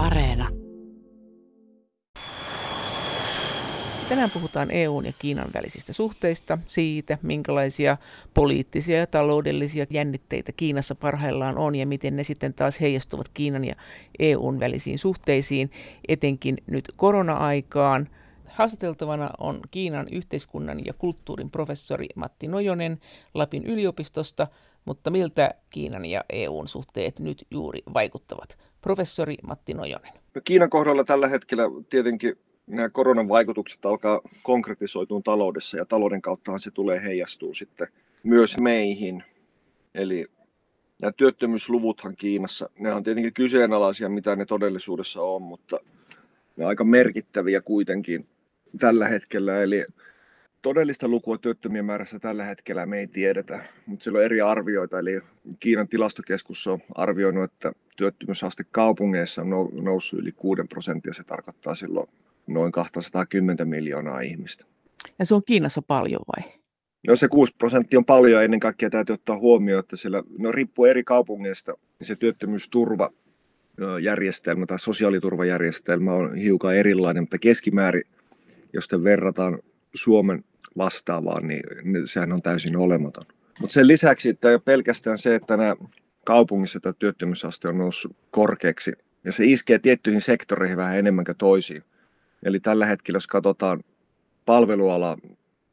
Areena. 0.00 0.48
Tänään 4.08 4.30
puhutaan 4.30 4.70
EUn 4.70 5.06
ja 5.06 5.12
Kiinan 5.18 5.48
välisistä 5.54 5.92
suhteista, 5.92 6.58
siitä 6.66 7.18
minkälaisia 7.22 7.96
poliittisia 8.34 8.98
ja 8.98 9.06
taloudellisia 9.06 9.86
jännitteitä 9.90 10.52
Kiinassa 10.52 10.94
parhaillaan 10.94 11.58
on 11.58 11.74
ja 11.74 11.86
miten 11.86 12.16
ne 12.16 12.24
sitten 12.24 12.54
taas 12.54 12.80
heijastuvat 12.80 13.28
Kiinan 13.28 13.64
ja 13.64 13.74
EUn 14.18 14.60
välisiin 14.60 14.98
suhteisiin, 14.98 15.70
etenkin 16.08 16.56
nyt 16.66 16.84
korona-aikaan. 16.96 18.08
Haastateltavana 18.46 19.30
on 19.38 19.60
Kiinan 19.70 20.08
yhteiskunnan 20.12 20.84
ja 20.84 20.92
kulttuurin 20.92 21.50
professori 21.50 22.06
Matti 22.14 22.48
Nojonen 22.48 23.00
Lapin 23.34 23.66
yliopistosta, 23.66 24.46
mutta 24.84 25.10
miltä 25.10 25.50
Kiinan 25.70 26.04
ja 26.04 26.24
EUn 26.30 26.68
suhteet 26.68 27.18
nyt 27.18 27.46
juuri 27.50 27.80
vaikuttavat? 27.94 28.58
Professori 28.80 29.34
Matti 29.42 29.74
Nojonen. 29.74 30.12
No 30.34 30.40
Kiinan 30.44 30.70
kohdalla 30.70 31.04
tällä 31.04 31.28
hetkellä 31.28 31.62
tietenkin 31.90 32.38
nämä 32.66 32.88
koronan 32.88 33.28
vaikutukset 33.28 33.86
alkaa 33.86 34.20
konkretisoitua 34.42 35.20
taloudessa 35.24 35.76
ja 35.76 35.84
talouden 35.84 36.22
kauttahan 36.22 36.60
se 36.60 36.70
tulee 36.70 37.02
heijastuu 37.02 37.54
sitten 37.54 37.88
myös 38.22 38.58
meihin. 38.58 39.24
Eli 39.94 40.26
nämä 41.02 41.12
työttömyysluvuthan 41.12 42.16
Kiinassa, 42.16 42.70
ne 42.78 42.94
on 42.94 43.02
tietenkin 43.02 43.32
kyseenalaisia, 43.32 44.08
mitä 44.08 44.36
ne 44.36 44.46
todellisuudessa 44.46 45.22
on, 45.22 45.42
mutta 45.42 45.78
ne 46.56 46.64
on 46.64 46.68
aika 46.68 46.84
merkittäviä 46.84 47.60
kuitenkin 47.60 48.26
tällä 48.78 49.08
hetkellä. 49.08 49.62
Eli 49.62 49.84
todellista 50.62 51.08
lukua 51.08 51.38
työttömien 51.38 51.84
määrässä 51.84 52.18
tällä 52.18 52.44
hetkellä 52.44 52.86
me 52.86 52.98
ei 52.98 53.06
tiedetä, 53.06 53.64
mutta 53.86 54.02
siellä 54.02 54.18
on 54.18 54.24
eri 54.24 54.40
arvioita. 54.40 54.98
Eli 54.98 55.20
Kiinan 55.60 55.88
tilastokeskus 55.88 56.66
on 56.66 56.78
arvioinut, 56.94 57.44
että 57.44 57.72
työttömyysaste 57.96 58.64
kaupungeissa 58.70 59.42
on 59.42 59.50
noussut 59.72 60.18
yli 60.18 60.32
6 60.32 60.62
prosenttia. 60.68 61.14
Se 61.14 61.24
tarkoittaa 61.24 61.74
silloin 61.74 62.06
noin 62.46 62.72
210 62.72 63.68
miljoonaa 63.68 64.20
ihmistä. 64.20 64.64
Ja 65.18 65.26
se 65.26 65.34
on 65.34 65.42
Kiinassa 65.46 65.82
paljon 65.82 66.22
vai? 66.36 66.52
No 67.06 67.16
se 67.16 67.28
6 67.28 67.54
prosenttia 67.58 67.98
on 67.98 68.04
paljon 68.04 68.44
ennen 68.44 68.60
kaikkea 68.60 68.90
täytyy 68.90 69.14
ottaa 69.14 69.38
huomioon, 69.38 69.80
että 69.80 69.96
siellä, 69.96 70.22
no 70.38 70.52
riippuu 70.52 70.84
eri 70.84 71.04
kaupungeista, 71.04 71.72
niin 71.72 72.06
se 72.06 72.16
työttömyysturva 72.16 73.10
järjestelmä 74.02 74.66
tai 74.66 74.78
sosiaaliturvajärjestelmä 74.78 76.12
on 76.12 76.36
hiukan 76.36 76.76
erilainen, 76.76 77.22
mutta 77.22 77.38
keskimäärin, 77.38 78.02
jos 78.72 78.88
te 78.88 79.04
verrataan 79.04 79.58
Suomen 79.94 80.44
vastaavaan, 80.76 81.48
niin, 81.48 81.62
sehän 82.04 82.32
on 82.32 82.42
täysin 82.42 82.76
olematon. 82.76 83.26
Mutta 83.60 83.72
sen 83.72 83.88
lisäksi 83.88 84.28
että 84.28 84.48
pelkästään 84.64 85.18
se, 85.18 85.34
että 85.34 85.56
nämä 85.56 85.76
kaupungissa 86.24 86.80
tämä 86.80 86.92
työttömyysaste 86.98 87.68
on 87.68 87.78
noussut 87.78 88.16
korkeaksi, 88.30 88.92
ja 89.24 89.32
se 89.32 89.44
iskee 89.44 89.78
tiettyihin 89.78 90.20
sektoreihin 90.20 90.76
vähän 90.76 90.98
enemmän 90.98 91.24
kuin 91.24 91.36
toisiin. 91.36 91.82
Eli 92.42 92.60
tällä 92.60 92.86
hetkellä, 92.86 93.16
jos 93.16 93.26
katsotaan 93.26 93.84
palveluala 94.46 95.18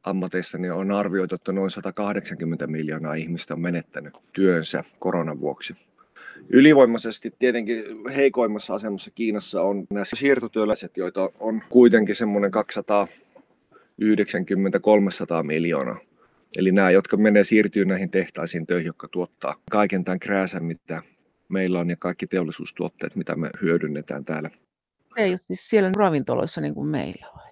ammateissa, 0.04 0.58
niin 0.58 0.74
on 0.74 0.92
arvioitu, 0.92 1.36
että 1.36 1.52
noin 1.52 1.72
180 1.72 2.68
miljoonaa 2.68 3.14
ihmistä 3.14 3.54
on 3.54 3.62
menettänyt 3.62 4.14
työnsä 4.34 4.84
koronan 5.00 5.40
vuoksi. 5.40 5.76
Ylivoimaisesti 6.50 7.34
tietenkin 7.40 7.84
heikoimmassa 8.16 8.74
asemassa 8.74 9.12
Kiinassa 9.12 9.62
on 9.62 9.88
nämä 9.90 10.04
siirtotyöläiset, 10.06 10.98
joita 10.98 11.30
on 11.40 11.62
kuitenkin 11.70 12.16
semmoinen 12.16 12.52
290-300 14.02 15.44
miljoonaa. 15.44 15.98
Eli 16.58 16.72
nämä, 16.72 16.92
jotka 16.92 17.18
menee 17.18 17.44
siirtyy 17.44 17.86
näihin 17.86 18.12
tehtaisiin 18.12 18.68
töihin, 18.68 18.86
jotka 18.86 19.08
tuottaa 19.08 19.56
kaiken 19.72 20.04
tämän 20.04 20.20
krääsän, 20.20 20.66
mitä 20.66 21.02
meillä 21.50 21.80
on 21.80 21.90
ja 21.90 21.96
kaikki 22.00 22.28
teollisuustuotteet, 22.28 23.16
mitä 23.16 23.36
me 23.36 23.50
hyödynnetään 23.62 24.26
täällä 24.26 24.50
ei 25.18 25.32
ole 25.32 25.38
siis 25.38 25.70
siellä 25.70 25.92
ravintoloissa 25.96 26.62
niin 26.62 26.74
kuin 26.74 26.88
meillä 26.88 27.28
vai? 27.36 27.52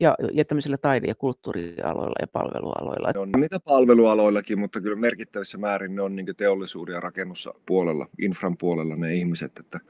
Ja, 0.00 0.14
ja 0.32 0.44
tämmöisillä 0.44 0.76
taide- 0.76 1.08
ja 1.08 1.14
kulttuurialoilla 1.14 2.16
ja 2.20 2.26
palvelualoilla. 2.26 3.20
On 3.20 3.32
niitä 3.40 3.60
palvelualoillakin, 3.60 4.58
mutta 4.58 4.80
kyllä 4.80 4.96
merkittävissä 4.96 5.58
määrin 5.58 5.94
ne 5.94 6.02
on 6.02 6.16
niin 6.16 6.26
teollisuuden 6.36 6.92
ja 6.92 7.00
rakennuspuolella, 7.00 8.06
infran 8.22 8.56
puolella 8.56 8.96
ne 8.96 9.14
ihmiset. 9.14 9.58
Että, 9.60 9.80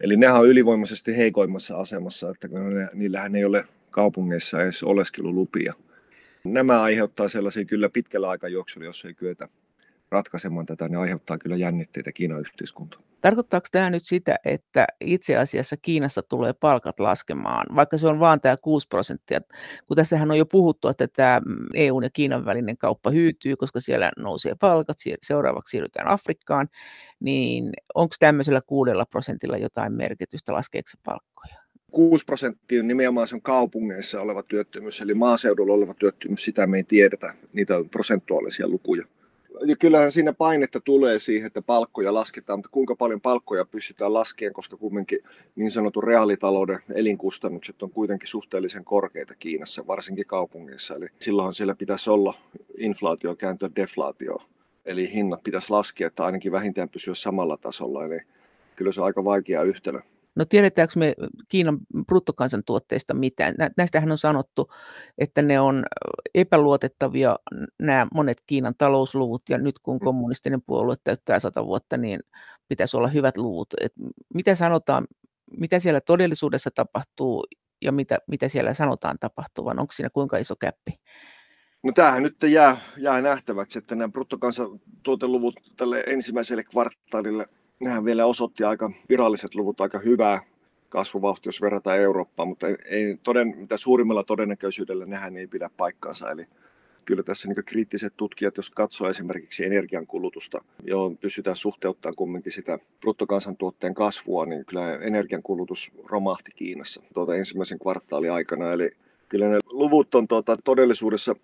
eli 0.00 0.16
nehän 0.16 0.40
on 0.40 0.48
ylivoimaisesti 0.48 1.16
heikoimmassa 1.16 1.76
asemassa, 1.76 2.30
että 2.30 2.48
ne, 2.48 2.88
niillähän 2.94 3.36
ei 3.36 3.44
ole 3.44 3.64
kaupungeissa 3.92 4.62
edes 4.62 4.82
oleskelulupia. 4.82 5.74
Nämä 6.44 6.82
aiheuttaa 6.82 7.28
sellaisia 7.28 7.64
kyllä 7.64 7.88
pitkällä 7.88 8.28
aikajuoksulla, 8.30 8.86
jos 8.86 9.04
ei 9.04 9.14
kyetä 9.14 9.48
ratkaisemaan 10.10 10.66
tätä, 10.66 10.88
ne 10.88 10.96
aiheuttaa 10.96 11.38
kyllä 11.38 11.56
jännitteitä 11.56 12.12
Kiinan 12.12 12.40
yhteiskuntaan. 12.40 13.02
Tarkoittaako 13.20 13.66
tämä 13.72 13.90
nyt 13.90 14.04
sitä, 14.04 14.36
että 14.44 14.86
itse 15.00 15.36
asiassa 15.36 15.76
Kiinassa 15.76 16.22
tulee 16.22 16.52
palkat 16.52 17.00
laskemaan, 17.00 17.66
vaikka 17.76 17.98
se 17.98 18.06
on 18.08 18.20
vain 18.20 18.40
tämä 18.40 18.56
6 18.56 18.88
prosenttia? 18.88 19.40
Kun 19.86 19.96
tässähän 19.96 20.30
on 20.30 20.38
jo 20.38 20.46
puhuttu, 20.46 20.88
että 20.88 21.08
tämä 21.08 21.40
EUn 21.74 22.02
ja 22.04 22.10
Kiinan 22.10 22.44
välinen 22.44 22.76
kauppa 22.76 23.10
hyytyy, 23.10 23.56
koska 23.56 23.80
siellä 23.80 24.10
nousee 24.18 24.54
palkat, 24.60 24.96
seuraavaksi 25.22 25.70
siirrytään 25.70 26.08
Afrikkaan, 26.08 26.68
niin 27.20 27.70
onko 27.94 28.14
tämmöisellä 28.20 28.60
kuudella 28.66 29.04
prosentilla 29.06 29.56
jotain 29.56 29.92
merkitystä, 29.92 30.52
laskeeko 30.52 30.90
palkkoja? 31.04 31.61
6 31.92 32.24
prosenttia 32.24 32.80
on 32.80 32.88
nimenomaan 32.88 33.26
se 33.26 33.34
on 33.34 33.42
kaupungeissa 33.42 34.20
oleva 34.20 34.42
työttömyys, 34.42 35.00
eli 35.00 35.14
maaseudulla 35.14 35.72
oleva 35.72 35.94
työttömyys, 35.94 36.44
sitä 36.44 36.66
me 36.66 36.76
ei 36.76 36.84
tiedetä, 36.84 37.34
niitä 37.52 37.74
prosentuaalisia 37.90 38.68
lukuja 38.68 39.06
ja 39.66 39.76
kyllähän 39.76 40.12
siinä 40.12 40.32
painetta 40.32 40.80
tulee 40.80 41.18
siihen, 41.18 41.46
että 41.46 41.62
palkkoja 41.62 42.14
lasketaan, 42.14 42.58
mutta 42.58 42.68
kuinka 42.72 42.96
paljon 42.96 43.20
palkkoja 43.20 43.64
pystytään 43.64 44.14
laskemaan, 44.14 44.52
koska 44.52 44.76
kumminkin 44.76 45.18
niin 45.56 45.70
sanotun 45.70 46.04
reaalitalouden 46.04 46.78
elinkustannukset 46.94 47.82
on 47.82 47.90
kuitenkin 47.90 48.28
suhteellisen 48.28 48.84
korkeita 48.84 49.34
Kiinassa, 49.38 49.86
varsinkin 49.86 50.26
kaupungeissa. 50.26 50.94
Eli 50.94 51.06
silloinhan 51.18 51.54
siellä 51.54 51.74
pitäisi 51.74 52.10
olla 52.10 52.34
inflaatio 52.78 53.34
kääntyä 53.34 53.70
deflaatio. 53.76 54.36
Eli 54.84 55.14
hinnat 55.14 55.42
pitäisi 55.42 55.70
laskea, 55.70 56.06
että 56.06 56.24
ainakin 56.24 56.52
vähintään 56.52 56.88
pysyä 56.88 57.14
samalla 57.14 57.56
tasolla. 57.56 58.04
Eli 58.04 58.20
kyllä 58.76 58.92
se 58.92 59.00
on 59.00 59.06
aika 59.06 59.24
vaikea 59.24 59.62
yhtälö. 59.62 60.00
No 60.34 60.44
tiedetäänkö 60.44 60.92
me 60.96 61.14
Kiinan 61.48 61.78
bruttokansantuotteista 62.06 63.14
mitään? 63.14 63.54
Näistähän 63.76 64.10
on 64.10 64.18
sanottu, 64.18 64.72
että 65.18 65.42
ne 65.42 65.60
on 65.60 65.84
epäluotettavia 66.34 67.36
nämä 67.78 68.06
monet 68.14 68.42
Kiinan 68.46 68.74
talousluvut 68.78 69.42
ja 69.48 69.58
nyt 69.58 69.78
kun 69.78 69.96
mm. 69.96 70.04
kommunistinen 70.04 70.62
puolue 70.62 70.96
täyttää 71.04 71.38
sata 71.38 71.66
vuotta, 71.66 71.96
niin 71.96 72.20
pitäisi 72.68 72.96
olla 72.96 73.08
hyvät 73.08 73.36
luvut. 73.36 73.68
Et 73.80 73.92
mitä 74.34 74.54
sanotaan, 74.54 75.06
mitä 75.58 75.78
siellä 75.78 76.00
todellisuudessa 76.00 76.70
tapahtuu 76.74 77.46
ja 77.82 77.92
mitä, 77.92 78.18
mitä 78.26 78.48
siellä 78.48 78.74
sanotaan 78.74 79.16
tapahtuvan? 79.20 79.78
Onko 79.78 79.92
siinä 79.92 80.10
kuinka 80.12 80.38
iso 80.38 80.56
käppi? 80.56 80.92
No 81.82 81.92
tämähän 81.92 82.22
nyt 82.22 82.42
jää, 82.42 82.76
jää 82.96 83.20
nähtäväksi, 83.20 83.78
että 83.78 83.94
nämä 83.94 84.12
bruttokansantuoteluvut 84.12 85.54
tälle 85.76 86.04
ensimmäiselle 86.06 86.64
kvartaalille 86.64 87.46
nehän 87.82 88.04
vielä 88.04 88.26
osoitti 88.26 88.64
aika 88.64 88.90
viralliset 89.08 89.54
luvut 89.54 89.80
aika 89.80 89.98
hyvää 89.98 90.42
kasvuvauhti, 90.88 91.48
jos 91.48 91.60
verrataan 91.60 91.98
Eurooppaan, 91.98 92.48
mutta 92.48 92.66
ei, 92.68 93.16
toden, 93.22 93.54
mitä 93.56 93.76
suurimmalla 93.76 94.24
todennäköisyydellä 94.24 95.06
nehän 95.06 95.36
ei 95.36 95.46
pidä 95.46 95.70
paikkaansa. 95.76 96.30
Eli 96.30 96.46
kyllä 97.04 97.22
tässä 97.22 97.48
niin 97.48 97.64
kriittiset 97.64 98.12
tutkijat, 98.16 98.56
jos 98.56 98.70
katsoo 98.70 99.08
esimerkiksi 99.08 99.64
energiankulutusta, 99.64 100.64
johon 100.84 101.18
pystytään 101.18 101.56
suhteuttamaan 101.56 102.16
kumminkin 102.16 102.52
sitä 102.52 102.78
bruttokansantuotteen 103.00 103.94
kasvua, 103.94 104.46
niin 104.46 104.64
kyllä 104.64 104.94
energiankulutus 104.96 105.90
romahti 106.04 106.50
Kiinassa 106.56 107.02
tuota 107.14 107.34
ensimmäisen 107.34 107.78
kvartaalin 107.78 108.32
aikana. 108.32 108.72
Eli 108.72 108.90
kyllä 109.28 109.48
ne 109.48 109.58
luvut 109.64 110.14
on 110.14 110.28
tuota, 110.28 110.56
todellisuudessa 110.64 111.34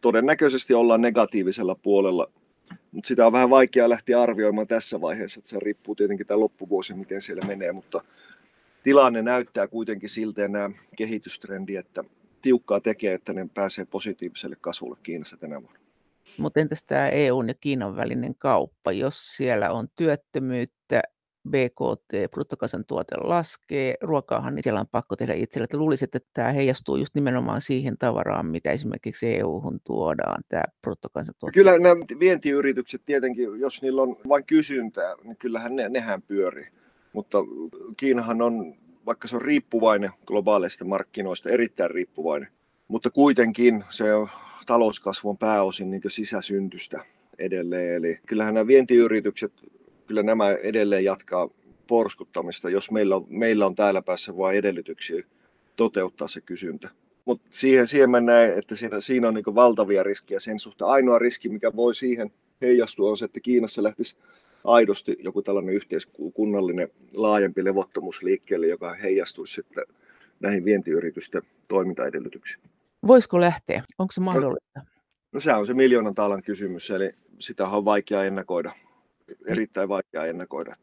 todennäköisesti 0.00 0.74
ollaan 0.74 1.00
negatiivisella 1.00 1.74
puolella 1.74 2.30
mutta 2.92 3.08
sitä 3.08 3.26
on 3.26 3.32
vähän 3.32 3.50
vaikea 3.50 3.88
lähteä 3.88 4.22
arvioimaan 4.22 4.66
tässä 4.66 5.00
vaiheessa, 5.00 5.38
että 5.38 5.50
se 5.50 5.58
riippuu 5.60 5.94
tietenkin 5.94 6.26
tämä 6.26 6.40
loppuvuosi, 6.40 6.94
miten 6.94 7.20
siellä 7.20 7.46
menee, 7.46 7.72
mutta 7.72 8.00
tilanne 8.82 9.22
näyttää 9.22 9.68
kuitenkin 9.68 10.08
siltä 10.08 10.42
ja 10.42 10.48
nämä 10.48 10.70
kehitystrendi, 10.96 11.76
että 11.76 12.04
tiukkaa 12.42 12.80
tekee, 12.80 13.14
että 13.14 13.32
ne 13.32 13.48
pääsee 13.54 13.84
positiiviselle 13.84 14.56
kasvulle 14.60 14.98
Kiinassa 15.02 15.36
tänä 15.36 15.62
vuonna. 15.62 15.78
Mutta 16.38 16.60
entäs 16.60 16.84
tämä 16.84 17.08
EUn 17.08 17.48
ja 17.48 17.54
Kiinan 17.54 17.96
välinen 17.96 18.34
kauppa, 18.34 18.92
jos 18.92 19.36
siellä 19.36 19.70
on 19.70 19.88
työttömyyttä, 19.96 20.77
BKT, 21.50 22.30
bruttokansantuote 22.30 23.16
laskee, 23.16 23.94
ruokaahan 24.00 24.54
niin 24.54 24.62
siellä 24.62 24.80
on 24.80 24.86
pakko 24.92 25.16
tehdä 25.16 25.34
itselle. 25.34 25.64
Että 25.64 25.76
luulisit, 25.76 26.14
että 26.14 26.30
tämä 26.34 26.52
heijastuu 26.52 26.96
just 26.96 27.14
nimenomaan 27.14 27.60
siihen 27.60 27.98
tavaraan, 27.98 28.46
mitä 28.46 28.70
esimerkiksi 28.70 29.34
EU-hun 29.34 29.80
tuodaan, 29.84 30.42
tämä 30.48 30.62
bruttokansantuote. 30.82 31.52
Kyllä 31.52 31.78
nämä 31.78 31.94
vientiyritykset 32.20 33.02
tietenkin, 33.06 33.60
jos 33.60 33.82
niillä 33.82 34.02
on 34.02 34.16
vain 34.28 34.44
kysyntää, 34.44 35.14
niin 35.24 35.36
kyllähän 35.36 35.76
ne, 35.76 35.88
nehän 35.88 36.22
pyörii. 36.22 36.66
Mutta 37.12 37.38
Kiinahan 37.96 38.42
on, 38.42 38.74
vaikka 39.06 39.28
se 39.28 39.36
on 39.36 39.42
riippuvainen 39.42 40.10
globaaleista 40.26 40.84
markkinoista, 40.84 41.50
erittäin 41.50 41.90
riippuvainen, 41.90 42.48
mutta 42.88 43.10
kuitenkin 43.10 43.84
se 43.90 44.04
talouskasvu 44.66 45.30
on 45.30 45.38
pääosin 45.38 45.90
niin 45.90 46.02
sisäsyntystä 46.08 47.04
edelleen. 47.38 47.94
Eli 47.94 48.18
kyllähän 48.26 48.54
nämä 48.54 48.66
vientiyritykset 48.66 49.52
kyllä 50.08 50.22
nämä 50.22 50.50
edelleen 50.50 51.04
jatkaa 51.04 51.48
porskuttamista, 51.86 52.70
jos 52.70 52.90
meillä 52.90 53.16
on, 53.16 53.26
meillä 53.28 53.66
on 53.66 53.74
täällä 53.74 54.02
päässä 54.02 54.36
vain 54.36 54.58
edellytyksiä 54.58 55.22
toteuttaa 55.76 56.28
se 56.28 56.40
kysyntä. 56.40 56.90
Mutta 57.24 57.46
siihen, 57.50 57.86
siihen 57.86 58.10
mä 58.10 58.20
näen, 58.20 58.58
että 58.58 58.74
siinä, 58.74 59.00
siinä 59.00 59.28
on 59.28 59.34
niin 59.34 59.54
valtavia 59.54 60.02
riskejä 60.02 60.40
sen 60.40 60.58
suhteen. 60.58 60.88
Ainoa 60.88 61.18
riski, 61.18 61.48
mikä 61.48 61.76
voi 61.76 61.94
siihen 61.94 62.30
heijastua, 62.62 63.10
on 63.10 63.16
se, 63.16 63.24
että 63.24 63.40
Kiinassa 63.40 63.82
lähtisi 63.82 64.16
aidosti 64.64 65.16
joku 65.20 65.42
tällainen 65.42 65.74
yhteiskunnallinen 65.74 66.88
laajempi 67.16 67.64
levottomuus 67.64 68.22
liikkeelle, 68.22 68.66
joka 68.66 68.94
heijastuisi 68.94 69.54
sitten 69.54 69.84
näihin 70.40 70.64
vientiyritysten 70.64 71.42
toimintaedellytyksiin. 71.68 72.64
Voisiko 73.06 73.40
lähteä? 73.40 73.82
Onko 73.98 74.12
se 74.12 74.20
mahdollista? 74.20 74.66
No, 74.76 74.82
no 75.32 75.40
se 75.40 75.52
on 75.52 75.66
se 75.66 75.74
miljoonan 75.74 76.14
taalan 76.14 76.42
kysymys, 76.42 76.90
eli 76.90 77.10
sitä 77.38 77.66
on 77.66 77.84
vaikea 77.84 78.24
ennakoida, 78.24 78.72
erittäin 79.46 79.88
vaikea 79.88 80.24
ennakoida. 80.24 80.74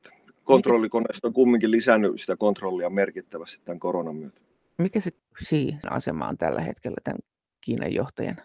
Kontrollikoneisto 0.44 1.28
on 1.28 1.34
kumminkin 1.34 1.72
lisännyt 1.72 2.22
sitä 2.22 2.36
kontrollia 2.38 2.90
merkittävästi 2.90 3.62
tämän 3.66 3.80
koronan 3.80 4.16
myötä. 4.16 4.42
Mikä 4.78 5.00
se 5.00 5.12
Xi 5.44 5.76
asema 5.90 6.28
on 6.28 6.38
tällä 6.38 6.62
hetkellä 6.62 6.98
tämän 7.04 7.20
Kiinan 7.62 7.94
johtajan? 7.94 8.36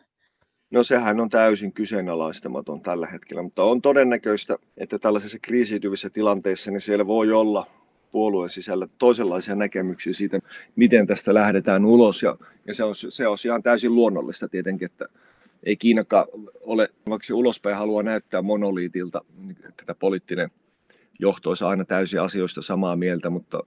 No 0.70 0.82
sehän 0.82 1.20
on 1.20 1.29
täysin 1.29 1.73
kyseenalaistamaton 1.73 2.81
tällä 2.81 3.06
hetkellä, 3.06 3.43
mutta 3.43 3.64
on 3.64 3.82
todennäköistä, 3.82 4.56
että 4.76 4.99
tällaisissa 4.99 5.38
kriisiytyvissä 5.43 6.11
tilanteissa 6.11 6.70
niin 6.70 6.81
siellä 6.81 7.06
voi 7.06 7.32
olla 7.32 7.67
puolueen 8.12 8.50
sisällä 8.50 8.88
toisenlaisia 8.99 9.55
näkemyksiä 9.55 10.12
siitä, 10.12 10.38
miten 10.76 11.06
tästä 11.06 11.35
lähdetään 11.35 11.85
ulos. 11.85 12.23
Ja, 12.23 12.37
ja 12.67 12.75
se, 12.75 12.85
on, 12.85 12.94
se 12.94 13.29
on 13.29 13.37
ihan 13.44 13.62
täysin 13.62 13.94
luonnollista 13.94 14.49
tietenkin, 14.49 14.87
että 14.87 15.06
ei 15.62 15.76
Kiinakaan 15.76 16.26
ole, 16.60 16.88
vaikka 17.08 17.34
ulospäin 17.34 17.76
haluaa 17.76 18.02
näyttää 18.02 18.42
monoliitilta, 18.42 19.24
niin 19.36 19.56
tätä 19.76 19.94
poliittinen 19.94 20.50
johto 21.18 21.48
olisi 21.48 21.64
aina 21.64 21.84
täysin 21.84 22.20
asioista 22.20 22.62
samaa 22.62 22.96
mieltä, 22.96 23.30
mutta 23.30 23.60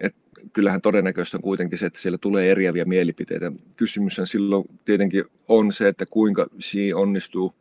et 0.00 0.16
kyllähän 0.52 0.80
todennäköistä 0.80 1.36
on 1.36 1.42
kuitenkin 1.42 1.78
se, 1.78 1.86
että 1.86 1.98
siellä 1.98 2.18
tulee 2.18 2.50
eriäviä 2.50 2.84
mielipiteitä. 2.84 3.52
Kysymys 3.76 4.20
silloin 4.24 4.64
tietenkin 4.84 5.24
on 5.48 5.72
se, 5.72 5.88
että 5.88 6.04
kuinka 6.10 6.46
siinä 6.58 6.98
onnistuu 6.98 7.54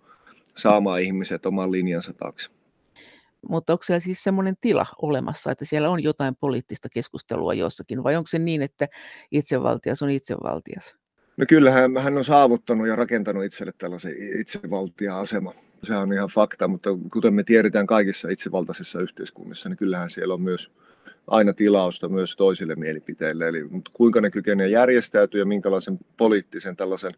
saamaan 0.55 1.01
ihmiset 1.01 1.45
oman 1.45 1.71
linjansa 1.71 2.13
taakse. 2.13 2.49
Mutta 3.49 3.73
onko 3.73 3.83
siellä 3.83 3.99
siis 3.99 4.23
semmoinen 4.23 4.55
tila 4.61 4.85
olemassa, 5.01 5.51
että 5.51 5.65
siellä 5.65 5.89
on 5.89 6.03
jotain 6.03 6.35
poliittista 6.35 6.89
keskustelua 6.89 7.53
jossakin, 7.53 8.03
vai 8.03 8.15
onko 8.15 8.27
se 8.27 8.39
niin, 8.39 8.61
että 8.61 8.87
itsevaltias 9.31 10.01
on 10.01 10.09
itsevaltias? 10.09 10.95
No 11.37 11.45
kyllähän 11.49 11.97
hän 11.97 12.17
on 12.17 12.23
saavuttanut 12.23 12.87
ja 12.87 12.95
rakentanut 12.95 13.43
itselle 13.43 13.73
tällaisen 13.77 14.13
itsevaltia-asema. 14.39 15.53
Se 15.83 15.95
on 15.95 16.13
ihan 16.13 16.29
fakta, 16.29 16.67
mutta 16.67 16.89
kuten 17.13 17.33
me 17.33 17.43
tiedetään 17.43 17.87
kaikissa 17.87 18.29
itsevaltaisissa 18.29 19.01
yhteiskunnissa, 19.01 19.69
niin 19.69 19.77
kyllähän 19.77 20.09
siellä 20.09 20.33
on 20.33 20.41
myös 20.41 20.71
aina 21.27 21.53
tilausta 21.53 22.09
myös 22.09 22.35
toisille 22.35 22.75
mielipiteille. 22.75 23.47
Eli 23.47 23.63
mutta 23.63 23.91
kuinka 23.93 24.21
ne 24.21 24.31
kykenevät 24.31 24.71
järjestäytyä 24.71 25.41
ja 25.41 25.45
minkälaisen 25.45 25.99
poliittisen 26.17 26.75
tällaisen 26.75 27.11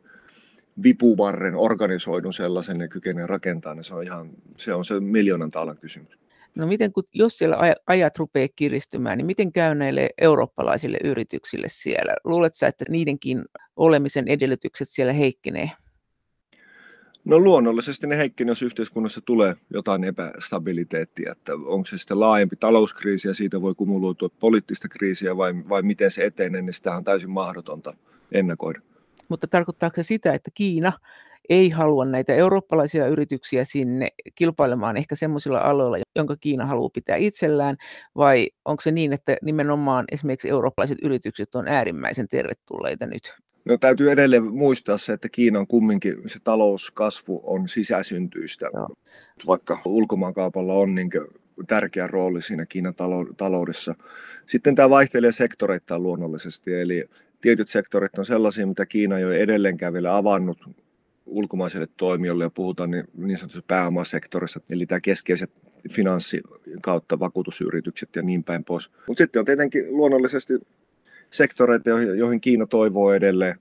vipuvarren, 0.83 1.55
organisoidun 1.55 2.33
sellaisen 2.33 2.77
ne 2.77 2.87
kykenevät 2.87 3.29
rakentaa, 3.29 3.73
niin 3.75 3.83
se 3.83 3.93
on 3.93 4.03
ihan 4.03 4.29
se, 4.57 4.73
on 4.73 4.85
se 4.85 4.99
miljoonan 4.99 5.49
taalan 5.49 5.77
kysymys. 5.77 6.19
No 6.57 6.68
miten, 6.68 6.94
kun, 6.94 7.04
jos 7.13 7.38
siellä 7.38 7.57
ajat 7.88 8.18
rupeaa 8.18 8.48
kiristymään, 8.56 9.18
niin 9.18 9.25
miten 9.25 9.51
käy 9.51 9.75
näille 9.75 10.09
eurooppalaisille 10.18 10.98
yrityksille 11.04 11.68
siellä? 11.69 12.13
Luuletko 12.24 12.65
että 12.65 12.86
niidenkin 12.89 13.45
olemisen 13.75 14.27
edellytykset 14.27 14.88
siellä 14.89 15.13
heikkenee? 15.13 15.71
No 17.25 17.39
luonnollisesti 17.39 18.07
ne 18.07 18.18
heikkenee, 18.18 18.51
jos 18.51 18.62
yhteiskunnassa 18.62 19.21
tulee 19.25 19.56
jotain 19.74 20.04
epästabiliteettia, 20.04 21.31
että 21.31 21.54
onko 21.54 21.86
se 21.86 21.98
sitten 21.98 22.19
laajempi 22.19 22.56
talouskriisi 22.56 23.27
ja 23.27 23.33
siitä 23.33 23.62
voi 23.62 23.75
kumuloitua 23.75 24.30
poliittista 24.39 24.88
kriisiä 24.88 25.38
vai, 25.38 25.54
vai 25.69 25.81
miten 25.81 26.12
se 26.12 26.25
etenee, 26.25 26.62
niin 26.62 26.74
sitä 26.74 26.95
on 26.95 27.04
täysin 27.04 27.30
mahdotonta 27.30 27.94
ennakoida. 28.31 28.81
Mutta 29.30 29.48
tarkoittaako 29.48 29.95
se 29.95 30.04
sitä, 30.04 30.33
että 30.33 30.51
Kiina 30.54 30.94
ei 31.49 31.69
halua 31.69 32.05
näitä 32.05 32.35
eurooppalaisia 32.35 33.07
yrityksiä 33.07 33.65
sinne 33.65 34.07
kilpailemaan 34.35 34.97
ehkä 34.97 35.15
semmoisilla 35.15 35.59
aloilla, 35.59 35.97
jonka 36.15 36.35
Kiina 36.38 36.65
haluaa 36.65 36.89
pitää 36.94 37.15
itsellään, 37.15 37.75
vai 38.15 38.49
onko 38.65 38.81
se 38.81 38.91
niin, 38.91 39.13
että 39.13 39.38
nimenomaan 39.41 40.05
esimerkiksi 40.11 40.49
eurooppalaiset 40.49 40.97
yritykset 41.03 41.55
on 41.55 41.67
äärimmäisen 41.67 42.27
tervetulleita 42.27 43.05
nyt? 43.05 43.35
No, 43.65 43.77
täytyy 43.77 44.11
edelleen 44.11 44.44
muistaa 44.44 44.97
se, 44.97 45.13
että 45.13 45.29
Kiinan 45.29 45.67
kumminkin 45.67 46.15
se 46.29 46.39
talouskasvu 46.44 47.41
on 47.44 47.67
sisäsyntyistä, 47.67 48.69
Joo. 48.73 48.88
vaikka 49.47 49.79
ulkomaankaupalla 49.85 50.73
on 50.73 50.95
niin 50.95 51.09
tärkeä 51.67 52.07
rooli 52.07 52.41
siinä 52.41 52.65
Kiinan 52.65 52.94
taloudessa. 53.38 53.95
Sitten 54.45 54.75
tämä 54.75 54.89
vaihtelee 54.89 55.31
sektoreittain 55.31 56.03
luonnollisesti, 56.03 56.73
eli 56.73 57.05
tietyt 57.41 57.67
sektorit 57.67 58.17
on 58.17 58.25
sellaisia, 58.25 58.67
mitä 58.67 58.85
Kiina 58.85 59.17
ei 59.17 59.25
ole 59.25 59.38
edelleenkään 59.38 59.94
vielä 59.94 60.17
avannut 60.17 60.57
ulkomaiselle 61.27 61.88
toimijoille 61.97 62.44
ja 62.44 62.50
puhutaan 62.50 62.91
niin, 62.91 63.03
niin 63.18 63.38
sanotusta 63.38 63.65
pääomasektorista, 63.68 64.59
eli 64.71 64.85
tämä 64.85 65.00
keskeiset 65.00 65.51
finanssi 65.91 66.41
kautta 66.81 67.19
vakuutusyritykset 67.19 68.09
ja 68.15 68.21
niin 68.21 68.44
päin 68.44 68.63
pois. 68.63 68.91
Mutta 69.07 69.24
sitten 69.24 69.39
on 69.39 69.45
tietenkin 69.45 69.97
luonnollisesti 69.97 70.53
sektoreita, 71.31 71.89
joihin 71.89 72.41
Kiina 72.41 72.65
toivoo 72.65 73.13
edelleen 73.13 73.59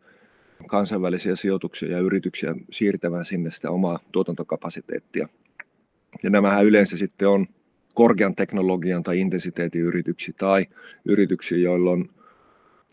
kansainvälisiä 0.66 1.36
sijoituksia 1.36 1.90
ja 1.90 1.98
yrityksiä 1.98 2.54
siirtävän 2.70 3.24
sinne 3.24 3.50
sitä 3.50 3.70
omaa 3.70 3.98
tuotantokapasiteettia. 4.12 5.28
Ja 6.22 6.30
nämähän 6.30 6.64
yleensä 6.64 6.96
sitten 6.96 7.28
on 7.28 7.46
korkean 7.94 8.34
teknologian 8.34 9.02
tai 9.02 9.20
intensiteetin 9.20 9.82
yrityksiä 9.82 10.34
tai 10.38 10.66
yrityksiä, 11.04 11.58
joilla 11.58 11.90
on 11.90 12.08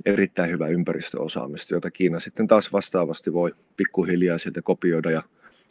erittäin 0.05 0.49
hyvä 0.49 0.67
ympäristöosaamista, 0.67 1.73
jota 1.73 1.91
Kiina 1.91 2.19
sitten 2.19 2.47
taas 2.47 2.73
vastaavasti 2.73 3.33
voi 3.33 3.55
pikkuhiljaa 3.77 4.37
sieltä 4.37 4.61
kopioida 4.61 5.11
ja 5.11 5.23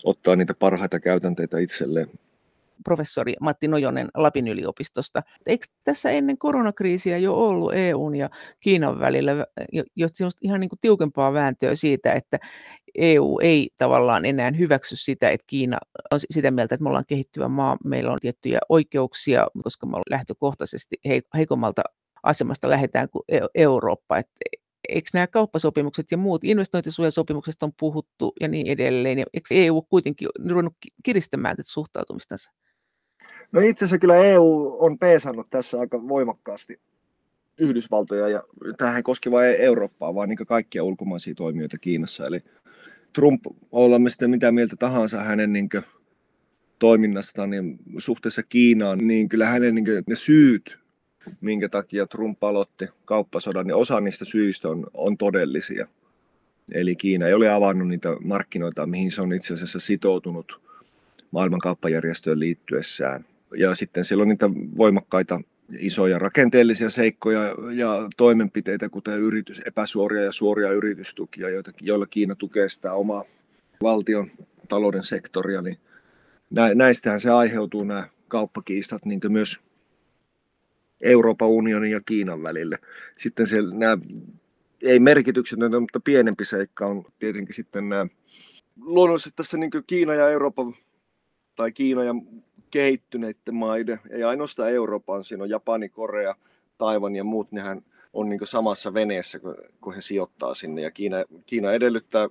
ottaa 0.05 0.37
niitä 0.37 0.55
parhaita 0.55 1.01
käytänteitä 1.01 1.59
itselleen. 1.59 2.09
Professori 2.85 3.35
Matti 3.41 3.69
Nojonen 3.69 4.09
Lapin 4.15 4.49
yliopistosta. 4.49 5.23
Eikö 5.47 5.67
tässä 5.85 6.11
ennen 6.11 6.39
koronakriisiä 6.39 7.19
jo 7.19 7.35
ollut 7.35 7.75
EUn 7.75 8.15
ja 8.15 8.31
Kiinan 8.61 9.01
välillä 9.01 9.47
jo 9.97 10.09
ihan 10.41 10.61
niin 10.61 10.69
kuin 10.69 10.79
tiukempaa 10.81 11.33
vääntöä 11.33 11.75
siitä, 11.75 12.13
että 12.13 12.39
EU 12.95 13.39
ei 13.43 13.71
tavallaan 13.79 14.25
enää 14.25 14.51
hyväksy 14.59 14.97
sitä, 14.97 15.31
että 15.31 15.45
Kiina 15.47 15.79
on 16.11 16.21
sitä 16.31 16.51
mieltä, 16.51 16.75
että 16.75 16.83
me 16.83 16.89
ollaan 16.89 17.07
kehittyvä 17.07 17.49
maa, 17.49 17.77
meillä 17.85 18.13
on 18.13 18.19
tiettyjä 18.21 18.59
oikeuksia, 18.69 19.47
koska 19.63 19.87
me 19.87 19.91
ollaan 19.91 20.05
lähtökohtaisesti 20.11 20.97
heikommalta 21.37 21.83
asemasta 22.23 22.71
lähdetään 22.71 23.09
kuin 23.09 23.23
Eurooppa. 23.55 24.19
Et 24.19 24.29
eikö 24.89 25.11
nämä 25.15 25.27
kauppasopimukset 25.27 26.07
ja 26.11 26.17
muut 26.17 26.45
investointisuojasopimukset 26.45 27.63
on 27.63 27.73
puhuttu 27.81 28.33
ja 28.41 28.49
niin 28.49 28.67
edelleen, 28.67 29.19
ja 29.19 29.25
eikö 29.35 29.47
EU 29.51 29.83
kuitenkin 29.83 30.29
ruvennut 30.49 30.75
kiristämään 31.03 31.57
tätä 31.57 31.71
suhtautumistansa? 31.73 32.53
No 33.53 33.61
itse 33.61 33.85
asiassa 33.85 33.99
kyllä 33.99 34.17
EU 34.17 34.77
on 34.79 34.99
peesannut 34.99 35.51
tässä 35.51 35.81
aika 35.81 36.09
voimakkaasti 36.09 36.81
Yhdysvaltoja, 37.61 38.29
ja 38.29 38.43
tämähän 38.77 38.97
ei 38.97 39.03
koske 39.03 39.31
vain 39.31 39.55
Eurooppaa, 39.59 40.15
vaan 40.15 40.29
niin 40.29 40.47
kaikkia 40.47 40.85
ulkomaisia 40.85 41.35
toimijoita 41.35 41.79
Kiinassa. 41.79 42.27
Eli 42.27 42.41
Trump, 43.13 43.41
olemme 43.73 44.11
sitten 44.11 44.31
mitä 44.31 44.53
mieltä 44.53 44.77
tahansa 44.79 45.21
hänen 45.21 45.53
niin 45.53 45.69
toiminnastaan 46.79 47.51
niin 47.51 47.79
suhteessa 47.99 48.43
Kiinaan, 48.43 48.99
niin 48.99 49.29
kyllä 49.29 49.47
hänen 49.47 49.75
niin 49.75 49.87
ne 50.07 50.17
syyt 50.17 50.82
minkä 51.41 51.69
takia 51.69 52.07
Trump 52.07 52.45
aloitti 52.45 52.89
kauppasodan, 53.05 53.67
niin 53.67 53.75
osa 53.75 54.01
niistä 54.01 54.25
syistä 54.25 54.69
on, 54.69 54.87
on 54.95 55.19
todellisia. 55.19 55.89
Eli 56.75 56.97
Kiina 56.97 57.27
ei 57.27 57.35
ole 57.35 57.51
avannut 57.51 57.89
niitä 57.89 58.09
markkinoita, 58.25 58.87
mihin 58.87 59.11
se 59.11 59.23
on 59.23 59.33
itse 59.33 59.55
asiassa 59.55 59.81
sitoutunut 59.81 60.61
maailmankauppajärjestöön 61.31 62.41
liittyessään. 62.41 63.25
Ja 63.57 63.75
sitten 63.75 64.05
siellä 64.05 64.23
on 64.23 64.29
niitä 64.29 64.51
voimakkaita 64.77 65.41
isoja 65.79 66.19
rakenteellisia 66.19 66.91
seikkoja 66.91 67.41
ja 67.73 68.09
toimenpiteitä, 68.17 68.89
kuten 68.89 69.19
yritys, 69.19 69.61
epäsuoria 69.67 70.23
ja 70.23 70.33
suoria 70.33 70.73
yritystukia, 70.73 71.47
joilla 71.81 72.07
Kiina 72.07 72.35
tukee 72.35 72.69
sitä 72.69 72.93
omaa 72.93 73.25
valtion 73.83 74.31
talouden 74.69 75.05
sektoria, 75.05 75.63
niin 75.63 75.79
näistähän 76.75 77.21
se 77.21 77.31
aiheutuu 77.31 77.85
nämä 77.85 78.09
kauppakiistat, 78.29 79.05
niin 79.05 79.21
myös 79.29 79.61
Euroopan 81.03 81.49
unionin 81.49 81.91
ja 81.91 82.01
Kiinan 82.07 82.43
välille. 82.43 82.79
Sitten 83.19 83.47
siellä 83.47 83.75
nämä, 83.75 83.99
ei 84.83 84.99
merkityksetöntä, 84.99 85.81
mutta 85.81 86.01
pienempi 86.01 86.45
seikka 86.45 86.87
on 86.87 87.05
tietenkin 87.19 87.55
sitten 87.55 87.89
nämä, 87.89 88.07
luonnollisesti 88.81 89.37
tässä 89.37 89.57
niin 89.57 89.71
Kiina 89.87 90.15
ja 90.15 90.31
Euroopan, 90.31 90.75
tai 91.57 91.73
Kiina 91.73 92.05
ja 92.05 92.15
kehittyneiden 92.71 93.55
maiden, 93.55 94.01
ei 94.11 94.23
ainoastaan 94.23 94.71
Euroopan, 94.71 95.25
siinä 95.25 95.43
on 95.43 95.51
Japani, 95.51 95.89
Korea, 95.89 96.35
Taivan 96.79 97.17
ja 97.17 97.25
muut, 97.25 97.53
nehän 97.53 97.83
on 98.13 98.29
niin 98.29 98.41
samassa 98.45 98.95
veneessä, 98.95 99.41
kun 99.81 99.95
he 99.95 100.01
sijoittaa 100.01 100.55
sinne. 100.55 100.83
Ja 100.83 100.91
Kiina, 100.91 101.17
Kiina 101.47 101.73
edellyttää 101.73 102.29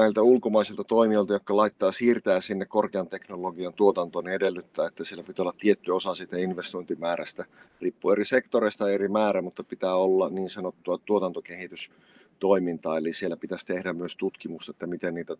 näiltä 0.00 0.22
ulkomaisilta 0.22 0.84
toimijoilta, 0.84 1.32
jotka 1.32 1.56
laittaa 1.56 1.92
siirtää 1.92 2.40
sinne 2.40 2.66
korkean 2.66 3.08
teknologian 3.08 3.72
tuotantoon, 3.72 4.24
niin 4.24 4.34
edellyttää, 4.34 4.86
että 4.86 5.04
siellä 5.04 5.24
pitää 5.24 5.42
olla 5.42 5.54
tietty 5.58 5.90
osa 5.90 6.14
siitä 6.14 6.36
investointimäärästä. 6.36 7.44
Riippuu 7.80 8.10
eri 8.10 8.24
sektoreista 8.24 8.90
eri 8.90 9.08
määrä, 9.08 9.42
mutta 9.42 9.64
pitää 9.64 9.94
olla 9.94 10.28
niin 10.28 10.50
sanottua 10.50 10.98
tuotantokehitystoimintaa, 10.98 12.98
eli 12.98 13.12
siellä 13.12 13.36
pitäisi 13.36 13.66
tehdä 13.66 13.92
myös 13.92 14.16
tutkimusta, 14.16 14.70
että 14.70 14.86
miten 14.86 15.14
niitä 15.14 15.36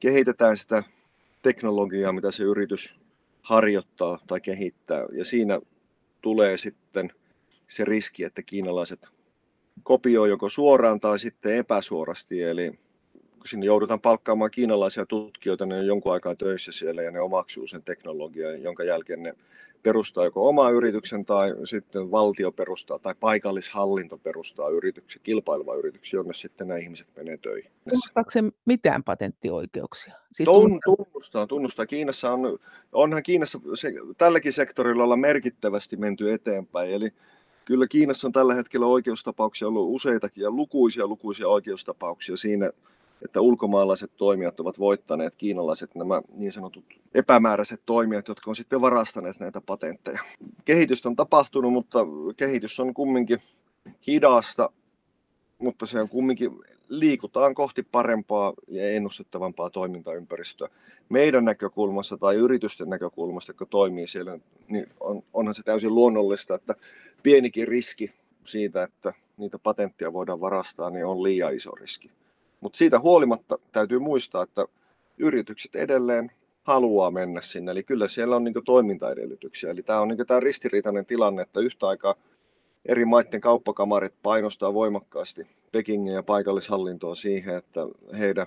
kehitetään 0.00 0.56
sitä 0.56 0.82
teknologiaa, 1.42 2.12
mitä 2.12 2.30
se 2.30 2.42
yritys 2.42 2.94
harjoittaa 3.42 4.18
tai 4.26 4.40
kehittää. 4.40 5.06
Ja 5.12 5.24
siinä 5.24 5.60
tulee 6.22 6.56
sitten 6.56 7.12
se 7.68 7.84
riski, 7.84 8.24
että 8.24 8.42
kiinalaiset 8.42 9.08
kopioi 9.82 10.28
joko 10.28 10.48
suoraan 10.48 11.00
tai 11.00 11.18
sitten 11.18 11.56
epäsuorasti. 11.56 12.42
Eli 12.42 12.78
kun 13.38 13.46
sinne 13.46 13.66
joudutaan 13.66 14.00
palkkaamaan 14.00 14.50
kiinalaisia 14.50 15.06
tutkijoita, 15.06 15.66
ne 15.66 15.78
on 15.78 15.86
jonkun 15.86 16.12
aikaa 16.12 16.34
töissä 16.34 16.72
siellä 16.72 17.02
ja 17.02 17.10
ne 17.10 17.20
omaksuu 17.20 17.66
sen 17.66 17.82
teknologian, 17.82 18.62
jonka 18.62 18.84
jälkeen 18.84 19.22
ne 19.22 19.34
perustaa 19.82 20.24
joko 20.24 20.48
oma 20.48 20.70
yrityksen 20.70 21.24
tai 21.24 21.54
sitten 21.64 22.10
valtio 22.10 22.52
perustaa 22.52 22.98
tai 22.98 23.14
paikallishallinto 23.20 24.18
perustaa 24.18 24.68
yrityksen, 24.68 25.22
kilpailuva 25.22 25.74
yrityksen, 25.74 26.18
jonne 26.18 26.34
sitten 26.34 26.68
nämä 26.68 26.78
ihmiset 26.78 27.08
menee 27.16 27.36
töihin. 27.36 27.70
Tunnustaako 27.88 28.30
se 28.30 28.44
mitään 28.64 29.04
patenttioikeuksia? 29.04 30.14
Siis 30.32 30.44
Tun, 30.44 30.80
tunnustaa, 30.84 31.46
tunnustaa. 31.46 31.86
Kiinassa 31.86 32.32
on, 32.32 32.58
onhan 32.92 33.22
Kiinassa 33.22 33.60
se, 33.74 33.92
tälläkin 34.18 34.52
sektorilla 34.52 35.04
olla 35.04 35.16
merkittävästi 35.16 35.96
menty 35.96 36.32
eteenpäin. 36.32 36.90
Eli 36.90 37.10
kyllä 37.64 37.86
Kiinassa 37.86 38.28
on 38.28 38.32
tällä 38.32 38.54
hetkellä 38.54 38.86
oikeustapauksia 38.86 39.68
ollut 39.68 39.94
useitakin 39.94 40.42
ja 40.42 40.50
lukuisia 40.50 41.06
lukuisia 41.06 41.48
oikeustapauksia 41.48 42.36
siinä, 42.36 42.70
että 43.24 43.40
ulkomaalaiset 43.40 44.10
toimijat 44.16 44.60
ovat 44.60 44.78
voittaneet 44.78 45.34
kiinalaiset 45.34 45.94
nämä 45.94 46.22
niin 46.38 46.52
sanotut 46.52 46.84
epämääräiset 47.14 47.82
toimijat, 47.86 48.28
jotka 48.28 48.50
on 48.50 48.56
sitten 48.56 48.80
varastaneet 48.80 49.40
näitä 49.40 49.60
patentteja. 49.60 50.20
Kehitystä 50.64 51.08
on 51.08 51.16
tapahtunut, 51.16 51.72
mutta 51.72 51.98
kehitys 52.36 52.80
on 52.80 52.94
kumminkin 52.94 53.42
hidasta, 54.06 54.70
mutta 55.58 55.86
se 55.86 56.00
on 56.00 56.08
kumminkin, 56.08 56.50
liikutaan 56.88 57.54
kohti 57.54 57.82
parempaa 57.82 58.52
ja 58.68 58.90
ennustettavampaa 58.90 59.70
toimintaympäristöä. 59.70 60.68
Meidän 61.08 61.44
näkökulmassa 61.44 62.16
tai 62.16 62.34
yritysten 62.34 62.90
näkökulmasta, 62.90 63.50
jotka 63.50 63.66
toimii 63.66 64.06
siellä, 64.06 64.38
niin 64.68 64.86
on, 65.00 65.22
onhan 65.32 65.54
se 65.54 65.62
täysin 65.62 65.94
luonnollista, 65.94 66.54
että 66.54 66.74
pienikin 67.22 67.68
riski 67.68 68.12
siitä, 68.44 68.82
että 68.82 69.12
niitä 69.36 69.58
patenttia 69.58 70.12
voidaan 70.12 70.40
varastaa, 70.40 70.90
niin 70.90 71.06
on 71.06 71.22
liian 71.22 71.54
iso 71.54 71.70
riski. 71.70 72.10
Mutta 72.60 72.76
siitä 72.78 72.98
huolimatta 73.00 73.58
täytyy 73.72 73.98
muistaa, 73.98 74.42
että 74.42 74.66
yritykset 75.18 75.76
edelleen 75.76 76.30
haluaa 76.62 77.10
mennä 77.10 77.40
sinne. 77.40 77.72
Eli 77.72 77.82
kyllä 77.82 78.08
siellä 78.08 78.36
on 78.36 78.44
niin 78.44 78.64
toimintaedellytyksiä. 78.64 79.70
Eli 79.70 79.82
tämä 79.82 80.00
on 80.00 80.08
niin 80.08 80.26
tämä 80.26 80.40
ristiriitainen 80.40 81.06
tilanne, 81.06 81.42
että 81.42 81.60
yhtä 81.60 81.88
aikaa 81.88 82.14
eri 82.86 83.04
maiden 83.04 83.40
kauppakamarit 83.40 84.14
painostaa 84.22 84.74
voimakkaasti 84.74 85.46
Pekingin 85.72 86.14
ja 86.14 86.22
paikallishallintoa 86.22 87.14
siihen, 87.14 87.56
että 87.56 87.80
heidän 88.18 88.46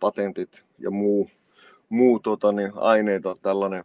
patentit 0.00 0.64
ja 0.78 0.90
muu, 0.90 1.30
muu 1.88 2.20
tota, 2.20 2.52
niin 2.52 2.72
aineito, 2.74 3.36
tällainen 3.42 3.84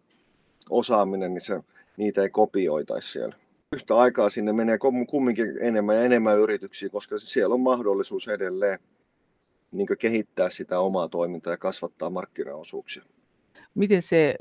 osaaminen, 0.70 1.34
niin 1.34 1.42
se, 1.42 1.60
niitä 1.98 2.22
ei 2.22 2.30
kopioitaisi 2.30 3.12
siellä. 3.12 3.36
Yhtä 3.76 3.96
aikaa 3.96 4.30
sinne 4.30 4.54
menee 4.54 4.78
kumminkin 5.10 5.48
enemmän 5.62 5.96
ja 5.96 6.04
enemmän 6.04 6.40
yrityksiä, 6.40 6.90
koska 6.90 7.18
siellä 7.18 7.54
on 7.54 7.62
mahdollisuus 7.62 8.28
edelleen 8.28 8.80
niin 9.72 9.88
kehittää 10.00 10.50
sitä 10.50 10.80
omaa 10.80 11.10
toimintaa 11.10 11.54
ja 11.54 11.58
kasvattaa 11.58 12.10
markkinaosuuksia. 12.10 13.04
Miten 13.76 14.02
se 14.02 14.36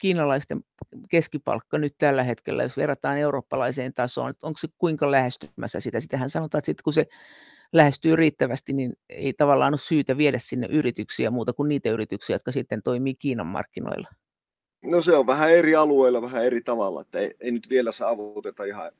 kiinalaisten 0.00 0.64
keskipalkka 1.08 1.78
nyt 1.78 1.94
tällä 1.98 2.22
hetkellä, 2.22 2.62
jos 2.62 2.76
verrataan 2.76 3.18
eurooppalaiseen 3.18 3.94
tasoon, 3.94 4.34
onko 4.42 4.58
se 4.58 4.68
kuinka 4.78 5.10
lähestymässä 5.10 5.80
sitä? 5.80 6.00
Sitähän 6.00 6.30
sanotaan, 6.30 6.58
että 6.58 6.66
sit 6.66 6.82
kun 6.82 6.92
se 6.92 7.06
lähestyy 7.72 8.16
riittävästi, 8.16 8.72
niin 8.72 8.92
ei 9.08 9.32
tavallaan 9.32 9.72
ole 9.72 9.78
syytä 9.78 10.16
viedä 10.16 10.38
sinne 10.38 10.66
yrityksiä 10.70 11.30
muuta 11.30 11.52
kuin 11.52 11.68
niitä 11.68 11.90
yrityksiä, 11.90 12.34
jotka 12.34 12.52
sitten 12.52 12.82
toimii 12.82 13.14
Kiinan 13.14 13.46
markkinoilla. 13.46 14.08
No 14.82 15.02
se 15.02 15.16
on 15.16 15.26
vähän 15.26 15.50
eri 15.50 15.76
alueilla, 15.76 16.22
vähän 16.22 16.44
eri 16.44 16.60
tavalla, 16.60 17.00
että 17.00 17.18
ei, 17.18 17.34
ei 17.40 17.50
nyt 17.50 17.70
vielä 17.70 17.92
saavuteta 17.92 18.64
ihan 18.64 18.92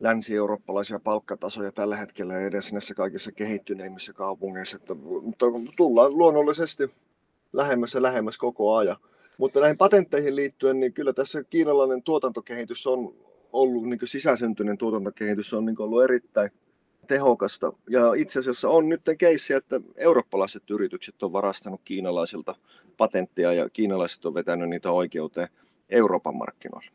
länsi-eurooppalaisia 0.00 1.00
palkkatasoja 1.00 1.72
tällä 1.72 1.96
hetkellä 1.96 2.40
edes 2.40 2.72
näissä 2.72 2.94
kaikissa 2.94 3.32
kehittyneimmissä 3.32 4.12
kaupungeissa, 4.12 4.76
että, 4.76 4.94
mutta 5.22 5.46
tullaan 5.76 6.18
luonnollisesti 6.18 6.90
lähemmäs 7.52 7.94
ja 7.94 8.02
lähemmäs 8.02 8.38
koko 8.38 8.76
ajan. 8.76 8.96
Mutta 9.38 9.60
näihin 9.60 9.78
patentteihin 9.78 10.36
liittyen, 10.36 10.80
niin 10.80 10.92
kyllä 10.92 11.12
tässä 11.12 11.44
kiinalainen 11.44 12.02
tuotantokehitys 12.02 12.86
on 12.86 13.14
ollut, 13.52 13.88
niin 13.88 14.00
sisäsyntyinen 14.04 14.78
tuotantokehitys 14.78 15.54
on 15.54 15.64
niin 15.64 15.82
ollut 15.82 16.04
erittäin 16.04 16.50
tehokasta. 17.06 17.72
Ja 17.88 18.12
itse 18.16 18.38
asiassa 18.38 18.68
on 18.68 18.88
nyt 18.88 19.02
keissi, 19.18 19.52
että 19.52 19.80
eurooppalaiset 19.96 20.70
yritykset 20.70 21.22
on 21.22 21.32
varastanut 21.32 21.80
kiinalaisilta 21.84 22.54
patenttia 22.96 23.52
ja 23.52 23.70
kiinalaiset 23.70 24.24
on 24.24 24.34
vetänyt 24.34 24.68
niitä 24.68 24.90
oikeuteen 24.90 25.48
Euroopan 25.90 26.36
markkinoille. 26.36 26.90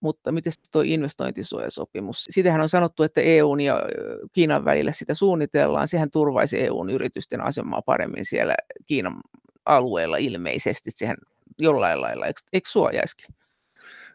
Mutta 0.00 0.32
miten 0.32 0.52
tuo 0.72 0.82
investointisuojasopimus? 0.84 2.24
Sitähän 2.30 2.60
on 2.60 2.68
sanottu, 2.68 3.02
että 3.02 3.20
EUn 3.20 3.60
ja 3.60 3.82
Kiinan 4.32 4.64
välillä 4.64 4.92
sitä 4.92 5.14
suunnitellaan. 5.14 5.88
Sehän 5.88 6.10
turvaisi 6.10 6.64
EUn 6.64 6.90
yritysten 6.90 7.40
asemaa 7.40 7.82
paremmin 7.82 8.24
siellä 8.24 8.54
Kiinan 8.86 9.14
alueella 9.64 10.16
ilmeisesti. 10.16 10.90
Sehän 10.94 11.16
jollain 11.58 12.00
lailla, 12.00 12.26
eikö, 12.26 12.40
eikö 12.52 12.68
suojaisikin? 12.68 13.34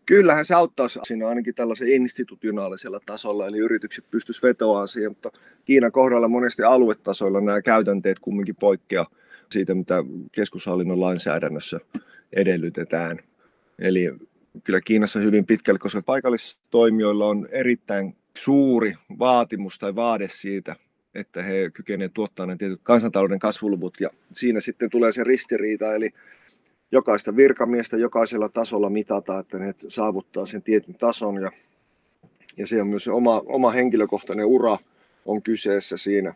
Kyllähän 0.06 0.46
se 0.46 0.54
auttaisi 0.54 1.00
siinä 1.04 1.28
ainakin 1.28 1.56
tällaisen 1.56 1.88
institutionaalisella 1.88 3.00
tasolla, 3.06 3.48
eli 3.48 3.58
yritykset 3.58 4.06
pystyisivät 4.12 4.50
vetoamaan 4.50 4.88
siihen, 4.88 5.12
mutta 5.12 5.32
Kiinan 5.66 5.92
kohdalla 5.92 6.28
monesti 6.28 6.64
aluetasoilla 6.64 7.42
nämä 7.42 7.62
käytänteet 7.62 8.20
kumminkin 8.20 8.56
poikkeaa 8.56 9.06
siitä, 9.52 9.76
mitä 9.76 10.04
keskushallinnon 10.32 11.00
lainsäädännössä 11.00 11.80
edellytetään. 12.34 13.20
Eli 13.80 14.14
kyllä 14.64 14.82
Kiinassa 14.86 15.20
hyvin 15.20 15.46
pitkälle, 15.46 15.80
koska 15.80 16.02
paikallistoimijoilla 16.02 17.28
on 17.28 17.48
erittäin 17.52 18.16
suuri 18.38 18.94
vaatimus 19.20 19.80
tai 19.80 19.96
vaade 19.96 20.28
siitä, 20.30 20.76
että 21.16 21.44
he 21.44 21.70
kykenevät 21.74 22.14
tuottamaan 22.14 22.50
ne 22.50 22.56
tietyt 22.56 22.80
kansantalouden 22.84 23.40
kasvuluvut 23.40 23.98
ja 24.00 24.10
siinä 24.34 24.60
sitten 24.60 24.90
tulee 24.90 25.12
se 25.12 25.24
ristiriita, 25.24 25.96
eli 25.96 26.12
jokaista 26.92 27.36
virkamiestä 27.36 27.98
jokaisella 27.98 28.50
tasolla 28.50 28.90
mitata, 28.90 29.40
että 29.40 29.60
ne 29.60 29.74
saavuttaa 29.78 30.46
sen 30.46 30.62
tietyn 30.62 30.96
tason 30.96 31.42
ja, 31.42 31.52
ja 32.58 32.68
se 32.68 32.82
on 32.82 32.88
myös 32.88 33.04
se 33.04 33.12
oma, 33.12 33.42
oma 33.46 33.72
henkilökohtainen 33.72 34.46
ura 34.46 34.78
on 35.26 35.42
kyseessä 35.42 35.98
siinä. 35.98 36.34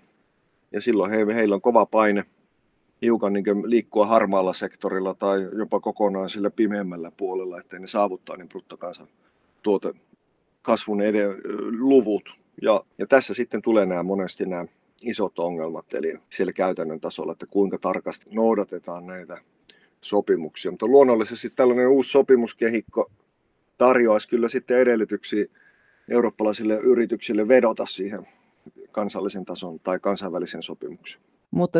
Ja 0.71 0.81
silloin 0.81 1.11
he, 1.11 1.35
heillä 1.35 1.55
on 1.55 1.61
kova 1.61 1.85
paine 1.85 2.25
hiukan 3.01 3.33
niin 3.33 3.45
liikkua 3.65 4.05
harmaalla 4.05 4.53
sektorilla 4.53 5.13
tai 5.13 5.49
jopa 5.57 5.79
kokonaan 5.79 6.29
sillä 6.29 6.49
pimeämmällä 6.49 7.11
puolella, 7.17 7.59
ettei 7.59 7.79
ne 7.79 7.87
saavuttaa 7.87 8.37
niin 8.37 8.49
bruttokansan 8.49 9.07
tuote 9.61 9.93
kasvun 10.61 11.01
eden, 11.01 11.29
luvut. 11.79 12.29
Ja, 12.61 12.83
ja 12.97 13.07
tässä 13.07 13.33
sitten 13.33 13.61
tulee 13.61 13.85
nämä 13.85 14.03
monesti 14.03 14.45
nämä 14.45 14.65
isot 15.01 15.39
ongelmat, 15.39 15.93
eli 15.93 16.19
siellä 16.29 16.53
käytännön 16.53 16.99
tasolla, 16.99 17.31
että 17.31 17.45
kuinka 17.45 17.77
tarkasti 17.77 18.25
noudatetaan 18.29 19.07
näitä 19.07 19.37
sopimuksia. 20.01 20.71
Mutta 20.71 20.87
luonnollisesti 20.87 21.49
tällainen 21.49 21.87
uusi 21.87 22.11
sopimuskehikko 22.11 23.11
tarjoaisi 23.77 24.29
kyllä 24.29 24.49
sitten 24.49 24.77
edellytyksiä 24.77 25.45
eurooppalaisille 26.09 26.75
yrityksille 26.75 27.47
vedota 27.47 27.85
siihen 27.85 28.27
kansallisen 28.91 29.45
tason 29.45 29.79
tai 29.79 29.99
kansainvälisen 29.99 30.63
sopimuksen. 30.63 31.21
Mutta 31.51 31.79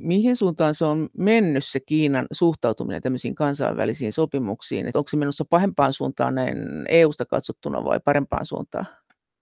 mihin 0.00 0.36
suuntaan 0.36 0.74
se 0.74 0.84
on 0.84 1.08
mennyt 1.18 1.64
se 1.64 1.80
Kiinan 1.80 2.26
suhtautuminen 2.32 3.02
tämmöisiin 3.02 3.34
kansainvälisiin 3.34 4.12
sopimuksiin? 4.12 4.86
Että 4.86 4.98
onko 4.98 5.08
se 5.08 5.16
menossa 5.16 5.44
pahempaan 5.44 5.92
suuntaan 5.92 6.34
näin 6.34 6.58
EU-sta 6.88 7.24
katsottuna 7.24 7.84
vai 7.84 8.00
parempaan 8.04 8.46
suuntaan? 8.46 8.86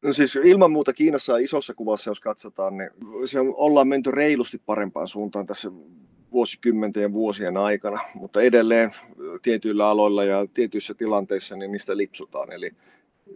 No 0.03 0.13
siis 0.13 0.37
ilman 0.37 0.71
muuta 0.71 0.93
Kiinassa 0.93 1.37
isossa 1.37 1.75
kuvassa, 1.75 2.11
jos 2.11 2.21
katsotaan, 2.21 2.77
niin 2.77 2.91
se 3.25 3.41
ollaan 3.41 3.89
menty 3.89 4.11
reilusti 4.11 4.63
parempaan 4.67 5.09
suuntaan 5.09 5.47
tässä 5.47 5.71
vuosikymmenten 6.33 7.03
ja 7.03 7.13
vuosien 7.13 7.57
aikana, 7.57 8.01
mutta 8.15 8.43
edelleen 8.43 8.93
tietyillä 9.43 9.89
aloilla 9.89 10.25
ja 10.25 10.47
tietyissä 10.55 10.95
tilanteissa 10.95 11.57
niin 11.57 11.73
niistä 11.73 11.97
lipsutaan. 11.97 12.53
Eli 12.53 12.71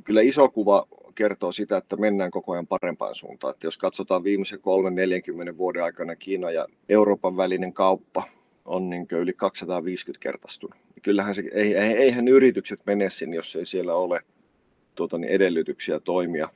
kyllä 0.05 0.21
iso 0.21 0.49
kuva 0.49 0.87
kertoo 1.15 1.53
sitä, 1.53 1.77
että 1.77 1.97
mennään 1.97 2.31
koko 2.31 2.53
ajan 2.53 2.67
parempaan 2.67 3.15
suuntaan. 3.15 3.55
Että 3.55 3.67
jos 3.67 3.79
katsotaan 3.79 4.25
viimeisen 4.25 4.59
3-40 5.55 5.57
vuoden 5.57 5.85
aikana 5.85 6.17
Kiina 6.17 6.51
ja 6.51 6.67
Euroopan 6.89 7.37
välinen 7.37 7.73
kauppa 7.73 8.23
on 8.65 8.91
niin 8.91 9.07
yli 9.11 9.33
250 9.33 10.23
kertaistunut. 10.23 10.77
Kyllähän 11.03 11.35
se, 11.35 11.43
ei, 11.53 11.75
eihän 11.77 12.29
yritykset 12.29 12.81
mene 12.87 13.11
sinne, 13.11 13.37
jos 13.37 13.57
ei 13.57 13.67
siellä 13.67 13.95
ole 13.95 14.21
tuota, 14.95 15.19
niin 15.19 15.33
edellytyksiä 15.33 16.01
toimia 16.01 16.49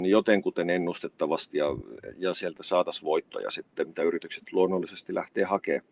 jotenkuten 0.00 0.70
ennustettavasti 0.70 1.58
ja, 1.58 1.66
ja 2.16 2.34
sieltä 2.34 2.62
saataisiin 2.62 3.04
voittoja 3.04 3.50
sitten, 3.50 3.88
mitä 3.88 4.02
yritykset 4.02 4.42
luonnollisesti 4.52 5.14
lähtee 5.14 5.44
hakemaan. 5.44 5.84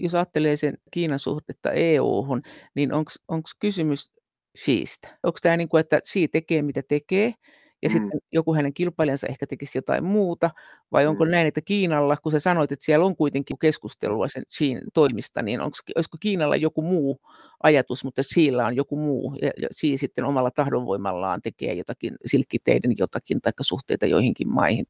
Jos 0.00 0.14
ajattelee 0.14 0.56
sen 0.56 0.78
Kiinan 0.90 1.18
suhdetta 1.18 1.70
EU-hun, 1.70 2.42
niin 2.74 2.92
onko 3.28 3.50
kysymys 3.58 4.12
Xiistä? 4.58 5.18
Onko 5.22 5.38
tämä 5.42 5.56
niin 5.56 5.68
kuin, 5.68 5.80
että 5.80 6.00
Xi 6.00 6.28
tekee 6.28 6.62
mitä 6.62 6.82
tekee, 6.88 7.34
ja 7.82 7.88
mm. 7.88 7.92
sitten 7.92 8.20
joku 8.32 8.54
hänen 8.54 8.74
kilpailijansa 8.74 9.26
ehkä 9.26 9.46
tekisi 9.46 9.78
jotain 9.78 10.04
muuta, 10.04 10.50
vai 10.92 11.06
onko 11.06 11.24
mm. 11.24 11.30
näin, 11.30 11.46
että 11.46 11.60
Kiinalla, 11.60 12.16
kun 12.16 12.32
sä 12.32 12.40
sanoit, 12.40 12.72
että 12.72 12.84
siellä 12.84 13.06
on 13.06 13.16
kuitenkin 13.16 13.58
keskustelua 13.58 14.28
sen 14.28 14.42
Xiin 14.54 14.80
toimista, 14.94 15.42
niin 15.42 15.60
onko, 15.60 15.76
olisiko 15.96 16.16
Kiinalla 16.20 16.56
joku 16.56 16.82
muu 16.82 17.20
ajatus, 17.62 18.04
mutta 18.04 18.22
Xiillä 18.22 18.66
on 18.66 18.76
joku 18.76 18.96
muu, 18.96 19.36
ja, 19.42 19.50
ja 19.62 19.68
Xi 19.74 19.96
sitten 19.96 20.24
omalla 20.24 20.50
tahdonvoimallaan 20.50 21.42
tekee 21.42 21.74
jotakin 21.74 22.14
silkkiteiden 22.26 22.94
jotakin, 22.98 23.40
tai 23.40 23.52
suhteita 23.60 24.06
joihinkin 24.06 24.52
maihin? 24.52 24.84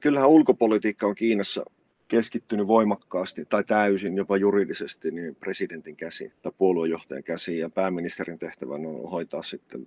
Kyllähän 0.00 0.28
ulkopolitiikka 0.28 1.06
on 1.06 1.14
Kiinassa 1.14 1.64
keskittynyt 2.08 2.66
voimakkaasti 2.66 3.44
tai 3.44 3.64
täysin 3.64 4.16
jopa 4.16 4.36
juridisesti 4.36 5.10
niin 5.10 5.34
presidentin 5.34 5.96
käsi 5.96 6.32
tai 6.42 6.52
puoluejohtajan 6.58 7.24
käsi 7.24 7.58
ja 7.58 7.70
pääministerin 7.70 8.38
tehtävänä 8.38 8.88
on 8.88 9.10
hoitaa 9.10 9.42
sitten 9.42 9.84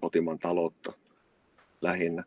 kotimaan 0.00 0.38
taloutta 0.38 0.92
lähinnä. 1.80 2.24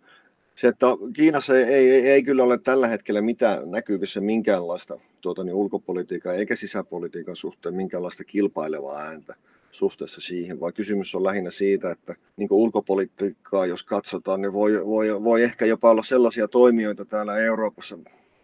Se, 0.55 0.67
että 0.67 0.88
Kiinassa 1.13 1.58
ei, 1.58 1.63
ei, 1.63 2.10
ei 2.10 2.24
kyllä 2.24 2.43
ole 2.43 2.58
tällä 2.58 2.88
hetkellä 2.88 3.22
mitään 3.22 3.72
näkyvissä 3.72 4.22
minkäänlaista 4.22 5.00
tuota, 5.22 5.43
niin 5.43 5.55
ulkopolitiikan 5.55 6.36
eikä 6.36 6.55
sisäpolitiikan 6.55 7.36
suhteen 7.36 7.75
minkäänlaista 7.75 8.24
kilpailevaa 8.24 9.01
ääntä 9.01 9.36
suhteessa 9.72 10.22
siihen, 10.22 10.60
vaan 10.60 10.74
kysymys 10.74 11.15
on 11.15 11.24
lähinnä 11.24 11.51
siitä, 11.51 11.91
että 11.91 12.15
niin 12.38 12.48
ulkopolitiikkaa 12.51 13.65
jos 13.65 13.84
katsotaan, 13.84 14.41
niin 14.41 14.53
voi, 14.53 14.86
voi, 14.86 15.24
voi 15.24 15.43
ehkä 15.43 15.65
jopa 15.65 15.91
olla 15.91 16.03
sellaisia 16.03 16.48
toimijoita 16.48 17.05
täällä 17.05 17.38
Euroopassa 17.38 18.00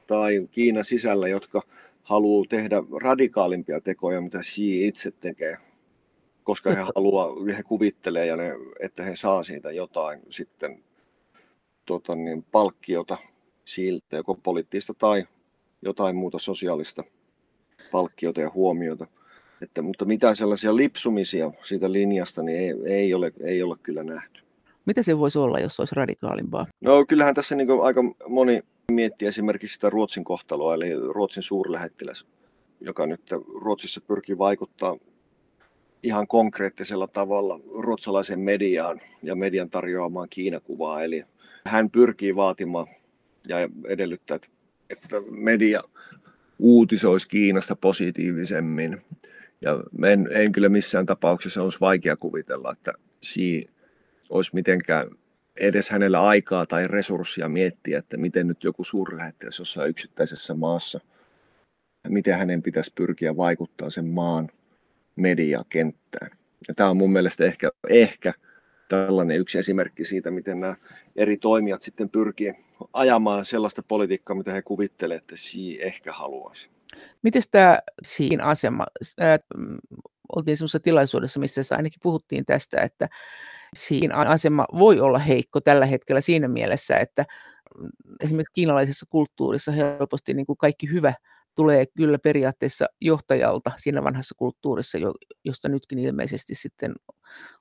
tai 0.08 0.48
Kiinan 0.52 0.84
sisällä, 0.84 1.28
jotka 1.28 1.62
haluaa 2.04 2.46
tehdä 2.50 2.84
radikaalimpia 3.02 3.82
tekoja, 3.82 4.22
mitä 4.22 4.40
Xi 4.40 4.88
itse 4.88 5.12
tekee, 5.12 5.58
koska 6.44 6.70
he 6.70 6.82
haluaa, 6.96 7.34
he 7.58 7.64
kuvittelee, 7.64 8.26
ja 8.26 8.36
ne, 8.36 8.56
että 8.80 9.04
he 9.04 9.16
saa 9.16 9.44
siitä 9.44 9.72
jotain 9.72 10.20
sitten 10.30 10.84
tota 11.88 12.16
niin, 12.16 12.44
palkkiota 12.44 13.18
siltä, 13.66 14.16
joko 14.18 14.36
poliittista 14.44 14.94
tai 14.94 15.28
jotain 15.82 16.16
muuta 16.16 16.40
sosiaalista 16.40 17.04
palkkiota 17.92 18.42
ja 18.42 18.52
huomiota. 18.54 19.08
Että, 19.62 19.82
mutta 19.82 20.06
mitään 20.06 20.36
sellaisia 20.36 20.76
lipsumisia 20.76 21.52
siitä 21.62 21.92
linjasta 21.92 22.44
niin 22.44 22.60
ei, 22.60 22.94
ei, 22.94 23.14
ole, 23.14 23.32
ei 23.44 23.64
ole 23.64 23.76
kyllä 23.84 24.04
nähty. 24.04 24.42
Mitä 24.86 25.04
se 25.04 25.18
voisi 25.18 25.40
olla, 25.40 25.60
jos 25.60 25.76
se 25.76 25.82
olisi 25.82 25.96
radikaalimpaa? 25.96 26.66
No 26.82 27.06
kyllähän 27.06 27.36
tässä 27.36 27.56
niin 27.56 27.68
aika 27.84 28.04
moni 28.28 28.62
miettii 28.92 29.28
esimerkiksi 29.28 29.74
sitä 29.74 29.90
Ruotsin 29.90 30.24
kohtaloa, 30.24 30.76
eli 30.76 30.94
Ruotsin 30.96 31.44
suurlähettiläs, 31.44 32.26
joka 32.82 33.06
nyt 33.06 33.22
Ruotsissa 33.62 34.02
pyrkii 34.02 34.38
vaikuttaa 34.38 34.98
ihan 36.04 36.28
konkreettisella 36.28 37.08
tavalla 37.08 37.60
ruotsalaisen 37.80 38.40
mediaan 38.40 39.02
ja 39.24 39.36
median 39.36 39.70
tarjoamaan 39.70 40.28
Kiinakuvaa. 40.30 41.04
Eli 41.04 41.24
hän 41.68 41.90
pyrkii 41.90 42.36
vaatimaan 42.36 42.88
ja 43.48 43.58
edellyttää, 43.88 44.40
että 44.90 45.16
media 45.30 45.82
uutisoisi 46.60 47.28
Kiinasta 47.28 47.76
positiivisemmin. 47.76 49.02
Ja 49.62 49.84
en, 50.12 50.28
en 50.32 50.52
kyllä 50.52 50.70
missään 50.70 51.06
tapauksessa 51.06 51.64
olisi 51.64 51.80
vaikea 51.82 52.16
kuvitella, 52.16 52.72
että 52.72 52.94
Xi 53.26 53.70
olisi 54.30 54.52
mitenkään 54.54 55.08
edes 55.60 55.90
hänellä 55.90 56.22
aikaa 56.22 56.66
tai 56.66 56.88
resurssia 56.88 57.50
miettiä, 57.50 58.00
että 58.00 58.18
miten 58.18 58.48
nyt 58.48 58.64
joku 58.64 58.84
suurlähettiläs 58.84 59.60
jossain 59.60 59.90
yksittäisessä 59.90 60.54
maassa, 60.54 61.00
miten 62.08 62.38
hänen 62.38 62.64
pitäisi 62.64 62.92
pyrkiä 62.96 63.38
vaikuttaa 63.38 63.90
sen 63.90 64.06
maan 64.06 64.50
mediakenttään. 65.16 66.32
Ja 66.68 66.74
tämä 66.74 66.90
on 66.90 66.98
mun 66.98 67.12
mielestä 67.12 67.46
ehkä, 67.46 67.70
ehkä 67.90 68.34
tällainen 68.88 69.38
yksi 69.38 69.58
esimerkki 69.58 70.06
siitä, 70.06 70.32
miten 70.32 70.60
nämä 70.60 70.76
eri 71.16 71.38
toimijat 71.38 71.82
sitten 71.82 72.10
pyrkii 72.10 72.54
ajamaan 72.94 73.46
sellaista 73.46 73.84
politiikkaa, 73.84 74.36
mitä 74.36 74.54
he 74.54 74.62
kuvittelevat, 74.62 75.22
että 75.22 75.36
Xi 75.36 75.78
ehkä 75.82 76.12
haluaisi. 76.14 76.70
Miten 77.22 77.42
tämä 77.52 77.80
Xiin 78.08 78.42
asema, 78.42 78.86
oltiin 80.36 80.58
sellaisessa 80.58 80.80
tilaisuudessa, 80.80 81.40
missä 81.40 81.76
ainakin 81.76 82.00
puhuttiin 82.04 82.46
tästä, 82.46 82.82
että 82.82 83.08
Xiin 83.78 84.16
asema 84.16 84.66
voi 84.80 85.00
olla 85.00 85.20
heikko 85.20 85.62
tällä 85.62 85.86
hetkellä 85.86 86.22
siinä 86.22 86.48
mielessä, 86.48 86.98
että 86.98 87.26
mm, 87.80 87.90
esimerkiksi 88.24 88.54
kiinalaisessa 88.54 89.06
kulttuurissa 89.10 89.72
helposti 89.72 90.34
niin 90.34 90.46
kuin 90.46 90.58
kaikki 90.58 90.90
hyvä 90.92 91.14
tulee 91.58 91.86
kyllä 91.98 92.20
periaatteessa 92.20 92.86
johtajalta 93.02 93.72
siinä 93.78 94.04
vanhassa 94.04 94.36
kulttuurissa, 94.38 94.98
josta 95.46 95.70
nytkin 95.70 96.00
ilmeisesti 96.00 96.56
sitten 96.56 96.94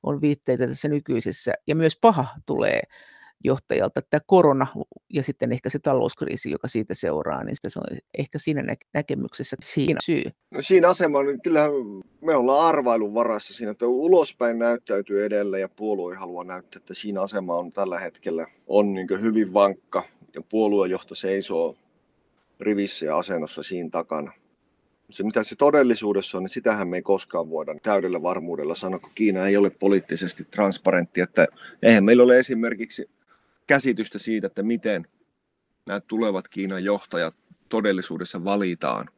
on 0.03 0.21
viitteitä 0.21 0.67
tässä 0.67 0.89
nykyisessä, 0.89 1.53
ja 1.67 1.77
myös 1.77 1.99
paha 2.01 2.27
tulee 2.47 2.81
johtajalta. 3.45 4.01
Tämä 4.11 4.21
korona 4.27 4.67
ja 5.13 5.23
sitten 5.23 5.53
ehkä 5.53 5.71
se 5.71 5.79
talouskriisi, 5.79 6.51
joka 6.51 6.69
siitä 6.69 6.95
seuraa, 6.95 7.45
niin 7.45 7.57
se 7.69 7.79
on 7.79 7.99
ehkä 8.19 8.39
siinä 8.39 8.63
nä- 8.63 8.77
näkemyksessä 8.95 9.57
siinä 9.65 10.01
syy. 10.05 10.23
No 10.51 10.63
siinä 10.63 10.89
asema, 10.89 11.23
niin 11.23 11.43
kyllähän 11.43 11.71
me 12.21 12.35
ollaan 12.35 12.67
arvailun 12.67 13.15
varassa 13.15 13.55
siinä, 13.55 13.73
että 13.73 13.87
ulospäin 13.87 14.59
näyttäytyy 14.59 15.25
edelleen 15.25 15.61
ja 15.61 15.69
puolue 15.69 16.17
haluaa 16.17 16.45
näyttää, 16.45 16.79
että 16.79 16.95
siinä 16.95 17.21
asema 17.21 17.59
on 17.59 17.71
tällä 17.71 17.99
hetkellä 17.99 18.47
on 18.67 18.95
niin 18.95 19.09
hyvin 19.21 19.55
vankka 19.55 20.05
ja 20.35 20.43
puoluejohto 20.49 21.15
seisoo 21.15 21.77
rivissä 22.61 23.07
ja 23.07 23.17
asennossa 23.17 23.63
siinä 23.63 23.91
takana. 23.91 24.33
Se 25.11 25.23
mitä 25.23 25.45
se 25.45 25.57
todellisuudessa 25.57 26.39
on, 26.39 26.45
niin 26.45 26.51
sitähän 26.51 26.89
me 26.89 26.97
ei 26.97 27.03
koskaan 27.03 27.51
voida 27.51 27.75
täydellä 27.83 28.23
varmuudella 28.23 28.75
sanoa, 28.75 28.99
kun 28.99 29.11
Kiina 29.15 29.47
ei 29.47 29.57
ole 29.57 29.71
poliittisesti 29.71 30.45
transparentti. 30.45 31.21
Että 31.21 31.47
eihän 31.83 32.05
meillä 32.05 32.23
ole 32.23 32.39
esimerkiksi 32.39 33.11
käsitystä 33.67 34.19
siitä, 34.19 34.47
että 34.47 34.63
miten 34.63 35.07
nämä 35.87 36.01
tulevat 36.01 36.49
Kiinan 36.49 36.85
johtajat 36.85 37.35
todellisuudessa 37.69 38.45
valitaan. 38.45 39.09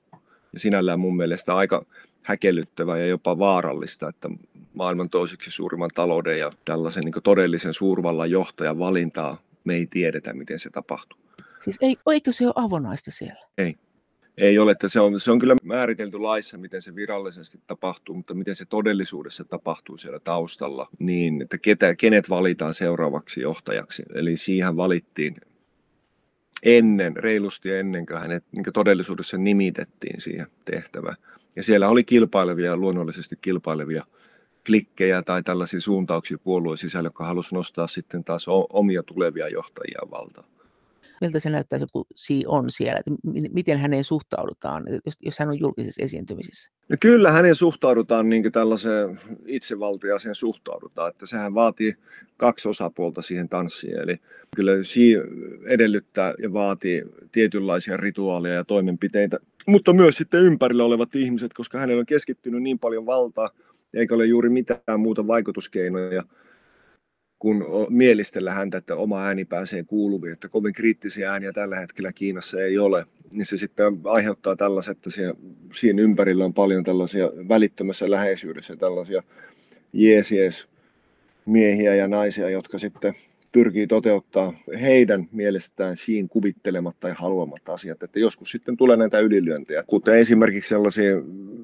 Ja 0.53 0.61
sinällään 0.61 1.01
mun 1.01 1.17
mielestä 1.17 1.57
aika 1.57 1.87
häkellyttävää 2.25 2.99
ja 2.99 3.07
jopa 3.07 3.39
vaarallista, 3.39 4.09
että 4.09 4.29
maailman 4.75 5.11
toiseksi 5.11 5.51
suurimman 5.51 5.91
talouden 5.95 6.39
ja 6.39 6.53
tällaisen 6.65 7.03
niin 7.03 7.23
todellisen 7.23 7.75
suurvallan 7.75 8.31
johtajan 8.31 8.79
valintaa 8.79 9.43
me 9.65 9.75
ei 9.75 9.87
tiedetä, 9.87 10.33
miten 10.33 10.59
se 10.59 10.71
tapahtuu. 10.71 11.19
Siis 11.61 11.77
ei, 11.81 11.97
eikö 12.11 12.33
se 12.33 12.47
ole 12.47 12.53
avonaista 12.57 13.11
siellä? 13.11 13.47
Ei. 13.59 13.77
Ei 14.39 14.59
ole, 14.59 14.73
että 14.73 14.89
se 14.89 15.01
on, 15.01 15.21
se 15.21 15.31
on 15.31 15.39
kyllä 15.39 15.57
määritelty 15.63 16.19
laissa, 16.19 16.59
miten 16.59 16.83
se 16.83 16.95
virallisesti 16.95 17.61
tapahtuu, 17.67 18.15
mutta 18.15 18.35
miten 18.35 18.55
se 18.55 18.65
todellisuudessa 18.65 19.45
tapahtuu 19.45 19.97
siellä 19.97 20.21
taustalla, 20.21 20.89
niin 21.01 21.43
että 21.43 21.59
ketä, 21.59 21.95
kenet 21.95 22.31
valitaan 22.31 22.75
seuraavaksi 22.75 23.41
johtajaksi. 23.41 24.03
Eli 24.15 24.37
siihen 24.37 24.77
valittiin 24.77 25.37
ennen, 26.63 27.17
reilusti 27.17 27.71
ennen 27.71 28.07
kuin 28.07 28.21
hänet 28.21 28.45
niin 28.53 28.65
kuin 28.65 28.75
todellisuudessa 28.75 29.39
nimitettiin 29.39 30.21
siihen 30.21 30.47
tehtävään. 30.65 31.17
Ja 31.57 31.63
siellä 31.63 31.89
oli 31.89 32.05
kilpailevia, 32.05 32.77
luonnollisesti 32.77 33.37
kilpailevia 33.41 34.05
klikkejä 34.67 35.23
tai 35.23 35.43
tällaisia 35.43 35.81
suuntauksia 35.81 36.39
puolueen 36.39 36.79
sisällä, 36.79 37.07
jotka 37.07 37.25
halusi 37.25 37.55
nostaa 37.55 37.87
sitten 37.87 38.25
taas 38.25 38.47
omia 38.73 39.03
tulevia 39.03 39.49
johtajia 39.49 40.01
valtaan 40.11 40.58
miltä 41.21 41.41
se 41.41 41.51
näyttää, 41.51 41.79
kun 41.93 42.05
si 42.15 42.45
on 42.47 42.71
siellä, 42.71 42.99
että 42.99 43.11
miten 43.53 43.79
häneen 43.79 44.05
suhtaudutaan, 44.05 44.85
jos, 45.07 45.15
jos 45.21 45.39
hän 45.39 45.49
on 45.49 45.59
julkisessa 45.59 46.03
esiintymisissä? 46.03 46.73
No 46.89 46.97
kyllä 47.01 47.31
hänen 47.33 47.55
suhtaudutaan 47.55 48.29
niin 48.29 48.43
kuin 48.43 48.53
tällaiseen 48.53 49.21
itsevaltiaaseen 49.47 50.35
suhtaudutaan, 50.35 51.11
että 51.11 51.27
sehän 51.27 51.55
vaatii 51.55 51.95
kaksi 52.37 52.69
osapuolta 52.69 53.23
siihen 53.23 53.49
tanssiin. 53.49 53.99
Eli 53.99 54.17
kyllä 54.57 54.73
si 54.83 55.15
edellyttää 55.67 56.35
ja 56.43 56.53
vaatii 56.53 57.03
tietynlaisia 57.33 57.97
rituaaleja 57.97 58.55
ja 58.55 58.65
toimenpiteitä, 58.65 59.39
mutta 59.67 59.93
myös 59.93 60.17
sitten 60.17 60.41
ympärillä 60.41 60.85
olevat 60.85 61.15
ihmiset, 61.15 61.53
koska 61.55 61.79
hänellä 61.79 62.01
on 62.01 62.07
keskittynyt 62.07 62.63
niin 62.63 62.79
paljon 62.79 63.07
valtaa, 63.07 63.51
eikä 63.95 64.15
ole 64.15 64.27
juuri 64.27 64.49
mitään 64.49 65.01
muuta 65.01 65.27
vaikutuskeinoja 65.27 66.23
kun 67.39 67.67
mielistellä 67.89 68.53
häntä, 68.53 68.79
että 68.79 68.97
oma 68.97 69.25
ääni 69.25 69.45
pääsee 69.45 69.85
kuuluviin, 69.85 70.33
että 70.33 70.49
kovin 70.49 70.73
kriittisiä 70.73 71.33
ääniä 71.33 71.53
tällä 71.53 71.77
hetkellä 71.77 72.13
Kiinassa 72.13 72.63
ei 72.63 72.79
ole, 72.79 73.07
niin 73.35 73.47
se 73.47 73.57
sitten 73.57 74.01
aiheuttaa 74.05 74.57
tällaiset, 74.57 74.97
että 74.97 75.11
siinä, 75.11 75.35
siinä 75.75 76.03
ympärillä 76.03 76.45
on 76.45 76.55
paljon 76.55 76.85
tällaisia 76.85 77.31
välittömässä 77.49 78.11
läheisyydessä 78.11 78.77
tällaisia 78.77 79.23
jees, 79.93 80.33
jees 80.33 80.69
miehiä 81.47 81.95
ja 81.95 82.09
naisia, 82.09 82.51
jotka 82.51 82.79
sitten 82.79 83.15
pyrkii 83.53 83.87
toteuttaa 83.87 84.53
heidän 84.81 85.29
mielestään 85.33 85.97
siinä 85.97 86.29
kuvittelemat 86.31 86.97
tai 87.01 87.13
haluamat 87.17 87.69
asiat. 87.69 88.03
Että 88.03 88.19
joskus 88.19 88.51
sitten 88.51 88.77
tulee 88.77 88.97
näitä 88.97 89.19
ylilyöntejä, 89.19 89.85
kuten 89.87 90.15
esimerkiksi 90.15 90.69
sellaisia 90.69 91.13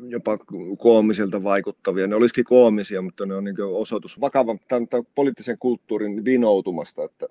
jopa 0.08 0.38
koomisilta 0.78 1.42
vaikuttavia. 1.42 2.06
Ne 2.06 2.16
olisikin 2.16 2.44
koomisia, 2.44 3.02
mutta 3.02 3.26
ne 3.26 3.34
on 3.34 3.44
niin 3.44 3.56
osoitus 3.60 4.20
vakavan 4.20 4.58
tämän, 4.68 4.88
tämän 4.88 5.06
poliittisen 5.14 5.58
kulttuurin 5.58 6.24
vinoutumasta, 6.24 7.04
että 7.04 7.26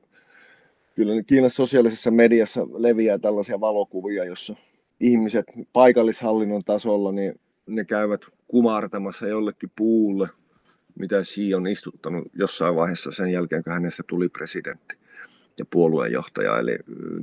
kyllä 0.96 1.24
Kiinan 1.24 1.50
sosiaalisessa 1.50 2.12
mediassa 2.12 2.68
leviää 2.78 3.20
tällaisia 3.20 3.60
valokuvia, 3.60 4.26
jossa 4.26 4.56
ihmiset 5.00 5.46
paikallishallinnon 5.74 6.64
tasolla, 6.64 7.12
niin 7.12 7.40
ne 7.68 7.86
käyvät 7.86 8.22
kumartamassa 8.48 9.28
jollekin 9.28 9.72
puulle, 9.76 10.28
mitä 11.00 11.24
Xi 11.24 11.54
on 11.54 11.68
istuttanut 11.68 12.28
jossain 12.34 12.76
vaiheessa 12.76 13.12
sen 13.12 13.32
jälkeen, 13.32 13.64
kun 13.64 13.74
hänestä 13.74 14.04
tuli 14.08 14.30
presidentti 14.30 14.96
ja 15.60 15.66
puolueenjohtaja, 15.66 16.60
eli 16.60 16.78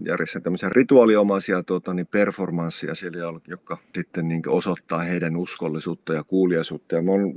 järjestää 0.07 0.43
tämmöisiä 0.43 0.69
rituaaliomaisia 0.69 1.63
tuota, 1.63 1.95
niin 1.95 2.07
performanssia 2.07 2.95
siellä, 2.95 3.41
jotka 3.49 3.79
sitten 3.95 4.29
niin 4.29 4.43
osoittaa 4.49 4.99
heidän 4.99 5.37
uskollisuutta 5.37 6.13
ja 6.13 6.25
kuuliaisuutta. 6.25 6.95
Ja 6.95 7.03
mä 7.03 7.13
on, 7.13 7.35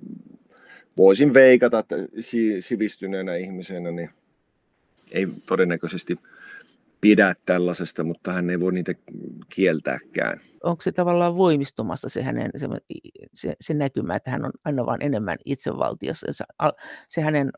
voisin 0.97 1.33
veikata, 1.33 1.79
että 1.79 1.95
sivistyneenä 2.59 3.35
ihmisenä 3.35 3.91
niin 3.91 4.09
ei 5.11 5.27
todennäköisesti 5.45 6.17
pidä 7.03 7.35
tällaisesta, 7.45 8.03
mutta 8.03 8.33
hän 8.33 8.49
ei 8.49 8.59
voi 8.59 8.73
niitä 8.73 8.93
kieltääkään. 9.49 10.41
Onko 10.63 10.81
se 10.81 10.91
tavallaan 10.91 11.37
voimistumassa 11.37 12.09
se 12.09 12.23
hänen 12.23 12.51
se, 12.55 12.67
se, 13.33 13.53
se 13.61 13.73
näkymä, 13.73 14.15
että 14.15 14.31
hän 14.31 14.45
on 14.45 14.51
aina 14.65 14.85
vaan 14.85 15.01
enemmän 15.01 15.37
itsevaltiossa, 15.45 16.27
se, 16.31 16.43
se 17.07 17.21
hänen 17.21 17.51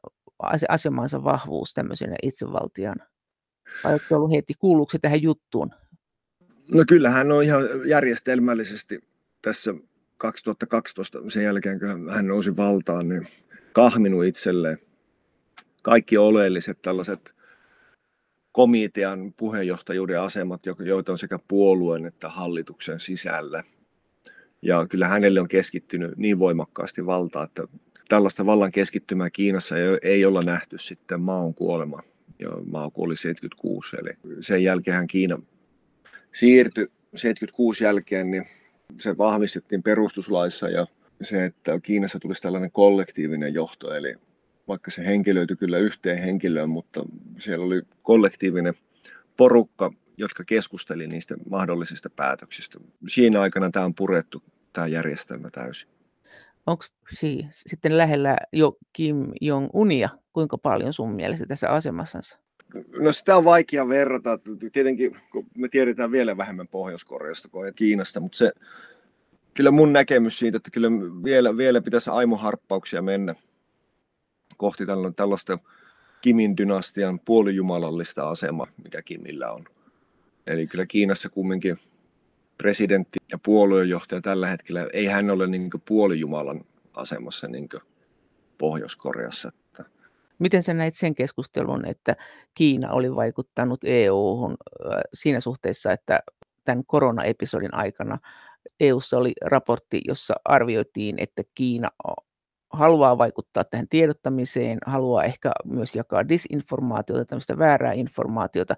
asemansa 0.69 1.23
vahvuus 1.23 1.73
tämmöisenä 1.73 2.15
itsevaltiana? 2.23 3.05
Vai 3.83 3.93
onko 3.93 4.15
ollut 4.15 4.31
heti, 4.31 4.53
kuuluuko 4.59 4.91
se 4.91 4.99
tähän 4.99 5.21
juttuun? 5.21 5.71
No 6.71 6.83
kyllä 6.87 7.09
hän 7.09 7.31
on 7.31 7.43
ihan 7.43 7.63
järjestelmällisesti 7.85 8.99
tässä 9.41 9.73
2012 10.17 11.19
sen 11.27 11.43
jälkeen, 11.43 11.79
kun 11.79 12.09
hän 12.09 12.27
nousi 12.27 12.57
valtaan, 12.57 13.09
niin 13.09 13.27
kahminut 13.73 14.25
itselleen 14.25 14.77
kaikki 15.83 16.17
oleelliset 16.17 16.81
tällaiset 16.81 17.35
komitean 18.55 19.33
puheenjohtajuuden 19.37 20.21
asemat, 20.21 20.61
joita 20.79 21.11
on 21.11 21.17
sekä 21.17 21.39
puolueen 21.47 22.05
että 22.05 22.29
hallituksen 22.29 22.99
sisällä. 22.99 23.63
Ja 24.61 24.87
kyllä 24.87 25.07
hänelle 25.07 25.41
on 25.41 25.47
keskittynyt 25.47 26.17
niin 26.17 26.39
voimakkaasti 26.39 27.05
valtaa, 27.05 27.43
että 27.43 27.67
tällaista 28.09 28.45
vallan 28.45 28.71
keskittymää 28.71 29.29
Kiinassa 29.29 29.75
ei, 30.01 30.25
olla 30.25 30.41
nähty 30.41 30.77
sitten 30.77 31.21
maon 31.21 31.53
kuolema. 31.53 31.99
Ja 32.39 32.49
Mao 32.71 32.91
kuoli 32.91 33.15
76, 33.15 33.95
eli 34.01 34.09
sen 34.41 34.63
jälkeen 34.63 35.07
Kiina 35.07 35.41
siirtyi 36.33 36.87
76 37.15 37.83
jälkeen, 37.83 38.31
niin 38.31 38.45
se 38.99 39.17
vahvistettiin 39.17 39.83
perustuslaissa 39.83 40.69
ja 40.69 40.87
se, 41.21 41.45
että 41.45 41.79
Kiinassa 41.79 42.19
tulisi 42.19 42.41
tällainen 42.41 42.71
kollektiivinen 42.71 43.53
johto, 43.53 43.93
eli 43.93 44.15
vaikka 44.67 44.91
se 44.91 45.05
henkilöityi 45.05 45.57
kyllä 45.57 45.77
yhteen 45.77 46.17
henkilöön, 46.17 46.69
mutta 46.69 47.05
siellä 47.39 47.65
oli 47.65 47.81
kollektiivinen 48.03 48.73
porukka, 49.37 49.91
jotka 50.17 50.43
keskusteli 50.43 51.07
niistä 51.07 51.35
mahdollisista 51.49 52.09
päätöksistä. 52.09 52.79
Siinä 53.07 53.41
aikana 53.41 53.69
tämä 53.69 53.85
on 53.85 53.95
purettu, 53.95 54.43
tämä 54.73 54.87
järjestelmä 54.87 55.49
täysin. 55.49 55.89
Onko 56.67 56.83
sitten 57.51 57.97
lähellä 57.97 58.37
jo 58.53 58.77
Kim 58.93 59.31
Jong-unia, 59.41 60.09
kuinka 60.33 60.57
paljon 60.57 60.93
sun 60.93 61.15
mielestä 61.15 61.45
tässä 61.45 61.69
asemassansa? 61.69 62.39
No 62.99 63.11
sitä 63.11 63.37
on 63.37 63.43
vaikea 63.43 63.87
verrata. 63.87 64.39
Tietenkin 64.71 65.17
kun 65.31 65.45
me 65.57 65.69
tiedetään 65.69 66.11
vielä 66.11 66.37
vähemmän 66.37 66.67
Pohjois-Koreasta 66.67 67.49
kuin 67.49 67.73
Kiinasta, 67.75 68.19
mutta 68.19 68.37
se, 68.37 68.51
kyllä 69.53 69.71
mun 69.71 69.93
näkemys 69.93 70.39
siitä, 70.39 70.57
että 70.57 70.71
kyllä 70.71 70.91
vielä, 71.23 71.57
vielä 71.57 71.81
pitäisi 71.81 72.09
aimoharppauksia 72.09 73.01
mennä 73.01 73.35
kohti 74.57 74.83
tällaista 75.15 75.59
Kimin 76.21 76.57
dynastian 76.57 77.19
puolijumalallista 77.19 78.29
asemaa, 78.29 78.67
mikä 78.83 79.01
Kimillä 79.01 79.51
on. 79.51 79.65
Eli 80.47 80.67
kyllä 80.67 80.85
Kiinassa 80.85 81.29
kumminkin 81.29 81.79
presidentti 82.57 83.19
ja 83.31 83.37
puoluejohtaja 83.45 84.21
tällä 84.21 84.47
hetkellä, 84.47 84.87
ei 84.93 85.05
hän 85.05 85.29
ole 85.29 85.47
niin 85.47 85.69
puolijumalan 85.87 86.65
asemassa 86.93 87.47
niin 87.47 87.69
Pohjois-Koreassa. 88.57 89.51
Miten 90.39 90.63
sä 90.63 90.73
näit 90.73 90.95
sen 90.95 91.15
keskustelun, 91.15 91.85
että 91.85 92.15
Kiina 92.53 92.91
oli 92.91 93.15
vaikuttanut 93.15 93.79
EU-hun 93.83 94.55
siinä 95.13 95.39
suhteessa, 95.39 95.91
että 95.91 96.19
tämän 96.63 96.85
koronaepisodin 96.85 97.73
aikana 97.73 98.17
EUssa 98.79 99.17
oli 99.17 99.33
raportti, 99.41 100.01
jossa 100.07 100.33
arvioitiin, 100.45 101.15
että 101.19 101.43
Kiina 101.55 101.89
haluaa 102.75 103.17
vaikuttaa 103.17 103.63
tähän 103.63 103.87
tiedottamiseen, 103.89 104.77
haluaa 104.85 105.23
ehkä 105.23 105.51
myös 105.65 105.95
jakaa 105.95 106.29
disinformaatiota, 106.29 107.25
tämmöistä 107.25 107.57
väärää 107.57 107.93
informaatiota. 107.93 108.75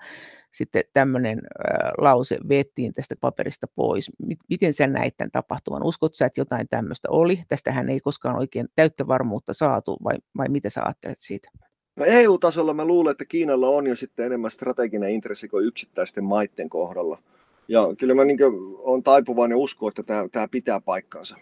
Sitten 0.53 0.83
tämmöinen 0.93 1.37
äh, 1.39 1.91
lause 1.97 2.37
vettiin 2.49 2.93
tästä 2.93 3.15
paperista 3.21 3.67
pois. 3.75 4.11
Miten 4.49 4.73
sä 4.73 4.87
näit 4.87 5.17
tämän 5.17 5.31
tapahtuman? 5.31 5.83
Uskot 5.83 6.13
sä, 6.13 6.25
että 6.25 6.41
jotain 6.41 6.67
tämmöistä 6.69 7.07
oli? 7.11 7.43
Tästähän 7.47 7.89
ei 7.89 7.99
koskaan 7.99 8.37
oikein 8.37 8.67
täyttä 8.75 9.07
varmuutta 9.07 9.53
saatu, 9.53 9.97
vai, 10.03 10.15
vai 10.37 10.49
mitä 10.49 10.69
sä 10.69 10.81
ajattelet 10.85 11.17
siitä? 11.19 11.49
No 11.95 12.05
EU-tasolla 12.05 12.73
mä 12.73 12.85
luulen, 12.85 13.11
että 13.11 13.25
Kiinalla 13.25 13.69
on 13.69 13.87
jo 13.87 13.95
sitten 13.95 14.25
enemmän 14.25 14.51
strateginen 14.51 15.11
intressi 15.11 15.47
kuin 15.47 15.65
yksittäisten 15.65 16.23
maiden 16.23 16.69
kohdalla. 16.69 17.21
Ja 17.67 17.81
kyllä 17.99 18.13
mä 18.13 18.25
niin 18.25 18.39
olen 18.77 19.03
taipuvainen 19.03 19.57
uskoa, 19.57 19.89
että 19.89 20.03
tämä, 20.03 20.27
tämä 20.31 20.47
pitää 20.47 20.79
paikkansa 20.79 21.37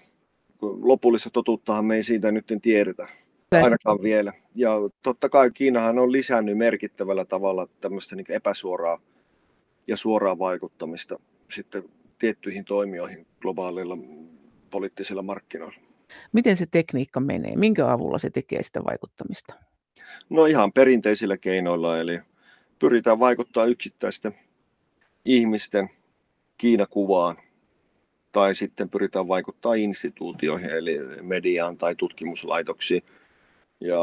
lopullista 0.81 1.29
totuuttahan 1.29 1.85
me 1.85 1.95
ei 1.95 2.03
siitä 2.03 2.31
nyt 2.31 2.45
tiedetä 2.61 3.07
ainakaan 3.51 4.01
vielä. 4.01 4.33
Ja 4.55 4.71
totta 5.03 5.29
kai 5.29 5.51
Kiinahan 5.51 5.99
on 5.99 6.11
lisännyt 6.11 6.57
merkittävällä 6.57 7.25
tavalla 7.25 7.67
tämmöistä 7.81 8.15
niin 8.15 8.31
epäsuoraa 8.31 9.01
ja 9.87 9.97
suoraa 9.97 10.39
vaikuttamista 10.39 11.19
sitten 11.51 11.83
tiettyihin 12.19 12.65
toimijoihin 12.65 13.27
globaalilla 13.41 13.97
poliittisilla 14.69 15.21
markkinoilla. 15.21 15.79
Miten 16.31 16.57
se 16.57 16.65
tekniikka 16.65 17.19
menee? 17.19 17.55
Minkä 17.55 17.91
avulla 17.91 18.17
se 18.17 18.29
tekee 18.29 18.63
sitä 18.63 18.83
vaikuttamista? 18.83 19.53
No 20.29 20.45
ihan 20.45 20.73
perinteisillä 20.73 21.37
keinoilla, 21.37 21.99
eli 21.99 22.19
pyritään 22.79 23.19
vaikuttaa 23.19 23.65
yksittäisten 23.65 24.35
ihmisten 25.25 25.89
Kiinakuvaan 26.57 27.37
tai 28.35 28.55
sitten 28.55 28.89
pyritään 28.89 29.27
vaikuttaa 29.27 29.73
instituutioihin, 29.73 30.69
eli 30.69 30.99
mediaan 31.21 31.77
tai 31.77 31.95
tutkimuslaitoksiin. 31.95 33.01
Ja, 33.81 33.99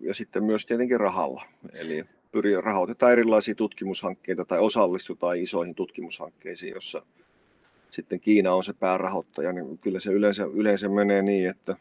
ja 0.00 0.14
sitten 0.14 0.44
myös 0.44 0.66
tietenkin 0.66 1.00
rahalla. 1.00 1.42
Eli 1.72 2.04
pyri, 2.32 2.60
rahoitetaan 2.60 3.12
erilaisia 3.12 3.54
tutkimushankkeita 3.54 4.44
tai 4.44 4.58
osallistutaan 4.58 5.36
isoihin 5.36 5.74
tutkimushankkeisiin, 5.74 6.74
jossa 6.74 7.02
sitten 7.90 8.20
Kiina 8.20 8.54
on 8.54 8.64
se 8.64 8.72
päärahoittaja, 8.72 9.52
niin 9.52 9.78
kyllä 9.78 10.00
se 10.00 10.12
yleensä, 10.12 10.44
yleensä 10.44 10.88
menee 10.88 11.22
niin, 11.22 11.50
että 11.50 11.76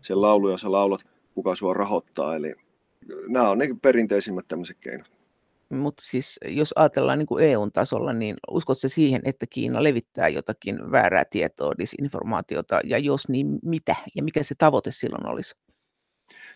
se 0.00 0.14
laulu, 0.14 0.50
jossa 0.50 0.72
laulat, 0.72 1.00
kuka 1.34 1.54
sua 1.54 1.74
rahoittaa. 1.74 2.36
Eli 2.36 2.54
nämä 3.28 3.50
on 3.50 3.58
ne 3.58 3.68
perinteisimmät 3.82 4.48
tämmöiset 4.48 4.76
keinot. 4.80 5.10
Mutta 5.76 6.02
siis 6.06 6.38
jos 6.48 6.72
ajatellaan 6.76 7.18
niin 7.18 7.26
kuin 7.26 7.44
EUn 7.44 7.72
tasolla, 7.72 8.12
niin 8.12 8.36
uskotko 8.50 8.88
siihen, 8.88 9.22
että 9.24 9.46
Kiina 9.50 9.82
levittää 9.82 10.28
jotakin 10.28 10.90
väärää 10.92 11.24
tietoa, 11.30 11.72
disinformaatiota, 11.78 12.80
ja 12.84 12.98
jos 12.98 13.28
niin 13.28 13.58
mitä, 13.62 13.96
ja 14.14 14.22
mikä 14.22 14.42
se 14.42 14.54
tavoite 14.58 14.90
silloin 14.90 15.26
olisi? 15.26 15.54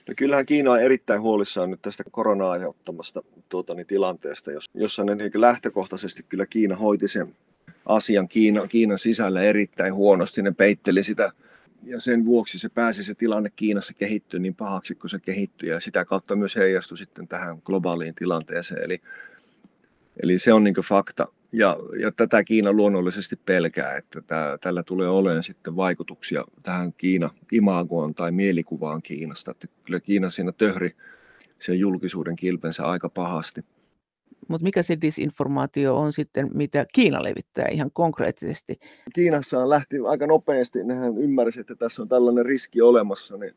No 0.09 0.14
kyllähän 0.16 0.46
Kiina 0.46 0.72
on 0.72 0.81
erittäin 0.81 1.20
huolissaan 1.20 1.70
nyt 1.70 1.83
tästä 1.83 2.05
koronaa 2.11 2.50
aiheuttamasta 2.50 3.22
tuota, 3.48 3.74
niin, 3.74 3.87
tilanteesta, 3.87 4.50
jossa 4.74 5.05
ne 5.05 5.14
niin 5.14 5.31
lähtökohtaisesti 5.35 6.22
kyllä 6.22 6.46
Kiina 6.46 6.76
hoiti 6.76 7.09
sen 7.09 7.37
asian 7.87 8.29
Kiina, 8.29 8.66
Kiinan 8.66 8.98
sisällä 8.98 9.42
erittäin 9.42 9.94
huonosti. 9.94 10.42
Ne 10.42 10.52
peitteli 10.52 11.02
sitä 11.02 11.33
ja 11.82 12.00
sen 12.00 12.24
vuoksi 12.24 12.58
se 12.58 12.68
pääsi 12.68 13.04
se 13.04 13.14
tilanne 13.14 13.50
Kiinassa 13.56 13.94
kehittyä 13.94 14.40
niin 14.40 14.54
pahaksi 14.54 14.94
kuin 14.94 15.10
se 15.10 15.18
kehittyi 15.18 15.68
ja 15.68 15.80
sitä 15.80 16.04
kautta 16.04 16.36
myös 16.36 16.56
heijastui 16.56 16.98
sitten 16.98 17.28
tähän 17.28 17.58
globaaliin 17.64 18.14
tilanteeseen. 18.14 18.84
Eli, 18.84 19.00
eli 20.22 20.38
se 20.38 20.52
on 20.52 20.64
niin 20.64 20.74
fakta 20.74 21.26
ja, 21.52 21.76
ja 22.00 22.12
tätä 22.12 22.44
Kiina 22.44 22.72
luonnollisesti 22.72 23.36
pelkää, 23.36 23.96
että 23.96 24.22
tämä, 24.22 24.58
tällä 24.60 24.82
tulee 24.82 25.08
olemaan 25.08 25.42
sitten 25.42 25.76
vaikutuksia 25.76 26.44
tähän 26.62 26.92
Kiina 26.92 27.30
imagoon 27.52 28.14
tai 28.14 28.32
mielikuvaan 28.32 29.02
Kiinasta. 29.02 29.50
Että 29.50 29.66
kyllä 29.84 30.00
Kiina 30.00 30.30
siinä 30.30 30.52
töhri 30.52 30.96
sen 31.58 31.78
julkisuuden 31.78 32.36
kilpensä 32.36 32.86
aika 32.86 33.08
pahasti. 33.08 33.64
Mutta 34.48 34.64
mikä 34.64 34.82
se 34.82 34.98
disinformaatio 35.00 35.96
on 35.96 36.12
sitten, 36.12 36.50
mitä 36.54 36.87
Kiina 36.92 37.22
levittää 37.22 37.66
ihan 37.70 37.90
konkreettisesti? 37.92 38.78
Kiinassa 39.14 39.68
lähti 39.70 39.96
aika 40.06 40.26
nopeasti, 40.26 40.85
nehän 40.85 41.18
ymmärsi, 41.18 41.61
että 41.61 41.74
tässä 41.74 42.02
on 42.02 42.09
tällainen 42.09 42.46
riski 42.46 42.80
olemassa, 42.80 43.37
niin 43.37 43.54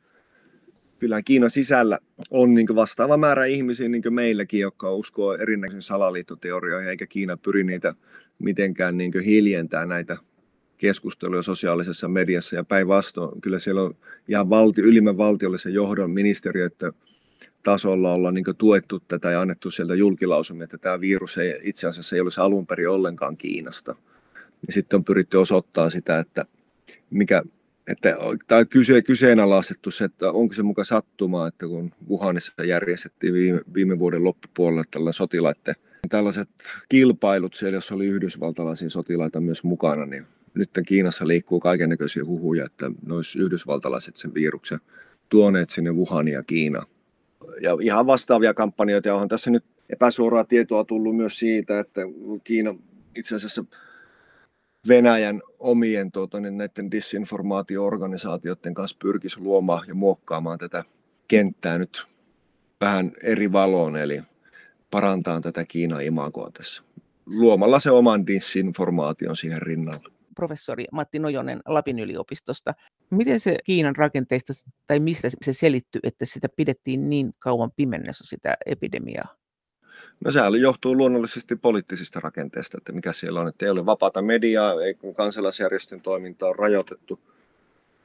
kyllä 0.99 1.21
Kiinan 1.21 1.49
sisällä 1.49 1.99
on 2.31 2.53
niin 2.55 2.75
vastaava 2.75 3.17
määrä 3.17 3.45
ihmisiä 3.45 3.89
niin 3.89 4.03
meilläkin, 4.09 4.59
jotka 4.59 4.93
uskoo 4.93 5.33
erinäisiin 5.33 5.81
salaliittoteorioihin, 5.81 6.89
eikä 6.89 7.07
Kiina 7.07 7.37
pyri 7.37 7.63
niitä 7.63 7.93
mitenkään 8.39 8.97
niin 8.97 9.11
hiljentää 9.25 9.85
näitä 9.85 10.17
keskusteluja 10.77 11.41
sosiaalisessa 11.41 12.07
mediassa 12.07 12.55
ja 12.55 12.63
päinvastoin 12.63 13.41
kyllä 13.41 13.59
siellä 13.59 13.81
on 13.81 13.95
ihan 14.27 14.49
valti, 14.49 14.81
ylimmän 14.81 15.17
valtiollisen 15.17 15.73
johdon 15.73 16.11
ministeriöiden 16.11 16.93
tasolla 17.63 18.13
olla 18.13 18.31
niin 18.31 18.45
tuettu 18.57 18.99
tätä 18.99 19.31
ja 19.31 19.41
annettu 19.41 19.71
sieltä 19.71 19.95
julkilausumia, 19.95 20.63
että 20.63 20.77
tämä 20.77 21.01
virus 21.01 21.37
ei, 21.37 21.59
itse 21.63 21.87
asiassa 21.87 22.15
ei 22.15 22.21
olisi 22.21 22.41
alun 22.41 22.67
perin 22.67 22.89
ollenkaan 22.89 23.37
Kiinasta. 23.37 23.95
Ja 24.67 24.73
sitten 24.73 24.97
on 24.97 25.03
pyritty 25.03 25.37
osoittaa 25.37 25.89
sitä, 25.89 26.19
että 26.19 26.45
mikä, 27.09 27.43
että, 27.87 28.15
tai 28.47 28.65
kyse, 28.65 29.01
kyseenalaistettu 29.01 29.91
se, 29.91 30.03
että 30.05 30.31
onko 30.31 30.53
se 30.53 30.63
muka 30.63 30.83
sattumaa, 30.83 31.47
että 31.47 31.67
kun 31.67 31.91
Wuhanissa 32.09 32.63
järjestettiin 32.63 33.33
viime, 33.33 33.61
viime 33.73 33.99
vuoden 33.99 34.23
loppupuolella 34.23 34.83
tällä 34.91 35.11
sotilaiden 35.11 35.75
tällaiset 36.09 36.49
kilpailut 36.89 37.53
siellä, 37.53 37.77
jossa 37.77 37.95
oli 37.95 38.05
yhdysvaltalaisia 38.05 38.89
sotilaita 38.89 39.41
myös 39.41 39.63
mukana, 39.63 40.05
niin 40.05 40.25
nyt 40.53 40.69
Kiinassa 40.87 41.27
liikkuu 41.27 41.59
kaikennäköisiä 41.59 42.25
huhuja, 42.25 42.65
että 42.65 42.89
ne 42.89 43.15
yhdysvaltalaiset 43.39 44.15
sen 44.15 44.33
viruksen 44.33 44.79
tuoneet 45.29 45.69
sinne 45.69 45.91
Wuhania 45.91 46.43
Kiinaan. 46.43 46.87
Ja 47.61 47.77
ihan 47.81 48.07
vastaavia 48.07 48.53
kampanjoita, 48.53 49.07
ja 49.07 49.13
onhan 49.13 49.29
tässä 49.29 49.51
nyt 49.51 49.65
epäsuoraa 49.89 50.43
tietoa 50.43 50.83
tullut 50.83 51.15
myös 51.15 51.39
siitä, 51.39 51.79
että 51.79 52.01
Kiina 52.43 52.75
itse 53.17 53.35
asiassa 53.35 53.65
Venäjän 54.87 55.41
omien 55.59 56.11
tuota, 56.11 56.39
niin 56.39 56.57
näiden 56.57 56.91
disinformaatio-organisaatioiden 56.91 58.73
kanssa 58.73 58.97
pyrkisi 59.01 59.39
luomaan 59.39 59.87
ja 59.87 59.95
muokkaamaan 59.95 60.57
tätä 60.59 60.83
kenttää 61.27 61.77
nyt 61.77 62.05
vähän 62.81 63.11
eri 63.23 63.51
valoon, 63.51 63.95
eli 63.95 64.21
parantaa 64.91 65.41
tätä 65.41 65.65
Kiinan 65.67 66.03
imagoa 66.03 66.49
tässä, 66.53 66.83
luomalla 67.25 67.79
se 67.79 67.91
oman 67.91 68.27
disinformaation 68.27 69.35
siihen 69.35 69.61
rinnalle. 69.61 70.18
Professori 70.39 70.85
Matti 70.91 71.19
Nojonen 71.19 71.59
Lapin 71.65 71.99
yliopistosta. 71.99 72.73
Miten 73.09 73.39
se 73.39 73.57
Kiinan 73.63 73.95
rakenteista 73.95 74.53
tai 74.87 74.99
mistä 74.99 75.29
se 75.41 75.53
selittyy, 75.53 76.01
että 76.03 76.25
sitä 76.25 76.47
pidettiin 76.55 77.09
niin 77.09 77.33
kauan 77.39 77.71
pimennessä 77.75 78.23
sitä 78.27 78.53
epidemiaa? 78.65 79.35
No 80.25 80.31
sehän 80.31 80.61
johtuu 80.61 80.97
luonnollisesti 80.97 81.55
poliittisista 81.55 82.19
rakenteista, 82.19 82.77
että 82.77 82.91
mikä 82.91 83.13
siellä 83.13 83.41
on, 83.41 83.47
että 83.47 83.65
ei 83.65 83.71
ole 83.71 83.85
vapaata 83.85 84.21
mediaa, 84.21 84.83
ei 84.83 84.97
kansalaisjärjestön 85.15 86.01
toiminta 86.01 86.47
on 86.47 86.55
rajoitettu. 86.55 87.19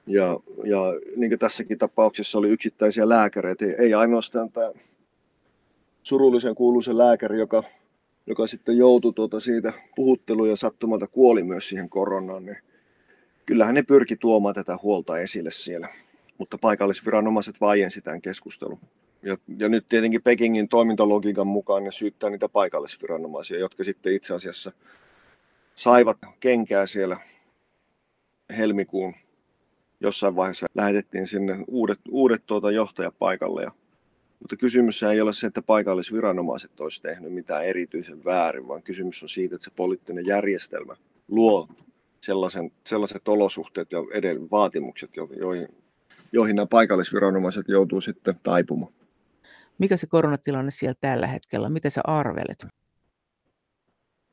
Ja, 0.07 0.41
ja 0.65 0.81
niin 1.17 1.31
kuin 1.31 1.39
tässäkin 1.39 1.79
tapauksessa 1.79 2.39
oli 2.39 2.51
yksittäisiä 2.51 3.09
lääkäreitä, 3.09 3.65
ei 3.79 3.95
ainoastaan 3.95 4.53
tämä 4.53 4.71
surullisen 6.03 6.55
kuuluisen 6.55 6.99
lääkäri, 6.99 7.39
joka, 7.39 7.63
joka 8.27 8.47
sitten 8.47 8.77
joutui 8.77 9.13
tuota 9.13 9.41
siitä 9.41 9.73
puhutteluun 9.97 10.49
ja 10.49 10.57
sattumalta 10.57 11.07
kuoli 11.07 11.43
myös 11.43 11.69
siihen 11.69 11.89
koronaan, 11.89 12.45
niin 12.45 12.59
kyllähän 13.47 13.75
ne 13.75 13.83
pyrki 13.83 14.17
tuomaan 14.17 14.55
tätä 14.55 14.79
huolta 14.83 15.19
esille 15.19 15.51
siellä. 15.51 15.89
Mutta 16.39 16.59
paikallisviranomaiset 16.59 17.61
vaiensi 17.61 18.01
tämän 18.01 18.23
keskustelun. 18.23 18.79
Ja, 19.23 19.37
ja 19.59 19.69
nyt 19.69 19.89
tietenkin 19.89 20.23
Pekingin 20.23 20.69
toimintalogiikan 20.69 21.47
mukaan 21.47 21.85
ne 21.85 21.93
syyttää 21.93 22.31
niitä 22.31 22.49
paikallisviranomaisia, 22.49 23.59
jotka 23.59 23.85
sitten 23.85 24.13
itse 24.13 24.35
asiassa 24.35 24.73
saivat 25.75 26.19
kenkää 26.41 26.87
siellä 26.87 27.17
helmikuun 28.59 29.15
jossain 30.01 30.37
vaiheessa 30.37 30.67
lähetettiin 30.75 31.27
sinne 31.27 31.65
uudet, 31.69 32.01
uudet 32.11 32.43
tuota 32.47 32.71
johtajapaikalle. 32.71 33.63
Ja, 33.63 33.71
mutta 34.45 34.57
kysymys 34.57 35.03
ei 35.03 35.21
ole 35.21 35.33
se, 35.33 35.47
että 35.47 35.63
paikallisviranomaiset 35.63 36.81
olisi 36.81 37.03
tehnyt 37.03 37.33
mitään 37.33 37.65
erityisen 37.65 38.25
väärin, 38.25 38.69
vaan 38.69 38.83
kysymys 38.83 39.23
on 39.23 39.29
siitä, 39.29 39.55
että 39.55 39.65
se 39.65 39.71
poliittinen 39.77 40.27
järjestelmä 40.27 40.97
luo 41.29 41.69
sellaisen, 42.21 42.73
sellaiset 42.87 43.29
olosuhteet 43.29 43.93
ja 43.93 43.99
edellä 44.13 44.47
vaatimukset, 44.51 45.11
joihin, 45.17 45.69
joihin 46.33 46.57
nämä 46.57 46.67
paikallisviranomaiset 46.67 47.69
joutuu 47.69 48.01
sitten 48.01 48.35
taipumaan. 48.43 48.93
Mikä 49.79 49.97
se 49.97 50.07
koronatilanne 50.07 50.71
siellä 50.71 50.95
tällä 51.01 51.27
hetkellä? 51.27 51.69
Mitä 51.69 51.91
sä 51.91 52.01
arvelet? 52.05 52.67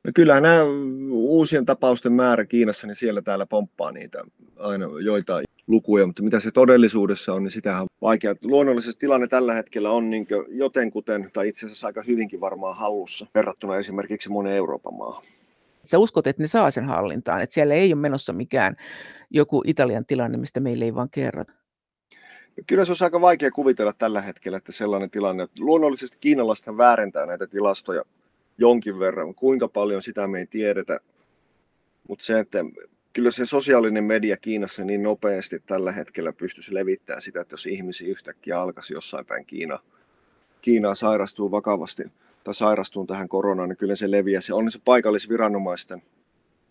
No 0.04 0.12
kyllä 0.16 0.40
nämä 0.40 0.64
uusien 1.12 1.66
tapausten 1.66 2.14
määrä 2.14 2.46
Kiinassa, 2.46 2.88
niin 2.88 2.96
siellä 2.96 3.22
täällä 3.22 3.46
pomppaa 3.46 3.92
niitä 3.92 4.24
aina 4.58 4.86
joita 5.04 5.42
lukuja, 5.68 6.08
mutta 6.08 6.24
mitä 6.24 6.40
se 6.40 6.52
todellisuudessa 6.52 7.34
on, 7.34 7.44
niin 7.44 7.52
sitähän 7.52 7.82
on 7.82 7.88
vaikea. 8.02 8.36
Luonnollisesti 8.44 9.00
tilanne 9.00 9.28
tällä 9.28 9.54
hetkellä 9.54 9.92
on 9.92 10.10
niin 10.10 10.28
jotenkuten, 10.50 11.30
tai 11.34 11.48
itse 11.48 11.66
asiassa 11.66 11.88
aika 11.88 12.02
hyvinkin 12.08 12.42
varmaan 12.42 12.78
hallussa 12.78 13.26
verrattuna 13.36 13.78
esimerkiksi 13.78 14.30
monen 14.30 14.54
Euroopan 14.54 14.98
maahan. 14.98 15.24
Sä 15.84 15.98
uskot, 15.98 16.28
että 16.28 16.42
ne 16.42 16.48
saa 16.48 16.72
sen 16.72 16.86
hallintaan, 16.86 17.42
että 17.42 17.54
siellä 17.54 17.74
ei 17.74 17.94
ole 17.94 18.02
menossa 18.02 18.34
mikään 18.34 18.76
joku 19.30 19.62
Italian 19.66 20.06
tilanne, 20.06 20.38
mistä 20.38 20.60
meille 20.60 20.86
ei 20.86 20.96
vaan 20.96 21.10
kerrota? 21.10 21.54
Kyllä 22.68 22.86
se 22.86 22.92
on 22.92 22.98
aika 23.02 23.22
vaikea 23.22 23.52
kuvitella 23.52 23.94
tällä 23.94 24.22
hetkellä, 24.22 24.58
että 24.58 24.72
sellainen 24.72 25.12
tilanne, 25.12 25.44
että 25.44 25.64
luonnollisesti 25.64 26.18
kiinalaiset 26.22 26.78
väärentää 26.78 27.26
näitä 27.26 27.48
tilastoja 27.48 28.04
jonkin 28.62 29.00
verran, 29.00 29.36
kuinka 29.36 29.68
paljon 29.68 30.02
sitä 30.02 30.28
me 30.28 30.40
ei 30.40 30.46
tiedetä, 30.46 31.00
mutta 32.10 32.26
se, 32.26 32.40
että 32.40 32.60
kyllä 33.14 33.32
se 33.32 33.46
sosiaalinen 33.46 34.04
media 34.04 34.38
Kiinassa 34.38 34.84
niin 34.84 35.04
nopeasti 35.04 35.60
tällä 35.60 35.92
hetkellä 35.92 36.34
pystyisi 36.34 36.74
levittämään 36.74 37.22
sitä, 37.22 37.42
että 37.42 37.54
jos 37.54 37.66
ihmisiä 37.66 38.08
yhtäkkiä 38.08 38.60
alkaisi 38.60 38.94
jossain 38.94 39.26
päin 39.26 39.46
Kiina, 39.46 39.80
Kiinaa 40.62 40.96
sairastuu 40.96 41.52
vakavasti 41.52 42.04
tai 42.44 42.54
sairastuu 42.54 43.06
tähän 43.06 43.30
koronaan, 43.30 43.70
niin 43.70 43.78
kyllä 43.78 43.96
se 43.96 44.12
leviää. 44.12 44.42
Se 44.42 44.54
on 44.54 44.72
se 44.72 44.80
paikallisviranomaisten 44.86 46.04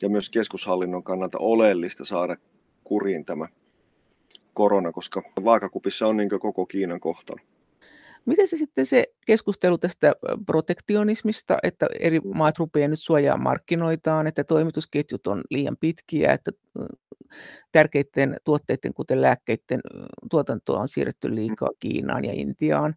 ja 0.03 0.09
myös 0.09 0.31
keskushallinnon 0.31 1.03
kannalta 1.03 1.39
oleellista 1.39 2.05
saada 2.05 2.37
kuriin 2.85 3.25
tämä 3.25 3.47
korona, 4.55 4.93
koska 4.93 5.23
vaakakupissa 5.45 6.07
on 6.07 6.17
niin 6.17 6.31
koko 6.41 6.67
Kiinan 6.67 7.01
kohtalo. 7.01 7.41
Miten 8.27 8.49
se 8.49 8.57
sitten 8.57 8.87
se 8.87 9.05
keskustelu 9.27 9.79
tästä 9.79 10.13
protektionismista, 10.47 11.59
että 11.63 11.87
eri 12.01 12.21
maat 12.21 12.59
rupeaa 12.59 12.89
nyt 12.89 13.01
suojaa 13.01 13.37
markkinoitaan, 13.37 14.27
että 14.27 14.45
toimitusketjut 14.45 15.27
on 15.27 15.43
liian 15.51 15.77
pitkiä, 15.81 16.33
että 16.33 16.51
tärkeiden 17.73 18.37
tuotteiden, 18.45 18.95
kuten 18.95 19.23
lääkkeiden 19.23 19.81
tuotantoa 20.31 20.81
on 20.81 20.89
siirretty 20.89 21.35
liikaa 21.35 21.69
Kiinaan 21.81 22.25
ja 22.25 22.33
Intiaan. 22.33 22.95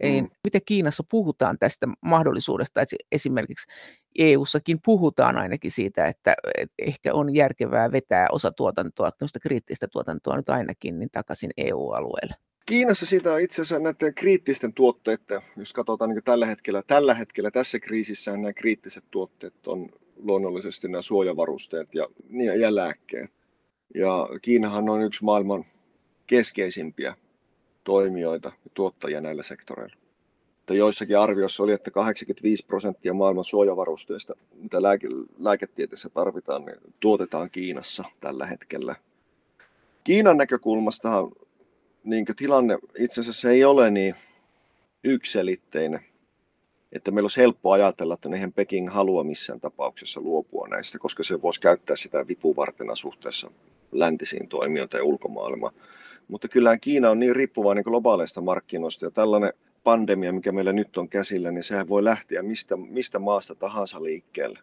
Ei, 0.00 0.22
mm. 0.22 0.28
Miten 0.44 0.60
Kiinassa 0.66 1.04
puhutaan 1.10 1.58
tästä 1.58 1.86
mahdollisuudesta, 2.00 2.80
että 2.80 2.96
esimerkiksi 3.12 3.66
EU-sakin 4.18 4.78
puhutaan 4.84 5.38
ainakin 5.38 5.70
siitä, 5.70 6.06
että 6.06 6.34
ehkä 6.78 7.14
on 7.14 7.34
järkevää 7.34 7.92
vetää 7.92 8.26
osa 8.32 8.50
tuotantoa, 8.50 9.10
kriittistä 9.42 9.88
tuotantoa 9.92 10.36
nyt 10.36 10.48
ainakin, 10.48 10.98
niin 10.98 11.10
takaisin 11.12 11.50
EU-alueelle? 11.56 12.49
Kiinassa 12.70 13.06
siitä 13.06 13.32
on 13.32 13.40
itse 13.40 13.62
asiassa 13.62 13.78
näiden 13.78 14.14
kriittisten 14.14 14.72
tuotteiden, 14.72 15.40
jos 15.56 15.72
katsotaan 15.72 16.10
niin 16.10 16.24
tällä 16.24 16.46
hetkellä, 16.46 16.82
tällä 16.86 17.14
hetkellä 17.14 17.50
tässä 17.50 17.80
kriisissä 17.80 18.32
nämä 18.32 18.52
kriittiset 18.52 19.04
tuotteet 19.10 19.66
on 19.66 19.88
luonnollisesti 20.16 20.88
nämä 20.88 21.02
suojavarusteet 21.02 21.88
ja, 21.94 22.06
ja 22.56 22.74
lääkkeet. 22.74 23.30
Ja 23.94 24.28
Kiinahan 24.42 24.88
on 24.88 25.02
yksi 25.02 25.24
maailman 25.24 25.64
keskeisimpiä 26.26 27.14
toimijoita 27.84 28.52
ja 28.64 28.70
tuottajia 28.74 29.20
näillä 29.20 29.42
sektoreilla. 29.42 29.96
Että 30.60 30.74
joissakin 30.74 31.18
arvioissa 31.18 31.62
oli, 31.62 31.72
että 31.72 31.90
85 31.90 32.66
prosenttia 32.66 33.14
maailman 33.14 33.44
suojavarusteista, 33.44 34.34
mitä 34.54 34.82
lääke- 34.82 35.34
lääketieteessä 35.38 36.08
tarvitaan, 36.08 36.64
niin 36.64 36.76
tuotetaan 37.00 37.50
Kiinassa 37.50 38.04
tällä 38.20 38.46
hetkellä. 38.46 38.96
Kiinan 40.04 40.36
näkökulmastahan 40.36 41.32
niin 42.04 42.24
tilanne 42.36 42.78
itse 42.98 43.20
asiassa 43.20 43.50
ei 43.50 43.64
ole 43.64 43.90
niin 43.90 44.14
ykselitteinen, 45.04 46.00
että 46.92 47.10
meillä 47.10 47.24
olisi 47.24 47.40
helppo 47.40 47.72
ajatella, 47.72 48.14
että 48.14 48.28
eihän 48.34 48.52
Peking 48.52 48.90
halua 48.90 49.24
missään 49.24 49.60
tapauksessa 49.60 50.20
luopua 50.20 50.68
näistä, 50.68 50.98
koska 50.98 51.22
se 51.22 51.42
voisi 51.42 51.60
käyttää 51.60 51.96
sitä 51.96 52.28
vipuvartena 52.28 52.94
suhteessa 52.94 53.50
läntisiin 53.92 54.48
toimijoita 54.48 54.96
ja 54.96 55.04
ulkomaailmaan. 55.04 55.74
Mutta 56.28 56.48
kyllähän 56.48 56.80
Kiina 56.80 57.10
on 57.10 57.18
niin 57.18 57.36
riippuvainen 57.36 57.84
globaaleista 57.84 58.40
markkinoista 58.40 59.04
ja 59.04 59.10
tällainen 59.10 59.52
pandemia, 59.84 60.32
mikä 60.32 60.52
meillä 60.52 60.72
nyt 60.72 60.98
on 60.98 61.08
käsillä, 61.08 61.50
niin 61.50 61.62
sehän 61.62 61.88
voi 61.88 62.04
lähteä 62.04 62.42
mistä, 62.42 62.76
mistä 62.76 63.18
maasta 63.18 63.54
tahansa 63.54 64.02
liikkeelle. 64.02 64.58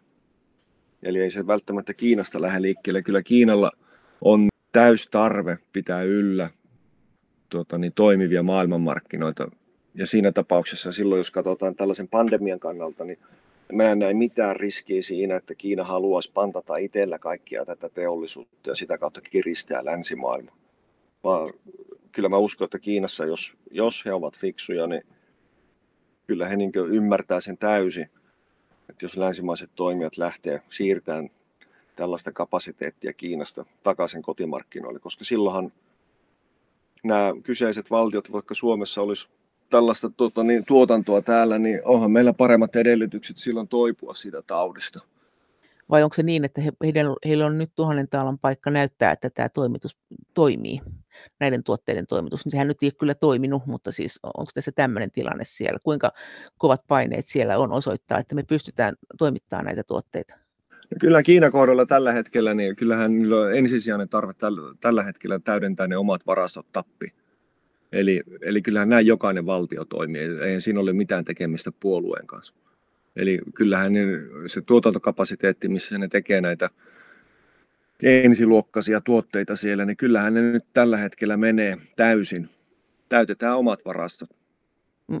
Eli 1.02 1.20
ei 1.20 1.30
se 1.30 1.46
välttämättä 1.46 1.94
Kiinasta 1.94 2.42
lähde 2.42 2.62
liikkeelle. 2.62 3.02
Kyllä 3.02 3.22
Kiinalla 3.22 3.70
on 4.20 4.48
täys 4.72 5.08
tarve 5.08 5.58
pitää 5.72 6.02
yllä 6.02 6.50
tuota, 7.48 7.78
niin 7.78 7.92
toimivia 7.92 8.42
maailmanmarkkinoita. 8.42 9.50
Ja 9.94 10.06
siinä 10.06 10.32
tapauksessa 10.32 10.92
silloin, 10.92 11.18
jos 11.18 11.30
katsotaan 11.30 11.74
tällaisen 11.74 12.08
pandemian 12.08 12.60
kannalta, 12.60 13.04
niin 13.04 13.18
mä 13.72 13.90
en 13.90 13.98
näe 13.98 14.14
mitään 14.14 14.56
riskiä 14.56 15.02
siinä, 15.02 15.36
että 15.36 15.54
Kiina 15.54 15.84
haluaisi 15.84 16.32
pantata 16.32 16.76
itsellä 16.76 17.18
kaikkia 17.18 17.64
tätä 17.64 17.88
teollisuutta 17.88 18.70
ja 18.70 18.74
sitä 18.74 18.98
kautta 18.98 19.20
kiristää 19.20 19.84
länsimaailma. 19.84 20.52
Vaan 21.24 21.52
kyllä 22.12 22.28
mä 22.28 22.36
uskon, 22.36 22.64
että 22.64 22.78
Kiinassa, 22.78 23.24
jos, 23.24 23.56
jos 23.70 24.04
he 24.04 24.12
ovat 24.12 24.38
fiksuja, 24.38 24.86
niin 24.86 25.02
kyllä 26.26 26.48
he 26.48 26.56
niin 26.56 26.72
ymmärtää 26.90 27.40
sen 27.40 27.58
täysin, 27.58 28.10
että 28.90 29.04
jos 29.04 29.16
länsimaiset 29.16 29.70
toimijat 29.74 30.18
lähtee 30.18 30.62
siirtämään 30.70 31.30
tällaista 31.96 32.32
kapasiteettia 32.32 33.12
Kiinasta 33.12 33.64
takaisin 33.82 34.22
kotimarkkinoille, 34.22 35.00
koska 35.00 35.24
silloinhan 35.24 35.72
nämä 37.04 37.32
kyseiset 37.42 37.90
valtiot, 37.90 38.32
vaikka 38.32 38.54
Suomessa 38.54 39.02
olisi 39.02 39.28
tällaista 39.70 40.10
tuota, 40.10 40.44
niin, 40.44 40.64
tuotantoa 40.64 41.22
täällä, 41.22 41.58
niin 41.58 41.80
onhan 41.84 42.10
meillä 42.10 42.32
paremmat 42.32 42.76
edellytykset 42.76 43.36
silloin 43.36 43.68
toipua 43.68 44.14
siitä 44.14 44.42
taudista. 44.42 45.00
Vai 45.90 46.02
onko 46.02 46.14
se 46.14 46.22
niin, 46.22 46.44
että 46.44 46.60
he, 46.60 46.72
heillä 47.24 47.46
on 47.46 47.58
nyt 47.58 47.70
tuhannen 47.74 48.08
taalan 48.08 48.38
paikka 48.38 48.70
näyttää, 48.70 49.12
että 49.12 49.30
tämä 49.30 49.48
toimitus 49.48 49.96
toimii, 50.34 50.80
näiden 51.40 51.64
tuotteiden 51.64 52.06
toimitus? 52.06 52.44
Niin 52.44 52.50
sehän 52.50 52.68
nyt 52.68 52.82
ei 52.82 52.92
kyllä 52.92 53.14
toiminut, 53.14 53.66
mutta 53.66 53.92
siis 53.92 54.20
onko 54.22 54.50
tässä 54.54 54.72
tämmöinen 54.72 55.10
tilanne 55.10 55.44
siellä? 55.44 55.78
Kuinka 55.82 56.10
kovat 56.58 56.86
paineet 56.88 57.26
siellä 57.26 57.58
on 57.58 57.72
osoittaa, 57.72 58.18
että 58.18 58.34
me 58.34 58.42
pystytään 58.42 58.94
toimittamaan 59.18 59.66
näitä 59.66 59.82
tuotteita? 59.82 60.47
No 60.90 60.96
kyllä 61.00 61.22
Kiinan 61.22 61.52
kohdalla 61.52 61.86
tällä 61.86 62.12
hetkellä, 62.12 62.54
niin 62.54 62.76
kyllähän 62.76 63.18
niillä 63.18 63.40
on 63.40 63.56
ensisijainen 63.56 64.08
tarve 64.08 64.32
tällä, 64.80 65.02
hetkellä 65.02 65.38
täydentää 65.38 65.86
ne 65.86 65.96
omat 65.96 66.26
varastot 66.26 66.72
tappi. 66.72 67.12
Eli, 67.92 68.22
eli 68.42 68.62
kyllähän 68.62 68.88
näin 68.88 69.06
jokainen 69.06 69.46
valtio 69.46 69.84
toimii, 69.84 70.28
ei 70.42 70.60
siinä 70.60 70.80
ole 70.80 70.92
mitään 70.92 71.24
tekemistä 71.24 71.70
puolueen 71.80 72.26
kanssa. 72.26 72.54
Eli 73.16 73.40
kyllähän 73.54 73.92
se 74.46 74.60
tuotantokapasiteetti, 74.60 75.68
missä 75.68 75.98
ne 75.98 76.08
tekee 76.08 76.40
näitä 76.40 76.70
ensiluokkaisia 78.02 79.00
tuotteita 79.00 79.56
siellä, 79.56 79.84
niin 79.84 79.96
kyllähän 79.96 80.34
ne 80.34 80.42
nyt 80.42 80.64
tällä 80.72 80.96
hetkellä 80.96 81.36
menee 81.36 81.76
täysin. 81.96 82.48
Täytetään 83.08 83.56
omat 83.56 83.84
varastot. 83.84 84.37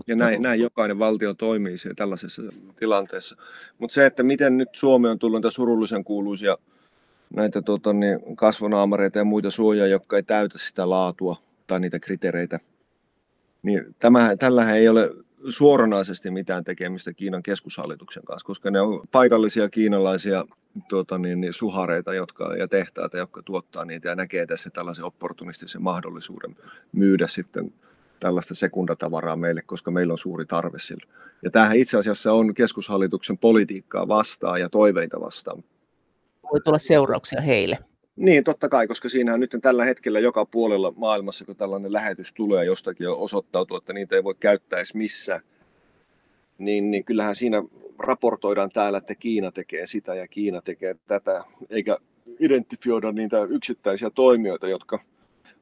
Ja 0.06 0.16
näin, 0.16 0.42
näin 0.42 0.60
jokainen 0.60 0.98
valtio 0.98 1.34
toimii 1.34 1.76
tällaisessa 1.96 2.42
tilanteessa. 2.76 3.36
Mutta 3.78 3.94
se, 3.94 4.06
että 4.06 4.22
miten 4.22 4.56
nyt 4.56 4.68
Suomi 4.72 5.08
on 5.08 5.18
tullut 5.18 5.42
näitä 5.42 5.54
surullisen 5.54 6.04
kuuluisia 6.04 6.56
näitä 7.34 7.62
tota, 7.62 7.92
niin 7.92 8.36
kasvonaamareita 8.36 9.18
ja 9.18 9.24
muita 9.24 9.50
suojaa, 9.50 9.86
jotka 9.86 10.16
ei 10.16 10.22
täytä 10.22 10.58
sitä 10.58 10.90
laatua 10.90 11.36
tai 11.66 11.80
niitä 11.80 11.98
kriteereitä, 11.98 12.60
niin 13.62 13.94
tämä, 13.98 14.36
tällä 14.36 14.74
ei 14.74 14.88
ole 14.88 15.10
suoranaisesti 15.48 16.30
mitään 16.30 16.64
tekemistä 16.64 17.12
Kiinan 17.12 17.42
keskushallituksen 17.42 18.24
kanssa, 18.24 18.46
koska 18.46 18.70
ne 18.70 18.80
on 18.80 19.00
paikallisia 19.12 19.68
kiinalaisia 19.68 20.44
tuota, 20.88 21.18
niin, 21.18 21.40
niin, 21.40 21.52
suhareita 21.52 22.14
jotka, 22.14 22.56
ja 22.56 22.68
tehtaita, 22.68 23.18
jotka 23.18 23.42
tuottaa 23.42 23.84
niitä 23.84 24.08
ja 24.08 24.14
näkee 24.14 24.46
tässä 24.46 24.70
tällaisen 24.70 25.04
opportunistisen 25.04 25.82
mahdollisuuden 25.82 26.56
myydä 26.92 27.26
sitten 27.26 27.72
tällaista 28.20 28.54
sekundatavaraa 28.54 29.36
meille, 29.36 29.62
koska 29.62 29.90
meillä 29.90 30.12
on 30.12 30.18
suuri 30.18 30.46
tarve 30.46 30.78
sillä. 30.78 31.06
Ja 31.42 31.50
tämähän 31.50 31.76
itse 31.76 31.98
asiassa 31.98 32.32
on 32.32 32.54
keskushallituksen 32.54 33.38
politiikkaa 33.38 34.08
vastaan 34.08 34.60
ja 34.60 34.68
toiveita 34.68 35.20
vastaan. 35.20 35.64
Voi 36.52 36.60
tulla 36.60 36.78
seurauksia 36.78 37.40
heille. 37.40 37.78
Niin, 38.16 38.44
totta 38.44 38.68
kai, 38.68 38.86
koska 38.86 39.08
siinähän 39.08 39.40
nyt 39.40 39.56
tällä 39.62 39.84
hetkellä 39.84 40.20
joka 40.20 40.46
puolella 40.46 40.92
maailmassa, 40.96 41.44
kun 41.44 41.56
tällainen 41.56 41.92
lähetys 41.92 42.32
tulee 42.32 42.64
jostakin 42.64 43.08
osoittautuu, 43.08 43.76
että 43.76 43.92
niitä 43.92 44.16
ei 44.16 44.24
voi 44.24 44.34
käyttää 44.40 44.78
edes 44.78 44.94
missä, 44.94 45.40
niin, 46.58 46.90
niin 46.90 47.04
kyllähän 47.04 47.34
siinä 47.34 47.62
raportoidaan 47.98 48.70
täällä, 48.70 48.98
että 48.98 49.14
Kiina 49.14 49.52
tekee 49.52 49.86
sitä 49.86 50.14
ja 50.14 50.28
Kiina 50.28 50.62
tekee 50.62 50.96
tätä, 51.06 51.44
eikä 51.70 51.98
identifioida 52.40 53.12
niitä 53.12 53.42
yksittäisiä 53.42 54.10
toimijoita, 54.10 54.68
jotka 54.68 55.00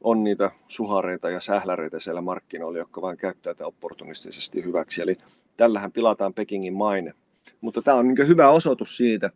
on 0.01 0.25
niitä 0.25 0.51
suhareita 0.69 1.31
ja 1.31 1.41
sähläreitä 1.41 2.01
siellä 2.01 2.21
markkinoilla, 2.21 2.79
jotka 2.79 3.03
vain 3.03 3.17
käyttää 3.17 3.55
tätä 3.55 3.67
opportunistisesti 3.67 4.65
hyväksi. 4.65 5.03
Eli 5.03 5.19
tällähän 5.57 5.93
pilataan 5.93 6.35
Pekingin 6.35 6.75
maine. 6.75 7.13
Mutta 7.61 7.83
tämä 7.83 7.97
on 7.97 8.09
niin 8.09 8.29
hyvä 8.29 8.49
osoitus 8.49 8.97
siitä, 8.97 9.31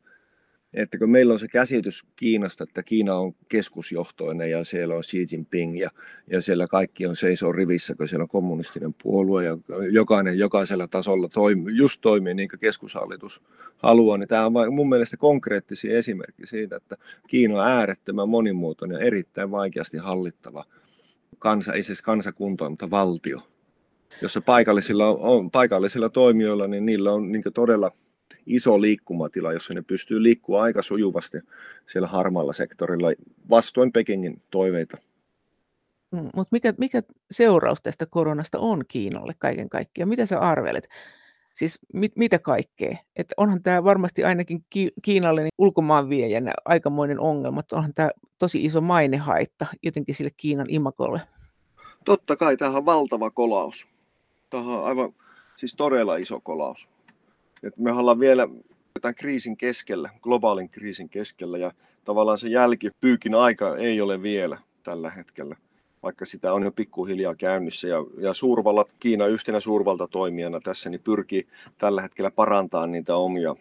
että 0.74 0.98
kun 0.98 1.10
meillä 1.10 1.32
on 1.32 1.38
se 1.38 1.48
käsitys 1.48 2.04
Kiinasta, 2.16 2.64
että 2.64 2.82
Kiina 2.82 3.14
on 3.14 3.32
keskusjohtoinen 3.48 4.50
ja 4.50 4.64
siellä 4.64 4.94
on 4.94 5.02
Xi 5.02 5.26
Jinping 5.32 5.80
ja, 5.80 5.90
ja 6.30 6.42
siellä 6.42 6.66
kaikki 6.66 7.06
on 7.06 7.16
seisoo 7.16 7.52
rivissä, 7.52 7.94
kun 7.94 8.08
siellä 8.08 8.22
on 8.22 8.28
kommunistinen 8.28 8.94
puolue 9.02 9.44
ja 9.44 9.58
jokainen 9.90 10.38
jokaisella 10.38 10.88
tasolla 10.88 11.28
toimi, 11.28 11.76
just 11.76 12.00
toimii 12.00 12.34
niin 12.34 12.48
kuin 12.48 12.60
keskushallitus 12.60 13.42
haluaa, 13.76 14.18
niin 14.18 14.28
tämä 14.28 14.46
on 14.46 14.74
mun 14.74 14.88
mielestä 14.88 15.16
konkreettisia 15.16 15.98
esimerkki 15.98 16.46
siitä, 16.46 16.76
että 16.76 16.96
Kiina 17.28 17.54
on 17.54 17.68
äärettömän 17.68 18.28
monimuotoinen 18.28 18.98
ja 18.98 19.06
erittäin 19.06 19.50
vaikeasti 19.50 19.96
hallittava 19.96 20.64
kansa, 21.38 21.72
ei 21.72 21.82
siis 21.82 22.02
kansakunta, 22.02 22.70
mutta 22.70 22.90
valtio, 22.90 23.40
jossa 24.22 24.40
paikallisilla, 24.40 25.08
on, 25.08 25.50
paikallisilla 25.50 26.08
toimijoilla, 26.08 26.66
niin 26.66 26.86
niillä 26.86 27.12
on 27.12 27.32
niin 27.32 27.42
todella 27.54 27.90
iso 28.46 28.80
liikkumatila, 28.80 29.52
jossa 29.52 29.74
ne 29.74 29.82
pystyy 29.82 30.22
liikkua 30.22 30.62
aika 30.62 30.82
sujuvasti 30.82 31.38
siellä 31.86 32.08
harmaalla 32.08 32.52
sektorilla 32.52 33.08
vastoin 33.50 33.92
Pekingin 33.92 34.42
toiveita. 34.50 34.96
Mm, 36.10 36.28
Mutta 36.34 36.48
mikä, 36.50 36.74
mikä 36.78 37.02
seuraus 37.30 37.82
tästä 37.82 38.06
koronasta 38.06 38.58
on 38.58 38.84
Kiinalle 38.88 39.32
kaiken 39.38 39.68
kaikkiaan? 39.68 40.08
Mitä 40.08 40.26
sä 40.26 40.38
arvelet? 40.38 40.88
Siis 41.54 41.78
mit, 41.92 42.12
mitä 42.16 42.38
kaikkea? 42.38 42.96
Että 43.16 43.34
onhan 43.36 43.62
tämä 43.62 43.84
varmasti 43.84 44.24
ainakin 44.24 44.64
ki, 44.70 44.92
Kiinalle 45.02 45.42
niin 45.42 45.54
ulkomaanviejänä 45.58 46.52
aikamoinen 46.64 47.20
ongelma, 47.20 47.60
onhan 47.72 47.94
tämä 47.94 48.10
tosi 48.38 48.64
iso 48.64 48.80
mainehaitta 48.80 49.66
jotenkin 49.82 50.14
sille 50.14 50.30
Kiinan 50.36 50.66
imakolle. 50.70 51.20
Totta 52.04 52.36
kai, 52.36 52.56
tämähän 52.56 52.78
on 52.78 52.86
valtava 52.86 53.30
kolaus. 53.30 53.86
Tämä 54.50 54.62
on 54.62 54.84
aivan 54.84 55.12
siis 55.56 55.74
todella 55.74 56.16
iso 56.16 56.40
kolaus. 56.40 56.90
Et 57.62 57.76
me 57.76 57.92
ollaan 57.92 58.20
vielä 58.20 58.48
tämän 59.00 59.14
kriisin 59.14 59.56
keskellä, 59.56 60.10
globaalin 60.22 60.70
kriisin 60.70 61.08
keskellä 61.08 61.58
ja 61.58 61.72
tavallaan 62.04 62.38
se 62.38 62.48
jälkipyykin 62.48 63.34
aika 63.34 63.76
ei 63.76 64.00
ole 64.00 64.22
vielä 64.22 64.58
tällä 64.82 65.10
hetkellä, 65.10 65.56
vaikka 66.02 66.24
sitä 66.24 66.52
on 66.52 66.62
jo 66.62 66.72
pikkuhiljaa 66.72 67.34
käynnissä. 67.34 67.88
Ja, 67.88 67.96
ja 68.18 68.34
suurvallat, 68.34 68.94
Kiina 69.00 69.26
yhtenä 69.26 69.60
suurvaltatoimijana 69.60 70.60
tässä, 70.60 70.90
niin 70.90 71.00
pyrkii 71.00 71.48
tällä 71.78 72.02
hetkellä 72.02 72.30
parantamaan 72.30 72.92
niitä 72.92 73.16
omia 73.16 73.56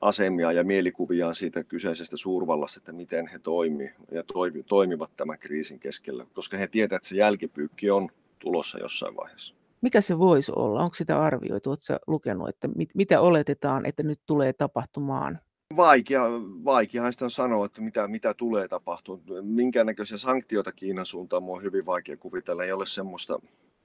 asemia 0.00 0.52
ja 0.52 0.64
mielikuviaan 0.64 1.34
siitä 1.34 1.64
kyseisestä 1.64 2.16
suurvallasta, 2.16 2.80
että 2.80 2.92
miten 2.92 3.26
he 3.26 3.38
toimii 3.38 3.90
ja 4.10 4.24
toimivat 4.66 5.10
tämän 5.16 5.38
kriisin 5.38 5.78
keskellä, 5.78 6.26
koska 6.32 6.56
he 6.56 6.66
tietävät, 6.66 6.96
että 6.96 7.08
se 7.08 7.16
jälkipyykki 7.16 7.90
on 7.90 8.08
tulossa 8.38 8.78
jossain 8.78 9.16
vaiheessa. 9.16 9.61
Mikä 9.82 10.00
se 10.00 10.18
voisi 10.18 10.52
olla? 10.56 10.82
Onko 10.82 10.94
sitä 10.94 11.22
arvioitu? 11.22 11.70
Oletko 11.70 11.96
lukenut, 12.06 12.48
että 12.48 12.68
mit, 12.68 12.90
mitä 12.94 13.20
oletetaan, 13.20 13.86
että 13.86 14.02
nyt 14.02 14.20
tulee 14.26 14.52
tapahtumaan? 14.52 15.38
Vaikea, 15.76 16.24
vaikeahan 16.64 17.12
sitä 17.12 17.24
on 17.24 17.30
sanoa, 17.30 17.66
että 17.66 17.80
mitä, 17.80 18.08
mitä 18.08 18.34
tulee 18.34 18.68
tapahtumaan. 18.68 19.46
Minkäännäköisiä 19.46 20.18
sanktioita 20.18 20.72
Kiinan 20.72 21.06
suuntaan 21.06 21.42
on 21.46 21.62
hyvin 21.62 21.86
vaikea 21.86 22.16
kuvitella. 22.16 22.64
Ei 22.64 22.72
ole 22.72 22.86
semmoista 22.86 23.38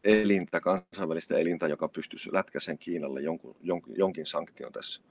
elintä, 0.04 0.60
kansainvälistä 0.60 1.38
elintä, 1.38 1.68
joka 1.68 1.88
pystyisi 1.88 2.34
lätkäsen 2.34 2.78
Kiinalle 2.78 3.22
jonkun, 3.22 3.56
jonkin, 3.62 3.94
jonkin 3.98 4.26
sanktion 4.26 4.72
tässä. 4.72 5.02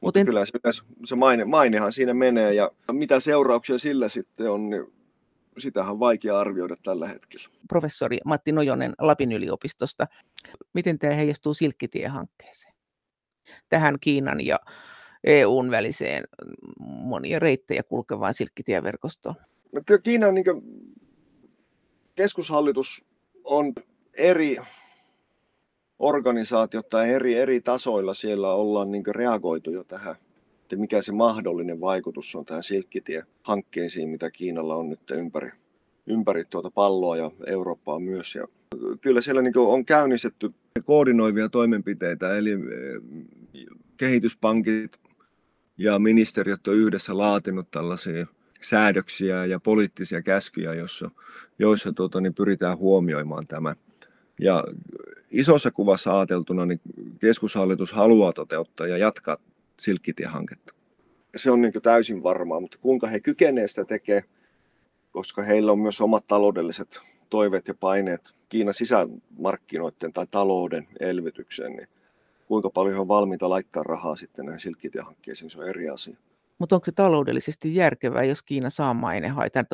Mutta 0.00 0.20
en... 0.20 0.26
kyllä 0.26 0.44
se, 0.44 0.82
se 1.04 1.16
maine, 1.16 1.44
mainehan 1.44 1.92
siinä 1.92 2.14
menee 2.14 2.54
ja 2.54 2.70
mitä 2.92 3.20
seurauksia 3.20 3.78
sillä 3.78 4.08
sitten 4.08 4.50
on, 4.50 4.70
niin 4.70 4.92
sitähän 5.58 5.92
on 5.92 6.00
vaikea 6.00 6.38
arvioida 6.38 6.76
tällä 6.82 7.08
hetkellä. 7.08 7.48
Professori 7.68 8.18
Matti 8.24 8.52
Nojonen 8.52 8.92
Lapin 8.98 9.32
yliopistosta. 9.32 10.06
Miten 10.74 10.98
tämä 10.98 11.14
heijastuu 11.14 11.54
Silkkitie-hankkeeseen? 11.54 12.74
Tähän 13.68 13.96
Kiinan 14.00 14.46
ja 14.46 14.60
EUn 15.24 15.70
väliseen 15.70 16.24
monia 16.80 17.38
reittejä 17.38 17.82
kulkevaan 17.82 18.34
Silkkitieverkostoon. 18.34 19.34
No 19.72 19.82
kyllä 19.86 20.00
Kiinan 20.00 20.34
niin 20.34 20.44
keskushallitus 22.14 23.04
on 23.44 23.72
eri 24.14 24.56
organisaatiot 25.98 26.88
tai 26.88 27.10
eri, 27.10 27.34
eri 27.34 27.60
tasoilla 27.60 28.14
siellä 28.14 28.52
ollaan 28.52 28.90
niin 28.90 29.04
reagoitu 29.06 29.70
jo 29.70 29.84
tähän 29.84 30.14
että 30.70 30.80
mikä 30.80 31.02
se 31.02 31.12
mahdollinen 31.12 31.80
vaikutus 31.80 32.34
on 32.34 32.44
tähän 32.44 32.62
Silkkitie-hankkeisiin, 32.62 34.08
mitä 34.08 34.30
Kiinalla 34.30 34.76
on 34.76 34.88
nyt 34.88 35.10
ympäri, 35.10 35.50
ympäri 36.06 36.44
tuota 36.44 36.70
palloa 36.70 37.16
ja 37.16 37.30
Eurooppaa 37.46 37.98
myös. 37.98 38.34
Ja 38.34 38.46
kyllä 39.00 39.20
siellä 39.20 39.42
niin 39.42 39.58
on 39.58 39.84
käynnistetty 39.84 40.54
koordinoivia 40.84 41.48
toimenpiteitä, 41.48 42.36
eli 42.36 42.50
eh, 42.52 42.58
kehityspankit 43.96 45.00
ja 45.78 45.98
ministeriöt 45.98 46.68
on 46.68 46.74
yhdessä 46.74 47.18
laatinut 47.18 47.70
tällaisia 47.70 48.26
säädöksiä 48.60 49.44
ja 49.44 49.60
poliittisia 49.60 50.22
käskyjä, 50.22 50.74
joissa, 50.74 51.10
joissa 51.58 51.92
tuota, 51.92 52.20
niin 52.20 52.34
pyritään 52.34 52.78
huomioimaan 52.78 53.46
tämä. 53.46 53.74
Ja 54.40 54.64
isossa 55.30 55.70
kuvassa 55.70 56.18
ajateltuna 56.18 56.66
niin 56.66 56.80
keskushallitus 57.20 57.92
haluaa 57.92 58.32
toteuttaa 58.32 58.86
ja 58.86 58.96
jatkaa 58.96 59.36
silkkitiehanketta. 59.80 60.74
Se 61.36 61.50
on 61.50 61.60
niin 61.60 61.72
täysin 61.82 62.22
varmaa, 62.22 62.60
mutta 62.60 62.78
kuinka 62.78 63.06
he 63.06 63.20
kykenevät 63.20 63.70
sitä 63.70 63.84
tekemään, 63.84 64.28
koska 65.12 65.42
heillä 65.42 65.72
on 65.72 65.78
myös 65.78 66.00
omat 66.00 66.26
taloudelliset 66.26 67.00
toiveet 67.30 67.68
ja 67.68 67.74
paineet 67.74 68.34
Kiinan 68.48 68.74
sisämarkkinoiden 68.74 70.12
tai 70.12 70.26
talouden 70.30 70.88
elvytykseen, 71.00 71.72
niin 71.72 71.88
kuinka 72.46 72.70
paljon 72.70 72.94
he 72.94 73.00
on 73.00 73.08
valmiita 73.08 73.50
laittaa 73.50 73.82
rahaa 73.82 74.16
sitten 74.16 74.46
näihin 74.46 74.60
silkkitiehankkeisiin, 74.60 75.50
se 75.50 75.58
on 75.58 75.68
eri 75.68 75.88
asia. 75.88 76.16
Mutta 76.60 76.76
onko 76.76 76.84
se 76.84 76.92
taloudellisesti 76.92 77.74
järkevää, 77.74 78.24
jos 78.24 78.42
Kiina 78.42 78.70
saa 78.70 78.94
mainehaitan, 78.94 79.66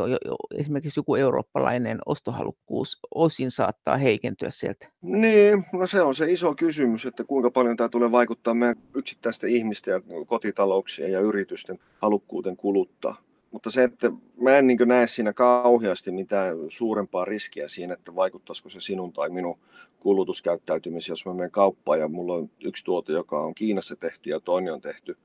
esimerkiksi 0.54 1.00
joku 1.00 1.14
eurooppalainen 1.14 1.98
ostohalukkuus 2.06 2.98
osin 3.14 3.50
saattaa 3.50 3.96
heikentyä 3.96 4.50
sieltä? 4.50 4.88
Niin, 5.02 5.64
no 5.72 5.86
se 5.86 6.02
on 6.02 6.14
se 6.14 6.32
iso 6.32 6.54
kysymys, 6.54 7.06
että 7.06 7.24
kuinka 7.24 7.50
paljon 7.50 7.76
tämä 7.76 7.88
tulee 7.88 8.12
vaikuttaa 8.12 8.54
meidän 8.54 8.76
yksittäisten 8.94 9.50
ihmisten 9.50 9.92
ja 9.92 10.00
kotitalouksien 10.26 11.12
ja 11.12 11.20
yritysten 11.20 11.78
halukkuuteen 12.02 12.56
kuluttaa. 12.56 13.16
Mutta 13.50 13.70
se, 13.70 13.84
että 13.84 14.12
mä 14.40 14.58
en 14.58 14.66
niin 14.66 14.78
näe 14.86 15.06
siinä 15.06 15.32
kauheasti 15.32 16.12
mitään 16.12 16.56
suurempaa 16.68 17.24
riskiä 17.24 17.68
siinä, 17.68 17.94
että 17.94 18.14
vaikuttaisiko 18.14 18.68
se 18.68 18.80
sinun 18.80 19.12
tai 19.12 19.28
minun 19.30 19.58
kulutuskäyttäytymiseen, 20.00 21.12
jos 21.12 21.26
mä 21.26 21.34
menen 21.34 21.50
kauppaan 21.50 22.00
ja 22.00 22.08
mulla 22.08 22.34
on 22.34 22.50
yksi 22.64 22.84
tuote, 22.84 23.12
joka 23.12 23.40
on 23.40 23.54
Kiinassa 23.54 23.96
tehty 23.96 24.30
ja 24.30 24.40
toinen 24.40 24.74
on 24.74 24.80
tehty, 24.80 25.16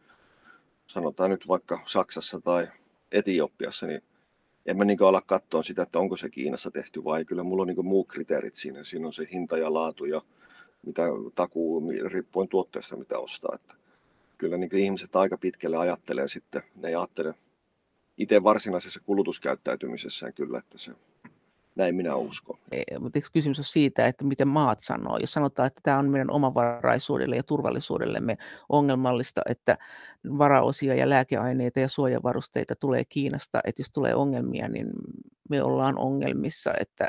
sanotaan 0.91 1.29
nyt 1.29 1.47
vaikka 1.47 1.79
Saksassa 1.85 2.41
tai 2.41 2.67
Etiopiassa, 3.11 3.85
niin 3.87 4.03
en 4.65 4.77
mä 4.77 4.85
niin 4.85 5.03
ala 5.03 5.21
katsoa 5.21 5.63
sitä, 5.63 5.83
että 5.83 5.99
onko 5.99 6.17
se 6.17 6.29
Kiinassa 6.29 6.71
tehty 6.71 7.03
vai 7.03 7.25
kyllä 7.25 7.43
mulla 7.43 7.61
on 7.61 7.67
niin 7.67 7.85
muut 7.85 8.07
kriteerit 8.07 8.55
siinä. 8.55 8.83
Siinä 8.83 9.07
on 9.07 9.13
se 9.13 9.27
hinta 9.33 9.57
ja 9.57 9.73
laatu 9.73 10.05
ja 10.05 10.21
mitä 10.85 11.03
takuu, 11.35 11.83
riippuen 12.07 12.47
tuotteesta 12.47 12.97
mitä 12.97 13.19
ostaa. 13.19 13.55
Että 13.55 13.73
kyllä 14.37 14.57
niin 14.57 14.75
ihmiset 14.75 15.15
aika 15.15 15.37
pitkälle 15.37 15.77
ajattelee 15.77 16.27
sitten, 16.27 16.61
ne 16.75 16.87
ei 16.87 16.95
ajattele 16.95 17.33
itse 18.17 18.43
varsinaisessa 18.43 18.99
kulutuskäyttäytymisessään 19.05 20.33
kyllä, 20.33 20.59
että 20.59 20.77
se 20.77 20.91
näin 21.75 21.95
minä 21.95 22.15
uskon. 22.15 22.57
Mutta 22.99 23.17
eikö 23.17 23.27
kysymys 23.33 23.59
on 23.59 23.65
siitä, 23.65 24.05
että 24.05 24.25
miten 24.25 24.47
maat 24.47 24.79
sanoo? 24.79 25.17
Jos 25.17 25.33
sanotaan, 25.33 25.67
että 25.67 25.81
tämä 25.83 25.97
on 25.97 26.09
meidän 26.09 26.31
omavaraisuudelle 26.31 27.35
ja 27.35 27.43
turvallisuudellemme 27.43 28.37
ongelmallista, 28.69 29.41
että 29.49 29.77
varaosia 30.37 30.95
ja 30.95 31.09
lääkeaineita 31.09 31.79
ja 31.79 31.89
suojavarusteita 31.89 32.75
tulee 32.75 33.05
Kiinasta, 33.05 33.59
että 33.63 33.79
jos 33.79 33.89
tulee 33.93 34.15
ongelmia, 34.15 34.67
niin 34.67 34.87
me 35.49 35.63
ollaan 35.63 35.97
ongelmissa, 35.97 36.73
että 36.79 37.07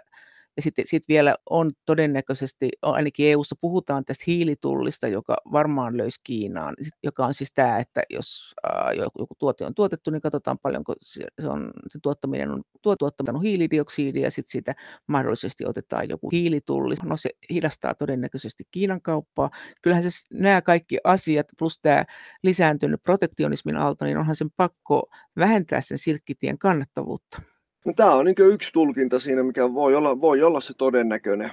ja 0.56 0.62
sitten 0.62 0.84
sit 0.88 1.02
vielä 1.08 1.34
on 1.50 1.72
todennäköisesti, 1.86 2.68
ainakin 2.82 3.30
EU-ssa 3.30 3.56
puhutaan 3.60 4.04
tästä 4.04 4.24
hiilitullista, 4.26 5.08
joka 5.08 5.36
varmaan 5.52 5.96
löysi 5.96 6.20
Kiinaan, 6.24 6.74
joka 7.02 7.26
on 7.26 7.34
siis 7.34 7.52
tämä, 7.54 7.78
että 7.78 8.02
jos 8.10 8.52
äh, 8.66 8.94
joku 8.94 9.34
tuote 9.38 9.66
on 9.66 9.74
tuotettu, 9.74 10.10
niin 10.10 10.20
katsotaan 10.22 10.58
paljonko 10.62 10.94
se, 11.00 11.24
on, 11.48 11.70
se 11.88 11.98
tuottaminen 12.02 12.50
on, 12.50 12.62
tuo 12.82 12.96
tuottaminen 12.96 13.36
on 13.36 13.42
hiilidioksidia, 13.42 14.22
ja 14.22 14.30
sitten 14.30 14.52
siitä 14.52 14.74
mahdollisesti 15.06 15.66
otetaan 15.66 16.08
joku 16.08 16.30
hiilitulli. 16.30 16.94
No 17.04 17.16
se 17.16 17.30
hidastaa 17.50 17.94
todennäköisesti 17.94 18.64
Kiinan 18.70 19.02
kauppaa. 19.02 19.50
Kyllähän 19.82 20.10
se, 20.10 20.26
nämä 20.32 20.62
kaikki 20.62 20.98
asiat 21.04 21.46
plus 21.58 21.78
tämä 21.78 22.04
lisääntynyt 22.42 23.02
protektionismin 23.02 23.76
aalto, 23.76 24.04
niin 24.04 24.18
onhan 24.18 24.36
sen 24.36 24.50
pakko 24.56 25.10
vähentää 25.36 25.80
sen 25.80 25.98
silkkitien 25.98 26.58
kannattavuutta. 26.58 27.51
No, 27.84 27.92
tämä 27.96 28.14
on 28.14 28.24
niin 28.24 28.34
yksi 28.38 28.72
tulkinta 28.72 29.18
siinä, 29.18 29.42
mikä 29.42 29.74
voi 29.74 29.94
olla, 29.94 30.20
voi 30.20 30.42
olla 30.42 30.60
se 30.60 30.74
todennäköinen. 30.74 31.52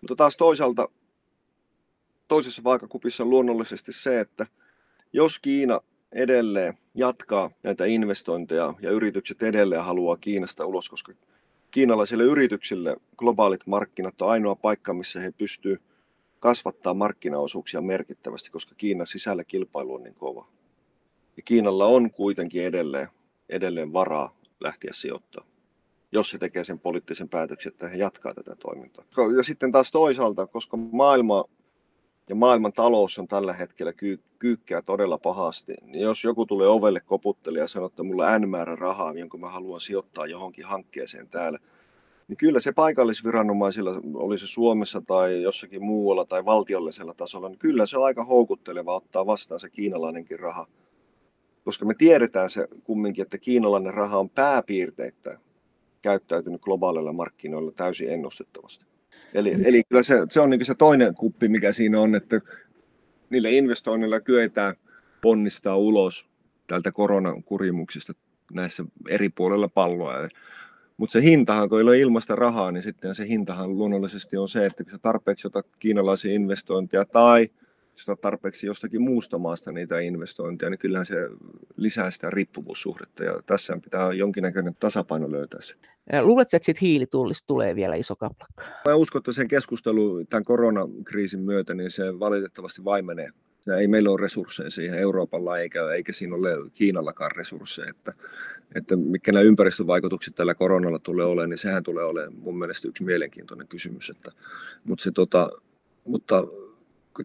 Mutta 0.00 0.16
taas 0.16 0.36
toisaalta 0.36 0.88
toisessa 2.28 2.64
vaakakupissa 2.64 3.22
on 3.22 3.30
luonnollisesti 3.30 3.92
se, 3.92 4.20
että 4.20 4.46
jos 5.12 5.38
Kiina 5.38 5.80
edelleen 6.12 6.78
jatkaa 6.94 7.50
näitä 7.62 7.84
investointeja 7.84 8.74
ja 8.82 8.90
yritykset 8.90 9.42
edelleen 9.42 9.84
haluaa 9.84 10.16
Kiinasta 10.16 10.66
ulos, 10.66 10.88
koska 10.88 11.12
kiinalaisille 11.70 12.24
yrityksille 12.24 12.96
globaalit 13.16 13.66
markkinat 13.66 14.22
on 14.22 14.30
ainoa 14.30 14.54
paikka, 14.54 14.94
missä 14.94 15.20
he 15.20 15.30
pystyvät 15.38 15.80
kasvattaa 16.40 16.94
markkinaosuuksia 16.94 17.80
merkittävästi, 17.80 18.50
koska 18.50 18.74
Kiinan 18.74 19.06
sisällä 19.06 19.44
kilpailu 19.44 19.94
on 19.94 20.02
niin 20.02 20.14
kova. 20.14 20.46
Ja 21.36 21.42
Kiinalla 21.42 21.86
on 21.86 22.10
kuitenkin 22.10 22.64
edelleen, 22.64 23.08
edelleen 23.48 23.92
varaa 23.92 24.41
lähteä 24.62 24.90
sijoittamaan, 24.94 25.52
jos 26.12 26.30
se 26.30 26.38
tekee 26.38 26.64
sen 26.64 26.78
poliittisen 26.78 27.28
päätöksen, 27.28 27.72
että 27.72 27.88
he 27.88 27.96
jatkaa 27.96 28.34
tätä 28.34 28.56
toimintaa. 28.56 29.04
Ja 29.36 29.42
sitten 29.42 29.72
taas 29.72 29.90
toisaalta, 29.90 30.46
koska 30.46 30.76
maailma 30.76 31.44
ja 32.28 32.34
maailman 32.34 32.72
talous 32.72 33.18
on 33.18 33.28
tällä 33.28 33.52
hetkellä 33.52 33.92
kyy, 33.92 34.20
kyykkää 34.38 34.82
todella 34.82 35.18
pahasti, 35.18 35.74
niin 35.82 36.02
jos 36.02 36.24
joku 36.24 36.46
tulee 36.46 36.68
ovelle 36.68 37.00
koputteli 37.00 37.58
ja 37.58 37.68
sanoo, 37.68 37.86
että 37.86 38.02
mulla 38.02 38.28
on 38.28 38.48
määrä 38.48 38.76
rahaa, 38.76 39.12
jonka 39.12 39.38
mä 39.38 39.48
haluan 39.48 39.80
sijoittaa 39.80 40.26
johonkin 40.26 40.64
hankkeeseen 40.64 41.28
täällä, 41.28 41.58
niin 42.28 42.36
kyllä 42.36 42.60
se 42.60 42.72
paikallisviranomaisilla, 42.72 44.00
oli 44.14 44.38
se 44.38 44.46
Suomessa 44.46 45.02
tai 45.06 45.42
jossakin 45.42 45.84
muualla 45.84 46.24
tai 46.24 46.44
valtiollisella 46.44 47.14
tasolla, 47.14 47.48
niin 47.48 47.58
kyllä 47.58 47.86
se 47.86 47.98
on 47.98 48.04
aika 48.04 48.24
houkutteleva 48.24 48.94
ottaa 48.94 49.26
vastaan 49.26 49.60
se 49.60 49.70
kiinalainenkin 49.70 50.40
raha– 50.40 50.66
koska 51.64 51.84
me 51.84 51.94
tiedetään 51.94 52.50
se 52.50 52.68
kumminkin, 52.84 53.22
että 53.22 53.38
kiinalainen 53.38 53.94
raha 53.94 54.18
on 54.18 54.30
pääpiirteittäin 54.30 55.38
käyttäytynyt 56.02 56.60
globaaleilla 56.60 57.12
markkinoilla 57.12 57.72
täysin 57.72 58.08
ennustettavasti. 58.08 58.84
Eli, 59.34 59.56
eli 59.64 59.84
kyllä 59.84 60.02
se, 60.02 60.14
se 60.28 60.40
on 60.40 60.50
niin 60.50 60.64
se 60.64 60.74
toinen 60.74 61.14
kuppi, 61.14 61.48
mikä 61.48 61.72
siinä 61.72 62.00
on, 62.00 62.14
että 62.14 62.40
niillä 63.30 63.48
investoinneilla 63.48 64.20
kyetään 64.20 64.74
ponnistaa 65.20 65.76
ulos 65.76 66.26
tältä 66.66 66.92
koronakurimuksista 66.92 68.12
näissä 68.52 68.84
eri 69.08 69.28
puolilla 69.28 69.68
palloa. 69.68 70.28
Mutta 70.96 71.12
se 71.12 71.22
hintahan, 71.22 71.68
kun 71.68 71.78
ei 71.78 71.82
ole 71.82 71.98
ilmasta 71.98 72.36
rahaa, 72.36 72.72
niin 72.72 72.82
sitten 72.82 73.14
se 73.14 73.28
hintahan 73.28 73.78
luonnollisesti 73.78 74.36
on 74.36 74.48
se, 74.48 74.66
että 74.66 74.84
kun 74.84 74.90
sä 74.90 74.98
tarpeeksi 74.98 75.46
otat 75.46 75.66
kiinalaisia 75.78 76.34
investointeja 76.34 77.04
tai 77.04 77.48
sitä 77.94 78.16
tarpeeksi 78.16 78.66
jostakin 78.66 79.02
muusta 79.02 79.38
maasta 79.38 79.72
niitä 79.72 80.00
investointeja, 80.00 80.70
niin 80.70 80.78
kyllähän 80.78 81.06
se 81.06 81.16
lisää 81.76 82.10
sitä 82.10 82.30
riippuvuussuhdetta 82.30 83.24
ja 83.24 83.40
tässä 83.46 83.78
pitää 83.84 84.12
jonkinnäköinen 84.12 84.76
tasapaino 84.80 85.30
löytää 85.30 85.60
se. 85.60 85.74
Luuletko, 86.22 86.56
että 86.56 86.64
siitä 86.64 86.78
hiilitullista 86.82 87.46
tulee 87.46 87.74
vielä 87.74 87.94
iso 87.94 88.16
kaplakka? 88.16 88.64
Mä 88.86 88.94
uskon, 88.94 89.20
että 89.20 89.32
sen 89.32 89.48
keskustelu 89.48 90.24
tämän 90.24 90.44
koronakriisin 90.44 91.40
myötä, 91.40 91.74
niin 91.74 91.90
se 91.90 92.18
valitettavasti 92.18 92.84
vaimenee. 92.84 93.28
Ei 93.78 93.88
meillä 93.88 94.10
ole 94.10 94.20
resursseja 94.20 94.70
siihen 94.70 94.98
Euroopalla 94.98 95.58
eikä, 95.58 95.90
eikä 95.90 96.12
siinä 96.12 96.36
ole 96.36 96.70
Kiinallakaan 96.72 97.30
resursseja. 97.30 97.90
Että, 97.90 98.12
että 98.74 98.96
mitkä 98.96 99.32
nämä 99.32 99.42
ympäristövaikutukset 99.42 100.34
tällä 100.34 100.54
koronalla 100.54 100.98
tulee 100.98 101.26
olemaan, 101.26 101.50
niin 101.50 101.58
sehän 101.58 101.82
tulee 101.82 102.04
olemaan 102.04 102.34
mun 102.34 102.58
mielestä 102.58 102.88
yksi 102.88 103.04
mielenkiintoinen 103.04 103.68
kysymys. 103.68 104.10
Että, 104.10 104.32
mutta, 104.84 105.02
se, 105.02 105.10
tota, 105.10 105.50
mutta 106.04 106.44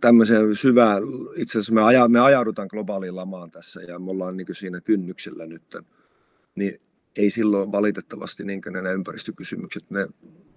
tämmöiseen 0.01 0.55
syvään, 0.55 1.03
itse 1.35 1.51
asiassa 1.51 1.73
me, 1.73 1.81
aja, 1.81 2.07
me 2.07 2.19
ajaudutaan 2.19 2.67
globaaliin 2.71 3.15
lamaan 3.15 3.51
tässä 3.51 3.81
ja 3.81 3.99
me 3.99 4.11
ollaan 4.11 4.37
niin 4.37 4.47
siinä 4.51 4.81
kynnyksellä 4.81 5.45
nyt, 5.45 5.75
niin 6.55 6.81
ei 7.17 7.29
silloin 7.29 7.71
valitettavasti 7.71 8.43
niin 8.43 8.61
nämä 8.69 8.91
ympäristökysymykset, 8.91 9.89
ne 9.89 10.07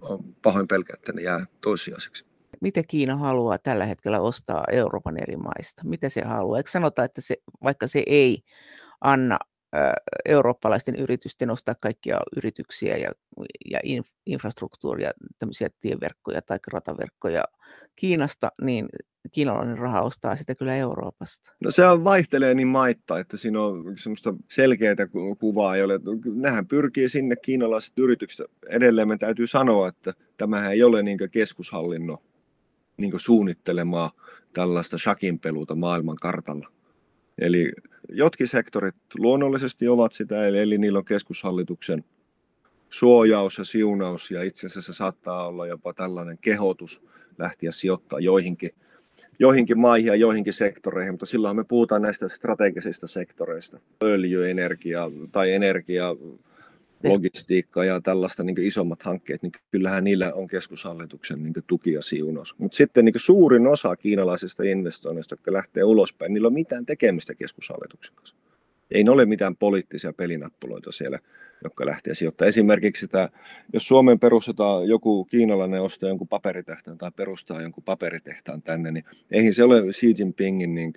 on 0.01 0.35
pahoin 0.41 0.67
pelkää, 0.67 0.93
että 0.93 1.13
ne 1.13 1.21
jää 1.21 1.45
toissijaiseksi. 1.61 2.25
Mitä 2.61 2.83
Kiina 2.83 3.15
haluaa 3.15 3.57
tällä 3.57 3.85
hetkellä 3.85 4.19
ostaa 4.19 4.63
Euroopan 4.71 5.17
eri 5.17 5.35
maista? 5.35 5.81
Mitä 5.85 6.09
se 6.09 6.21
haluaa? 6.25 6.57
Eikö 6.57 6.69
sanota, 6.69 7.03
että 7.03 7.21
se, 7.21 7.35
vaikka 7.63 7.87
se 7.87 8.03
ei 8.05 8.43
anna 9.01 9.39
eurooppalaisten 10.25 10.95
yritysten 10.95 11.49
ostaa 11.49 11.75
kaikkia 11.79 12.19
yrityksiä 12.37 12.97
ja, 12.97 13.11
ja 13.71 13.79
infrastruktuuria, 14.25 15.11
tämmöisiä 15.39 15.69
tieverkkoja 15.79 16.41
tai 16.41 16.57
rataverkkoja 16.67 17.43
Kiinasta, 17.95 18.51
niin 18.61 18.89
kiinalainen 19.31 19.77
raha 19.77 20.01
ostaa 20.01 20.35
sitä 20.35 20.55
kyllä 20.55 20.75
Euroopasta. 20.75 21.51
No 21.63 21.71
se 21.71 21.83
vaihtelee 21.83 22.53
niin 22.53 22.67
maitta, 22.67 23.19
että 23.19 23.37
siinä 23.37 23.61
on 23.61 23.97
semmoista 23.97 24.33
selkeää 24.51 24.95
kuvaa 25.39 25.75
ei 25.75 25.83
ole. 25.83 25.99
Nehän 26.35 26.67
pyrkii 26.67 27.09
sinne 27.09 27.35
kiinalaiset 27.35 27.99
yritykset. 27.99 28.45
Edelleen 28.69 29.07
me 29.07 29.17
täytyy 29.17 29.47
sanoa, 29.47 29.87
että 29.87 30.13
tämähän 30.37 30.71
ei 30.71 30.83
ole 30.83 31.03
niin 31.03 31.17
keskushallinnon 31.31 32.17
niin 32.97 33.13
suunnittelemaa 33.17 34.11
tällaista 34.53 34.97
shakinpeluuta 34.97 35.75
maailman 35.75 36.17
kartalla. 36.21 36.71
Eli 37.41 37.71
jotkin 38.11 38.47
sektorit 38.47 38.95
luonnollisesti 39.17 39.87
ovat 39.87 40.13
sitä, 40.13 40.47
eli, 40.47 40.59
eli 40.59 40.77
niillä 40.77 40.99
on 40.99 41.05
keskushallituksen 41.05 42.03
suojaus 42.89 43.57
ja 43.57 43.63
siunaus, 43.63 44.31
ja 44.31 44.43
itse 44.43 44.67
asiassa 44.67 44.93
saattaa 44.93 45.47
olla 45.47 45.67
jopa 45.67 45.93
tällainen 45.93 46.37
kehotus 46.41 47.01
lähteä 47.37 47.71
sijoittaa 47.71 48.19
joihinkin, 48.19 48.71
joihinkin 49.39 49.79
maihin 49.79 50.07
ja 50.07 50.15
joihinkin 50.15 50.53
sektoreihin, 50.53 51.13
mutta 51.13 51.25
silloin 51.25 51.55
me 51.55 51.63
puhutaan 51.63 52.01
näistä 52.01 52.29
strategisista 52.29 53.07
sektoreista, 53.07 53.79
öljy, 54.03 54.49
energia 54.49 55.11
tai 55.31 55.51
energia, 55.51 56.15
logistiikka 57.03 57.83
ja 57.83 58.01
tällaista 58.01 58.43
niin 58.43 58.61
isommat 58.61 59.03
hankkeet, 59.03 59.41
niin 59.41 59.51
kyllähän 59.71 60.03
niillä 60.03 60.33
on 60.33 60.47
keskushallituksen 60.47 61.43
niin 61.43 61.53
tuki 61.67 61.93
ja 61.93 62.01
siunaus. 62.01 62.55
Mutta 62.57 62.75
sitten 62.75 63.05
niin 63.05 63.13
suurin 63.15 63.67
osa 63.67 63.95
kiinalaisista 63.95 64.63
investoinneista, 64.63 65.33
jotka 65.33 65.53
lähtee 65.53 65.83
ulospäin, 65.83 66.33
niillä 66.33 66.47
on 66.47 66.53
mitään 66.53 66.85
tekemistä 66.85 67.35
keskushallituksen 67.35 68.15
kanssa. 68.15 68.35
Ei 68.91 69.03
ne 69.03 69.11
ole 69.11 69.25
mitään 69.25 69.55
poliittisia 69.55 70.13
pelinappuloita 70.13 70.91
siellä, 70.91 71.19
jotka 71.63 71.85
lähtee 71.85 72.13
sijoittamaan. 72.13 72.49
Esimerkiksi 72.49 73.07
tämä, 73.07 73.29
jos 73.73 73.87
Suomeen 73.87 74.19
perustetaan 74.19 74.87
joku 74.87 75.25
kiinalainen 75.25 75.81
ostaa 75.81 76.09
jonkun 76.09 76.27
paperitehtaan 76.27 76.97
tai 76.97 77.11
perustaa 77.15 77.61
jonkun 77.61 77.83
paperitehtaan 77.83 78.61
tänne, 78.61 78.91
niin 78.91 79.03
eihän 79.31 79.53
se 79.53 79.63
ole 79.63 79.81
Xi 79.91 80.13
Jinpingin 80.19 80.75
niin 80.75 80.93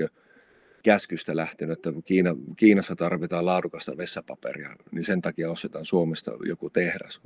käskystä 0.85 1.37
lähtenyt, 1.37 1.79
että 1.79 1.93
Kiina, 2.05 2.37
Kiinassa 2.57 2.97
tarvitaan 2.97 3.47
laadukasta 3.47 3.97
vessapaperia, 3.97 4.77
niin 4.91 5.05
sen 5.05 5.23
takia 5.23 5.51
ostetaan 5.51 5.85
Suomesta 5.85 6.33
joku 6.47 6.71
tehdas 6.71 7.21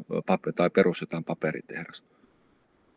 tai 0.57 0.71
perustetaan 0.71 1.25
paperitehdas. 1.25 2.05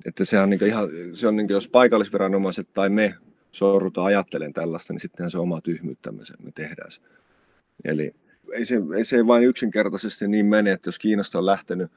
Että 0.05 0.26
se 0.26 0.39
on, 0.39 0.49
niin 0.49 0.66
ihan, 0.66 0.89
se 1.14 1.28
on 1.28 1.36
niin 1.36 1.49
jos 1.49 1.68
paikallisviranomaiset 1.68 2.74
tai 2.74 2.89
me 2.89 3.16
sorrutaan 3.51 4.07
ajattelen 4.07 4.53
tällaista, 4.53 4.93
niin 4.93 4.99
sittenhän 4.99 5.32
se 5.32 5.38
oma 5.38 5.62
tyhmyyttämme 5.62 6.24
me 6.43 6.51
tehdään 6.51 6.91
se. 6.91 7.01
Eli 7.86 8.16
ei 8.53 8.66
se, 8.66 8.76
ei 8.97 9.03
se 9.03 9.28
vain 9.28 9.43
yksinkertaisesti 9.43 10.28
niin 10.28 10.45
mene, 10.45 10.72
että 10.72 10.88
jos 10.88 10.99
Kiinasta 10.99 11.38
on 11.38 11.45
lähtenyt 11.45 11.91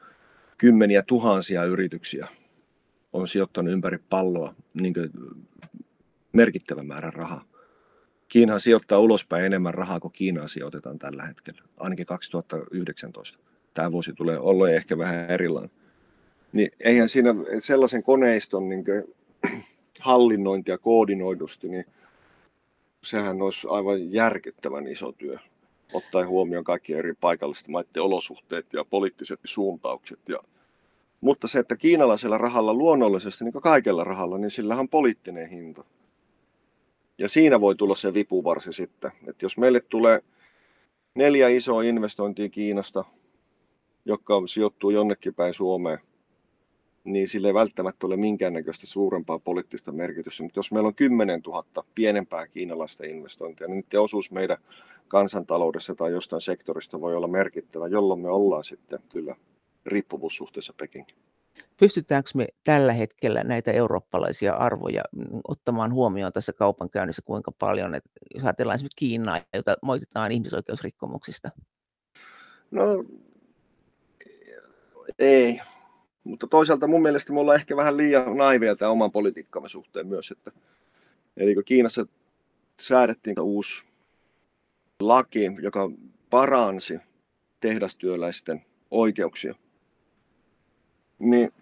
kymmeniä 0.58 1.02
tuhansia 1.02 1.64
yrityksiä, 1.64 2.28
on 3.12 3.28
sijoittanut 3.28 3.72
ympäri 3.72 3.98
palloa 4.10 4.54
niin 4.74 4.94
merkittävä 6.32 6.82
määrä 6.82 7.10
rahaa. 7.10 7.53
Kiinahan 8.34 8.60
sijoittaa 8.60 8.98
ulospäin 8.98 9.44
enemmän 9.44 9.74
rahaa 9.74 10.00
kuin 10.00 10.12
Kiinaan 10.12 10.48
sijoitetaan 10.48 10.98
tällä 10.98 11.22
hetkellä, 11.22 11.62
ainakin 11.76 12.06
2019. 12.06 13.38
Tämä 13.74 13.92
vuosi 13.92 14.12
tulee 14.12 14.38
olla 14.38 14.70
ehkä 14.70 14.98
vähän 14.98 15.30
erilainen. 15.30 15.70
Niin 16.52 16.68
eihän 16.80 17.08
siinä 17.08 17.34
sellaisen 17.58 18.02
koneiston 18.02 18.68
niin 18.68 18.84
hallinnointi 20.00 20.70
ja 20.70 20.78
koordinoidusti, 20.78 21.68
niin 21.68 21.84
sehän 23.04 23.42
olisi 23.42 23.66
aivan 23.70 24.12
järkyttävän 24.12 24.86
iso 24.86 25.12
työ, 25.12 25.36
ottaen 25.92 26.28
huomioon 26.28 26.64
kaikki 26.64 26.94
eri 26.94 27.14
paikallisten 27.20 27.72
maiden 27.72 28.02
olosuhteet 28.02 28.72
ja 28.72 28.84
poliittiset 28.84 29.40
suuntaukset. 29.44 30.20
Ja, 30.28 30.38
mutta 31.20 31.48
se, 31.48 31.58
että 31.58 31.76
kiinalaisella 31.76 32.38
rahalla 32.38 32.74
luonnollisesti, 32.74 33.44
niin 33.44 33.52
kuin 33.52 33.62
kaikella 33.62 34.04
rahalla, 34.04 34.38
niin 34.38 34.50
sillä 34.50 34.76
on 34.76 34.88
poliittinen 34.88 35.48
hinta. 35.48 35.84
Ja 37.18 37.28
siinä 37.28 37.60
voi 37.60 37.76
tulla 37.76 37.94
se 37.94 38.14
vipuvarsi 38.14 38.72
sitten, 38.72 39.12
että 39.26 39.44
jos 39.44 39.58
meille 39.58 39.80
tulee 39.80 40.20
neljä 41.14 41.48
isoa 41.48 41.82
investointia 41.82 42.48
Kiinasta, 42.48 43.04
jotka 44.04 44.42
sijoittuu 44.46 44.90
jonnekin 44.90 45.34
päin 45.34 45.54
Suomeen, 45.54 45.98
niin 47.04 47.28
sille 47.28 47.48
ei 47.48 47.54
välttämättä 47.54 48.06
ole 48.06 48.16
minkäännäköistä 48.16 48.86
suurempaa 48.86 49.38
poliittista 49.38 49.92
merkitystä. 49.92 50.42
Mutta 50.42 50.58
jos 50.58 50.72
meillä 50.72 50.86
on 50.86 50.94
10 50.94 51.40
000 51.46 51.84
pienempää 51.94 52.46
kiinalaista 52.46 53.06
investointia, 53.06 53.66
niin 53.66 53.84
niiden 53.84 54.00
osuus 54.00 54.30
meidän 54.30 54.58
kansantaloudessa 55.08 55.94
tai 55.94 56.12
jostain 56.12 56.40
sektorista 56.40 57.00
voi 57.00 57.16
olla 57.16 57.28
merkittävä, 57.28 57.88
jolloin 57.88 58.20
me 58.20 58.28
ollaan 58.28 58.64
sitten 58.64 59.00
kyllä 59.08 59.36
riippuvuussuhteessa 59.86 60.74
Pekingin. 60.76 61.16
Pystytäänkö 61.76 62.30
me 62.34 62.46
tällä 62.64 62.92
hetkellä 62.92 63.44
näitä 63.44 63.72
eurooppalaisia 63.72 64.54
arvoja 64.54 65.02
mm, 65.16 65.40
ottamaan 65.48 65.92
huomioon 65.92 66.32
tässä 66.32 66.52
kaupankäynnissä 66.52 67.22
kuinka 67.22 67.52
paljon, 67.58 67.94
että 67.94 68.10
jos 68.34 68.44
ajatellaan 68.44 68.74
esimerkiksi 68.74 68.96
Kiinaa, 68.96 69.40
jota 69.54 69.76
moititaan 69.82 70.32
ihmisoikeusrikkomuksista? 70.32 71.50
No 72.70 73.04
ei, 75.18 75.60
mutta 76.24 76.46
toisaalta 76.46 76.86
mun 76.86 77.02
mielestä 77.02 77.32
me 77.32 77.40
ollaan 77.40 77.58
ehkä 77.58 77.76
vähän 77.76 77.96
liian 77.96 78.36
naiveja 78.36 78.76
tämän 78.76 78.92
oman 78.92 79.12
politiikkamme 79.12 79.68
suhteen 79.68 80.06
myös. 80.06 80.30
Että, 80.30 80.52
eli 81.36 81.54
kun 81.54 81.64
Kiinassa 81.64 82.06
säädettiin 82.80 83.40
uusi 83.40 83.84
laki, 85.00 85.50
joka 85.62 85.90
paransi 86.30 86.98
tehdastyöläisten 87.60 88.64
oikeuksia, 88.90 89.54
niin 91.18 91.52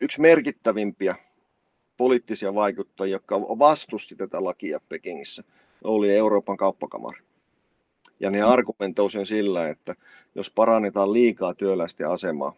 yksi 0.00 0.20
merkittävimpiä 0.20 1.14
poliittisia 1.96 2.54
vaikuttajia, 2.54 3.14
jotka 3.14 3.40
vastusti 3.40 4.16
tätä 4.16 4.44
lakia 4.44 4.80
Pekingissä, 4.88 5.42
oli 5.84 6.16
Euroopan 6.16 6.56
kauppakamari. 6.56 7.20
Ja 8.20 8.30
ne 8.30 8.42
argumentoivat 8.42 9.12
sen 9.12 9.26
sillä, 9.26 9.68
että 9.68 9.94
jos 10.34 10.50
parannetaan 10.50 11.12
liikaa 11.12 11.54
työläisten 11.54 12.08
asemaa, 12.08 12.54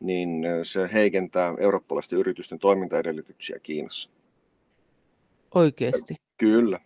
niin 0.00 0.44
se 0.62 0.90
heikentää 0.92 1.54
eurooppalaisten 1.58 2.18
yritysten 2.18 2.58
toimintaedellytyksiä 2.58 3.58
Kiinassa. 3.58 4.10
Oikeasti? 5.54 6.14
Kyllä. 6.38 6.80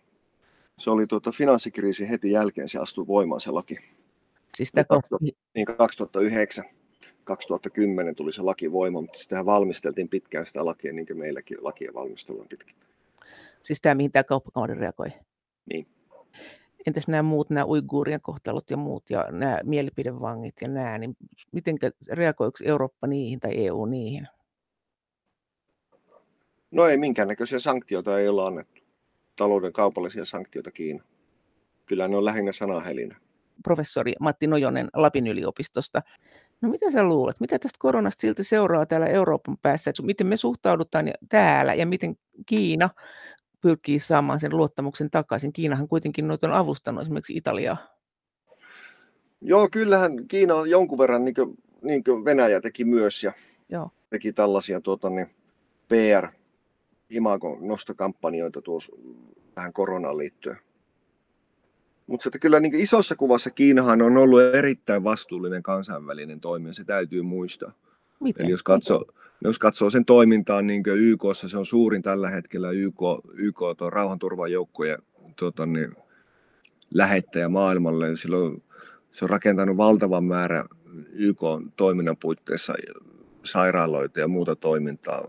Se 0.77 0.89
oli 0.89 1.07
tuota 1.07 1.31
finanssikriisin 1.31 2.07
heti 2.07 2.31
jälkeen, 2.31 2.69
se 2.69 2.79
astui 2.79 3.07
voimaan 3.07 3.41
se 3.41 3.51
laki. 3.51 3.77
Siis 4.57 4.71
2000, 4.71 5.17
niin 5.55 5.65
2009, 5.77 6.65
2010 7.35 8.15
tuli 8.15 8.33
se 8.33 8.41
laki 8.41 8.71
voimaan, 8.71 9.03
mutta 9.03 9.19
sitähän 9.19 9.45
valmisteltiin 9.45 10.09
pitkään 10.09 10.45
sitä 10.45 10.65
lakia, 10.65 10.93
niin 10.93 11.07
kuin 11.07 11.17
meilläkin 11.17 11.57
lakia 11.61 11.91
valmistellaan 11.93 12.47
pitkään. 12.47 12.79
Siis 13.61 13.81
tämä, 13.81 13.95
mihin 13.95 14.11
tämä 14.11 14.23
kauppakamari 14.23 14.73
reagoi? 14.73 15.07
Niin 15.65 15.87
entäs 16.87 17.07
nämä 17.07 17.23
muut, 17.23 17.49
nämä 17.49 17.65
uiguurien 17.65 18.21
kohtalot 18.21 18.69
ja 18.69 18.77
muut 18.77 19.09
ja 19.09 19.25
nämä 19.31 19.59
mielipidevangit 19.63 20.55
ja 20.61 20.67
nämä, 20.67 20.97
niin 20.97 21.17
miten 21.51 21.77
reagoiko 22.11 22.57
Eurooppa 22.63 23.07
niihin 23.07 23.39
tai 23.39 23.65
EU 23.65 23.85
niihin? 23.85 24.27
No 26.71 26.85
ei 26.85 26.97
minkäännäköisiä 26.97 27.59
sanktioita 27.59 28.19
ei 28.19 28.27
olla 28.27 28.47
annettu. 28.47 28.81
Talouden 29.35 29.73
kaupallisia 29.73 30.25
sanktioita 30.25 30.71
Kiina. 30.71 31.03
Kyllä 31.85 32.07
ne 32.07 32.17
on 32.17 32.25
lähinnä 32.25 32.51
sanahelinä. 32.51 33.19
Professori 33.63 34.13
Matti 34.19 34.47
Nojonen 34.47 34.87
Lapin 34.93 35.27
yliopistosta. 35.27 36.01
No 36.61 36.69
mitä 36.69 36.91
sä 36.91 37.03
luulet, 37.03 37.39
mitä 37.39 37.59
tästä 37.59 37.77
koronasta 37.79 38.21
silti 38.21 38.43
seuraa 38.43 38.85
täällä 38.85 39.07
Euroopan 39.07 39.57
päässä, 39.61 39.89
että 39.89 40.03
miten 40.03 40.27
me 40.27 40.37
suhtaudutaan 40.37 41.11
täällä 41.29 41.73
ja 41.73 41.85
miten 41.85 42.15
Kiina 42.45 42.89
pyrkii 43.61 43.99
saamaan 43.99 44.39
sen 44.39 44.57
luottamuksen 44.57 45.11
takaisin. 45.11 45.53
Kiinahan 45.53 45.87
kuitenkin 45.87 46.27
noita 46.27 46.47
on 46.47 46.53
avustanut 46.53 47.01
esimerkiksi 47.01 47.37
Italiaa. 47.37 47.77
Joo, 49.41 49.69
kyllähän 49.71 50.27
Kiina 50.27 50.55
on 50.55 50.69
jonkun 50.69 50.97
verran, 50.97 51.25
niin 51.25 51.35
kuin, 51.35 51.55
niin 51.81 52.03
kuin 52.03 52.25
Venäjä 52.25 52.61
teki 52.61 52.85
myös, 52.85 53.23
ja 53.23 53.33
Joo. 53.69 53.89
teki 54.09 54.33
tällaisia 54.33 54.81
tuota, 54.81 55.09
niin 55.09 55.27
PR, 55.87 56.27
imago 57.09 57.57
nostokampanjoita 57.61 58.61
tuossa 58.61 58.91
tähän 59.55 59.73
koronaan 59.73 60.17
liittyen. 60.17 60.57
Mutta 62.07 62.39
kyllä 62.39 62.59
niin 62.59 62.75
isossa 62.75 63.15
kuvassa 63.15 63.49
Kiinahan 63.49 64.01
on 64.01 64.17
ollut 64.17 64.41
erittäin 64.41 65.03
vastuullinen 65.03 65.63
kansainvälinen 65.63 66.39
toimija, 66.39 66.73
se 66.73 66.83
täytyy 66.83 67.21
muistaa. 67.21 67.71
Miten? 68.19 68.45
Eli 68.45 68.51
jos 68.51 68.63
katsoo, 68.63 69.05
jos 69.43 69.59
katsoo 69.59 69.89
sen 69.89 70.05
toimintaa, 70.05 70.61
niin 70.61 70.83
YKssa 70.87 71.49
se 71.49 71.57
on 71.57 71.65
suurin 71.65 72.01
tällä 72.01 72.29
hetkellä 72.29 72.71
YK, 72.71 73.01
YK 73.33 73.59
rauhanturvajoukkojen 73.89 74.97
tota, 75.35 75.65
niin, 75.65 75.95
lähettäjä 76.93 77.49
maailmalle. 77.49 78.17
Silloin 78.17 78.63
se 79.11 79.25
on 79.25 79.29
rakentanut 79.29 79.77
valtavan 79.77 80.23
määrän 80.23 80.65
YK 81.11 81.41
toiminnan 81.77 82.17
puitteissa 82.17 82.73
sairaaloita 83.43 84.19
ja 84.19 84.27
muuta 84.27 84.55
toimintaa, 84.55 85.27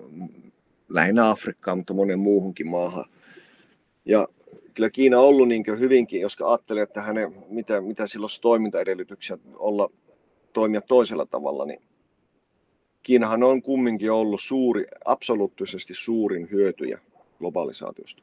lähinnä 0.88 1.30
Afrikkaan, 1.30 1.78
mutta 1.78 1.94
monen 1.94 2.18
muuhunkin 2.18 2.68
maahan. 2.68 3.04
Ja 4.04 4.28
kyllä 4.74 4.90
Kiina 4.90 5.20
on 5.20 5.26
ollut 5.26 5.48
niin 5.48 5.64
hyvinkin, 5.78 6.20
jos 6.20 6.36
ajattelee, 6.40 6.82
että 6.82 7.02
hänen, 7.02 7.44
mitä, 7.48 7.80
mitä 7.80 8.06
silloin 8.06 8.30
toimintaedellytyksiä 8.40 9.38
olla 9.54 9.90
toimia 10.52 10.80
toisella 10.80 11.26
tavalla, 11.26 11.64
niin 11.64 11.82
Kiinahan 13.02 13.42
on 13.42 13.62
kumminkin 13.62 14.12
ollut 14.12 14.40
suuri, 14.40 14.84
absoluuttisesti 15.04 15.94
suurin 15.94 16.48
hyötyjä 16.50 16.98
globalisaatiosta. 17.38 18.22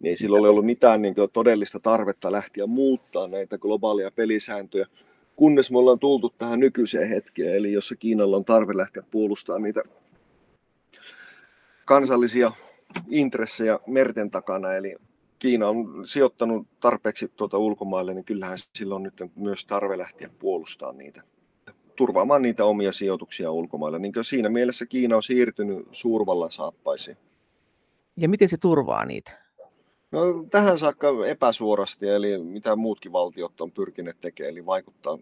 Niin 0.00 0.10
ei 0.10 0.16
sillä 0.16 0.38
ole 0.38 0.48
ollut 0.48 0.66
mitään 0.66 1.02
niin 1.02 1.14
todellista 1.32 1.80
tarvetta 1.80 2.32
lähteä 2.32 2.66
muuttaa 2.66 3.28
näitä 3.28 3.58
globaaleja 3.58 4.10
pelisääntöjä, 4.10 4.86
kunnes 5.36 5.70
me 5.70 5.78
ollaan 5.78 5.98
tultu 5.98 6.34
tähän 6.38 6.60
nykyiseen 6.60 7.08
hetkeen, 7.08 7.56
eli 7.56 7.72
jossa 7.72 7.96
Kiinalla 7.96 8.36
on 8.36 8.44
tarve 8.44 8.76
lähteä 8.76 9.02
puolustamaan 9.10 9.62
niitä 9.62 9.82
kansallisia 11.84 12.52
intressejä 13.08 13.78
merten 13.86 14.30
takana, 14.30 14.72
eli 14.72 14.96
Kiina 15.38 15.68
on 15.68 16.06
sijoittanut 16.06 16.66
tarpeeksi 16.80 17.32
tuota 17.36 17.58
ulkomaille, 17.58 18.14
niin 18.14 18.24
kyllähän 18.24 18.58
sillä 18.76 18.94
on 18.94 19.02
nyt 19.02 19.22
myös 19.36 19.66
tarve 19.66 19.98
lähteä 19.98 20.30
puolustamaan 20.38 20.98
niitä 20.98 21.22
turvaamaan 21.96 22.42
niitä 22.42 22.64
omia 22.64 22.92
sijoituksia 22.92 23.50
ulkomailla. 23.50 23.98
Niin 23.98 24.12
siinä 24.22 24.48
mielessä 24.48 24.86
Kiina 24.86 25.16
on 25.16 25.22
siirtynyt 25.22 25.88
suurvallan 25.90 26.50
saappaisiin. 26.50 27.16
Ja 28.16 28.28
miten 28.28 28.48
se 28.48 28.56
turvaa 28.56 29.04
niitä? 29.04 29.42
No, 30.12 30.20
tähän 30.50 30.78
saakka 30.78 31.08
epäsuorasti, 31.26 32.08
eli 32.08 32.38
mitä 32.38 32.76
muutkin 32.76 33.12
valtiot 33.12 33.60
on 33.60 33.72
pyrkineet 33.72 34.20
tekemään, 34.20 34.50
eli 34.50 34.66
vaikuttaa, 34.66 35.18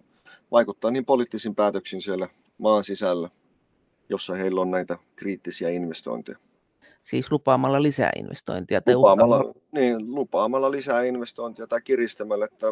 vaikuttaa 0.50 0.90
niin 0.90 1.04
poliittisiin 1.04 1.54
päätöksiin 1.54 2.02
siellä 2.02 2.28
maan 2.58 2.84
sisällä, 2.84 3.30
jossa 4.08 4.34
heillä 4.34 4.60
on 4.60 4.70
näitä 4.70 4.98
kriittisiä 5.16 5.68
investointeja. 5.68 6.38
Siis 7.02 7.32
lupaamalla 7.32 7.82
lisää 7.82 8.10
investointia? 8.16 8.80
Tai 8.80 8.94
lupaamalla, 8.94 9.54
niin, 9.72 10.14
lupaamalla 10.14 10.70
lisää 10.70 11.02
investointia 11.02 11.66
tai 11.66 11.82
kiristämällä, 11.82 12.44
että 12.44 12.66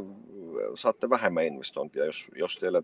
saatte 0.75 1.11
vähemmän 1.11 1.45
investointia, 1.45 2.05
jos, 2.05 2.29
jos 2.37 2.57
teillä 2.57 2.83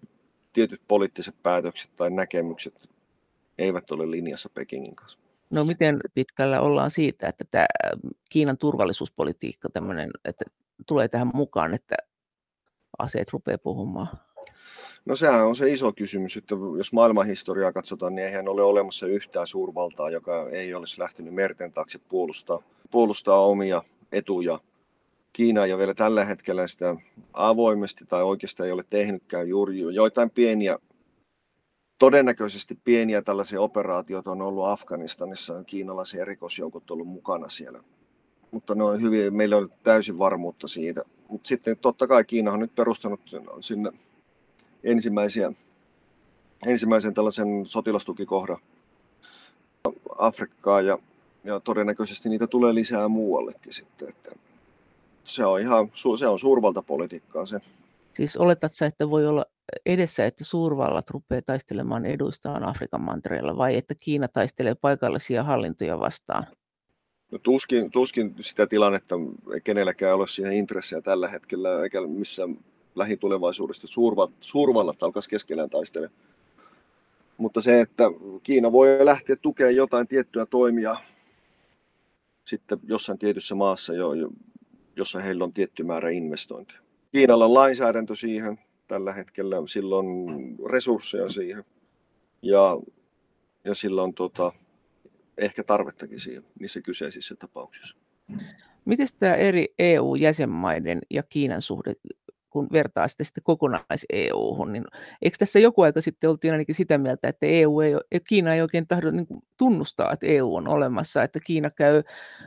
tietyt 0.53 0.81
poliittiset 0.89 1.35
päätökset 1.43 1.91
tai 1.97 2.11
näkemykset 2.11 2.89
eivät 3.59 3.91
ole 3.91 4.11
linjassa 4.11 4.49
Pekingin 4.55 4.97
kanssa. 4.97 5.19
No 5.51 5.65
miten 5.65 6.01
pitkällä 6.15 6.61
ollaan 6.61 6.91
siitä, 6.91 7.29
että 7.29 7.45
tämä 7.51 7.67
Kiinan 8.31 8.59
turvallisuuspolitiikka 8.59 9.69
tämmöinen, 9.69 10.11
että 10.25 10.45
tulee 10.87 11.09
tähän 11.09 11.31
mukaan, 11.35 11.75
että 11.75 11.95
aseet 12.99 13.33
rupeaa 13.33 13.59
puhumaan? 13.59 14.09
No 15.05 15.17
sehän 15.17 15.47
on 15.47 15.57
se 15.57 15.73
iso 15.73 15.93
kysymys, 15.93 16.37
että 16.37 16.55
jos 16.77 16.93
maailmanhistoriaa 16.93 17.73
katsotaan, 17.73 18.15
niin 18.15 18.27
eihän 18.27 18.49
ole 18.49 18.63
olemassa 18.63 19.07
yhtään 19.07 19.47
suurvaltaa, 19.47 20.11
joka 20.11 20.49
ei 20.51 20.75
olisi 20.75 21.01
lähtenyt 21.01 21.35
merten 21.35 21.73
taakse 21.73 21.99
puolustaa, 22.09 22.63
puolustaa 22.91 23.47
omia 23.47 23.83
etuja. 24.13 24.61
Kiina 25.33 25.63
ole 25.63 25.79
vielä 25.79 25.95
tällä 25.95 26.25
hetkellä 26.25 26.67
sitä 26.67 26.97
avoimesti 27.33 28.05
tai 28.09 28.23
oikeastaan 28.23 28.67
ei 28.67 28.73
ole 28.73 28.85
tehnytkään 28.91 29.49
juuri 29.49 29.79
joitain 29.79 30.31
pieniä, 30.31 30.79
todennäköisesti 31.99 32.79
pieniä 32.85 33.23
tällaisia 33.23 33.61
operaatioita 33.61 34.31
on 34.31 34.43
ollut 34.43 34.67
Afganistanissa, 34.67 35.65
kiinalaisia 35.65 36.25
rikosjoukot 36.25 36.91
ollut 36.91 37.09
mukana 37.09 37.49
siellä. 37.49 37.81
Mutta 38.51 38.75
ne 38.75 38.85
on 38.85 39.03
hyvin, 39.03 39.37
meillä 39.37 39.57
on 39.57 39.69
täysin 39.83 40.19
varmuutta 40.19 40.69
siitä. 40.69 41.03
Mutta 41.29 41.49
sitten 41.49 41.77
totta 41.77 42.07
kai 42.07 42.25
Kiina 42.25 42.53
on 42.53 42.61
nyt 42.61 42.75
perustanut 42.75 43.21
sinne 43.61 43.93
ensimmäisiä, 44.85 45.53
ensimmäisen 46.67 47.15
tällaisen 47.15 47.67
sotilastukikohdan 47.67 48.59
Afrikkaan 50.19 50.87
ja, 50.87 50.99
ja 51.45 51.61
todennäköisesti 51.61 52.29
niitä 52.29 52.47
tulee 52.47 52.75
lisää 52.75 53.09
muuallekin 53.09 53.73
sitten. 53.73 54.09
Että 54.09 54.33
se 55.25 55.45
on 55.45 55.61
ihan 55.61 55.91
se 56.19 56.27
on 56.27 56.39
suurvaltapolitiikkaa 56.39 57.47
se. 57.47 57.61
Siis 58.11 58.37
oletat 58.37 58.73
sä, 58.73 58.87
että 58.87 59.11
voi 59.11 59.27
olla 59.27 59.45
edessä, 59.87 60.27
että 60.27 60.45
suurvallat 60.45 61.11
rupeaa 61.11 61.43
taistelemaan 61.43 62.07
eduistaan 62.07 62.65
Afrikan 62.65 63.01
mantereella 63.01 63.57
vai 63.57 63.77
että 63.77 63.95
Kiina 63.95 64.29
taistelee 64.29 64.75
paikallisia 64.75 65.43
hallintoja 65.43 66.01
vastaan? 66.01 66.47
No 67.33 67.39
tuskin, 67.39 67.91
tuskin 67.91 68.35
sitä 68.41 68.67
tilannetta 68.67 69.15
kenelläkään 69.65 70.15
ole 70.15 70.27
siihen 70.27 70.53
intressejä 70.53 71.03
tällä 71.03 71.29
hetkellä, 71.29 71.83
eikä 71.83 72.01
missään 72.01 72.57
lähitulevaisuudesta 72.95 73.87
suurvallat, 73.87 74.35
suurvallat 74.41 75.03
alkaisi 75.03 75.31
keskenään 75.31 75.71
taistella. 75.71 76.09
Mutta 77.37 77.61
se, 77.61 77.81
että 77.81 78.05
Kiina 78.43 78.73
voi 78.73 78.89
lähteä 79.01 79.37
tukemaan 79.37 79.77
jotain 79.77 80.09
tiettyä 80.09 80.47
toimia 80.47 80.97
sitten 82.45 82.79
jossain 82.85 83.19
tietyssä 83.19 83.55
maassa, 83.55 83.95
jo, 83.95 84.11
jossa 84.97 85.21
heillä 85.21 85.45
on 85.45 85.53
tietty 85.53 85.83
määrä 85.83 86.11
investointeja. 86.11 86.81
Kiinalla 87.13 87.45
on 87.45 87.55
lainsäädäntö 87.55 88.17
siihen 88.17 88.59
tällä 88.89 89.13
hetkellä, 89.13 89.57
silloin 89.67 90.07
resursseja 90.73 91.29
siihen 91.29 91.65
ja, 92.43 92.79
ja 93.65 93.75
silloin 93.75 94.15
tota, 94.15 94.53
ehkä 95.39 95.65
tarvettakin 95.65 96.21
siihen 96.21 96.45
niissä 96.61 96.81
kyseisissä 96.81 97.35
tapauksissa. 97.39 97.97
Miten 98.85 99.07
tämä 99.19 99.35
eri 99.35 99.75
EU-jäsenmaiden 99.79 100.99
ja 101.11 101.23
Kiinan 101.23 101.63
suhde 101.63 101.93
kun 102.55 102.69
vertaa 102.73 103.09
sitä 103.09 103.25
sitten 103.25 103.45
kokonais-EU-hun, 103.45 104.73
niin 104.73 104.85
eikö 105.23 105.37
tässä 105.39 105.59
joku 105.59 105.83
aika 105.83 106.01
sitten 106.01 106.31
oltiin 106.31 106.53
ainakin 106.53 106.75
sitä 106.75 106.99
mieltä, 106.99 107.29
että 107.29 107.47
EU 107.47 107.81
ei, 107.81 107.95
Kiina 108.29 108.55
ei 108.55 108.63
oikein 108.63 108.87
tahdo 108.87 109.11
niin 109.11 109.27
tunnustaa, 109.59 110.13
että 110.13 110.27
EU 110.27 110.55
on 110.55 110.69
olemassa, 110.69 111.23
että 111.23 111.41
Kiina 111.47 111.71
käy 111.71 112.03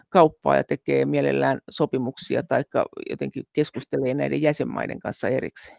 kauppaa 0.10 0.56
ja 0.56 0.64
tekee 0.64 1.06
mielellään 1.06 1.60
sopimuksia 1.70 2.44
tai 2.44 2.64
jotenkin 3.10 3.44
keskustelee 3.54 4.14
näiden 4.14 4.42
jäsenmaiden 4.42 5.00
kanssa 5.00 5.28
erikseen? 5.28 5.78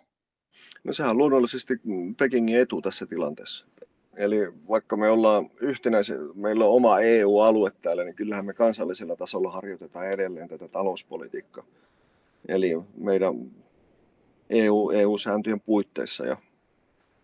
No 0.85 0.93
sehän 0.93 1.11
on 1.11 1.19
luonnollisesti 1.19 1.75
Pekingin 2.19 2.61
etu 2.61 2.83
tässä 2.83 3.07
tilanteessa. 3.07 3.67
Eli 4.17 4.37
vaikka 4.69 4.97
me 4.97 5.11
ollaan 5.11 5.51
yhtenäisiä, 5.61 6.17
meillä 6.35 6.65
on 6.65 6.73
oma 6.73 7.01
EU-alue 7.01 7.71
täällä, 7.83 8.05
niin 8.05 8.15
kyllähän 8.15 8.47
me 8.47 8.55
kansallisella 8.55 9.17
tasolla 9.17 9.51
harjoitetaan 9.51 10.11
edelleen 10.13 10.49
tätä 10.49 10.69
talouspolitiikkaa. 10.69 11.65
Eli 12.49 12.79
meidän 12.97 13.35
EU, 14.51 14.91
EU-sääntöjen 14.91 15.61
puitteissa 15.61 16.27
ja 16.27 16.37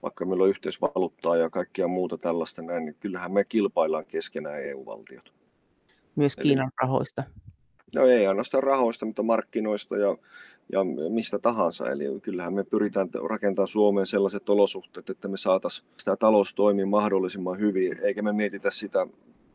vaikka 0.02 0.24
meillä 0.24 0.44
on 0.44 0.50
yhteisvaluuttaa 0.50 1.36
ja 1.36 1.50
kaikkia 1.50 1.88
muuta 1.88 2.18
tällaista 2.18 2.62
näin, 2.62 2.84
niin 2.84 2.96
kyllähän 3.00 3.32
me 3.32 3.44
kilpaillaan 3.44 4.06
keskenään 4.06 4.64
EU-valtiot. 4.64 5.32
Myös 6.16 6.36
Kiinan 6.36 6.64
Eli, 6.64 6.76
rahoista? 6.80 7.22
No 7.94 8.06
ei 8.06 8.26
ainoastaan 8.26 8.62
rahoista, 8.62 9.06
mutta 9.06 9.22
markkinoista 9.22 9.96
ja, 9.96 10.16
ja 10.72 10.80
mistä 11.08 11.38
tahansa. 11.38 11.90
Eli 11.90 12.20
kyllähän 12.22 12.54
me 12.54 12.64
pyritään 12.64 13.08
rakentamaan 13.28 13.68
Suomeen 13.68 14.06
sellaiset 14.06 14.48
olosuhteet, 14.48 15.10
että 15.10 15.28
me 15.28 15.36
saataisiin 15.36 15.88
sitä 15.96 16.16
talous 16.16 16.54
toimia 16.54 16.86
mahdollisimman 16.86 17.58
hyvin, 17.58 17.96
eikä 18.02 18.22
me 18.22 18.32
mietitä 18.32 18.70
sitä 18.70 19.06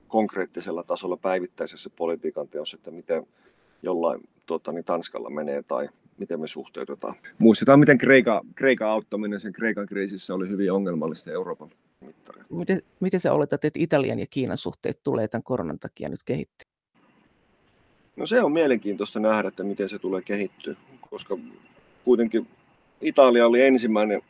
konkreettisella 0.07 0.83
tasolla 0.83 1.17
päivittäisessä 1.17 1.89
politiikan 1.89 2.47
teossa, 2.47 2.77
että 2.77 2.91
miten 2.91 3.27
jollain 3.83 4.21
tuota, 4.45 4.71
niin 4.71 4.85
Tanskalla 4.85 5.29
menee 5.29 5.63
tai 5.63 5.89
miten 6.19 6.39
me 6.39 6.47
suhteutetaan. 6.47 7.13
Muistetaan, 7.37 7.79
miten 7.79 7.97
Kreika, 7.97 8.41
Kreikan 8.55 8.89
auttaminen 8.89 9.39
sen 9.39 9.53
Kreikan 9.53 9.85
kriisissä 9.85 10.33
oli 10.33 10.49
hyvin 10.49 10.71
ongelmallista 10.71 11.31
Euroopan 11.31 11.69
mittaria. 12.05 12.43
Miten, 12.49 12.81
miten 12.99 13.19
sä 13.19 13.33
oletat, 13.33 13.65
että 13.65 13.79
Italian 13.79 14.19
ja 14.19 14.25
Kiinan 14.29 14.57
suhteet 14.57 14.99
tulee 15.03 15.27
tämän 15.27 15.43
koronan 15.43 15.79
takia 15.79 16.09
nyt 16.09 16.23
kehittyä? 16.23 16.69
No 18.15 18.25
se 18.25 18.41
on 18.43 18.51
mielenkiintoista 18.51 19.19
nähdä, 19.19 19.47
että 19.47 19.63
miten 19.63 19.89
se 19.89 19.99
tulee 19.99 20.21
kehittyä, 20.21 20.75
koska 21.09 21.37
kuitenkin 22.05 22.47
Italia 23.01 23.45
oli 23.45 23.61
ensimmäinen 23.61 24.21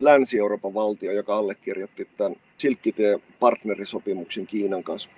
Länsi-Euroopan 0.00 0.74
valtio, 0.74 1.12
joka 1.12 1.36
allekirjoitti 1.36 2.08
tämän 2.16 2.36
Silkkitie-partnerisopimuksen 2.56 4.46
Kiinan 4.46 4.84
kanssa. 4.84 5.10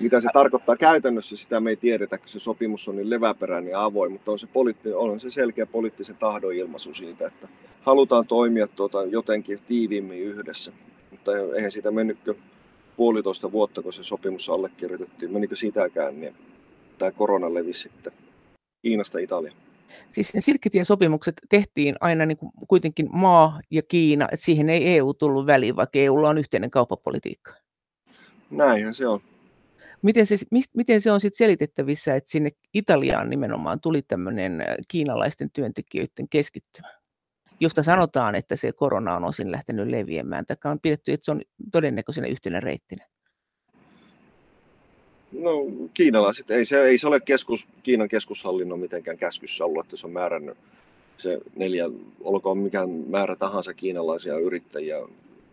Mitä 0.00 0.20
se 0.20 0.28
tarkoittaa 0.32 0.76
käytännössä, 0.76 1.36
sitä 1.36 1.60
me 1.60 1.70
ei 1.70 1.76
tiedetä, 1.76 2.18
kun 2.18 2.28
se 2.28 2.38
sopimus 2.38 2.88
on 2.88 2.96
niin 2.96 3.10
leväperäinen 3.10 3.70
ja 3.70 3.84
avoin, 3.84 4.12
mutta 4.12 4.32
on 4.32 4.38
se, 4.38 4.46
poliitti, 4.46 4.92
on 4.92 5.20
se 5.20 5.30
selkeä 5.30 5.66
poliittisen 5.66 6.16
tahdon 6.16 6.54
ilmaisu 6.54 6.94
siitä, 6.94 7.26
että 7.26 7.48
halutaan 7.82 8.26
toimia 8.26 8.66
tuota 8.66 9.04
jotenkin 9.04 9.60
tiiviimmin 9.66 10.22
yhdessä. 10.22 10.72
Mutta 11.10 11.32
eihän 11.56 11.70
siitä 11.70 11.90
mennytkö 11.90 12.34
puolitoista 12.96 13.52
vuotta, 13.52 13.82
kun 13.82 13.92
se 13.92 14.04
sopimus 14.04 14.50
allekirjoitettiin. 14.50 15.32
Menikö 15.32 15.56
sitäkään, 15.56 16.20
niin 16.20 16.34
tämä 16.98 17.10
korona 17.10 17.54
levisi 17.54 17.80
sitten 17.80 18.12
Kiinasta 18.82 19.18
Italiaan. 19.18 19.56
Siis 20.10 20.34
ne 20.34 20.40
silkkitien 20.40 20.84
sopimukset 20.84 21.34
tehtiin 21.48 21.94
aina 22.00 22.26
niin 22.26 22.36
kuin 22.36 22.52
kuitenkin 22.68 23.08
maa 23.12 23.60
ja 23.70 23.82
Kiina, 23.82 24.28
että 24.32 24.44
siihen 24.44 24.70
ei 24.70 24.96
EU 24.96 25.14
tullut 25.14 25.46
väliin, 25.46 25.76
vaikka 25.76 25.98
EUlla 25.98 26.28
on 26.28 26.38
yhteinen 26.38 26.70
kauppapolitiikka. 26.70 27.54
Näinhän 28.50 28.94
se 28.94 29.06
on. 29.06 29.20
Miten 30.02 30.26
se, 30.26 30.36
mist, 30.50 30.70
miten 30.74 31.00
se 31.00 31.10
on 31.10 31.20
sitten 31.20 31.38
selitettävissä, 31.38 32.14
että 32.14 32.30
sinne 32.30 32.50
Italiaan 32.74 33.30
nimenomaan 33.30 33.80
tuli 33.80 34.02
tämmöinen 34.02 34.64
kiinalaisten 34.88 35.50
työntekijöiden 35.50 36.28
keskittymä, 36.30 36.88
josta 37.60 37.82
sanotaan, 37.82 38.34
että 38.34 38.56
se 38.56 38.72
korona 38.72 39.16
on 39.16 39.24
osin 39.24 39.52
lähtenyt 39.52 39.88
leviämään, 39.88 40.46
tai 40.46 40.56
on 40.64 40.80
pidetty, 40.80 41.12
että 41.12 41.24
se 41.24 41.30
on 41.30 41.40
todennäköisenä 41.72 42.26
yhtenä 42.26 42.60
reittinä? 42.60 43.06
No 45.32 45.50
kiinalaiset, 45.94 46.50
ei 46.50 46.64
se, 46.64 46.82
ei 46.82 46.98
se 46.98 47.06
ole 47.06 47.20
keskus, 47.20 47.68
Kiinan 47.82 48.08
keskushallinnon 48.08 48.80
mitenkään 48.80 49.18
käskyssä 49.18 49.64
ollut, 49.64 49.86
että 49.86 49.96
se 49.96 50.06
on 50.06 50.12
määrännyt 50.12 50.58
se 51.16 51.38
neljä, 51.56 51.84
olkoon 52.20 52.58
mikään 52.58 52.90
määrä 52.90 53.36
tahansa 53.36 53.74
kiinalaisia 53.74 54.38
yrittäjiä 54.38 54.96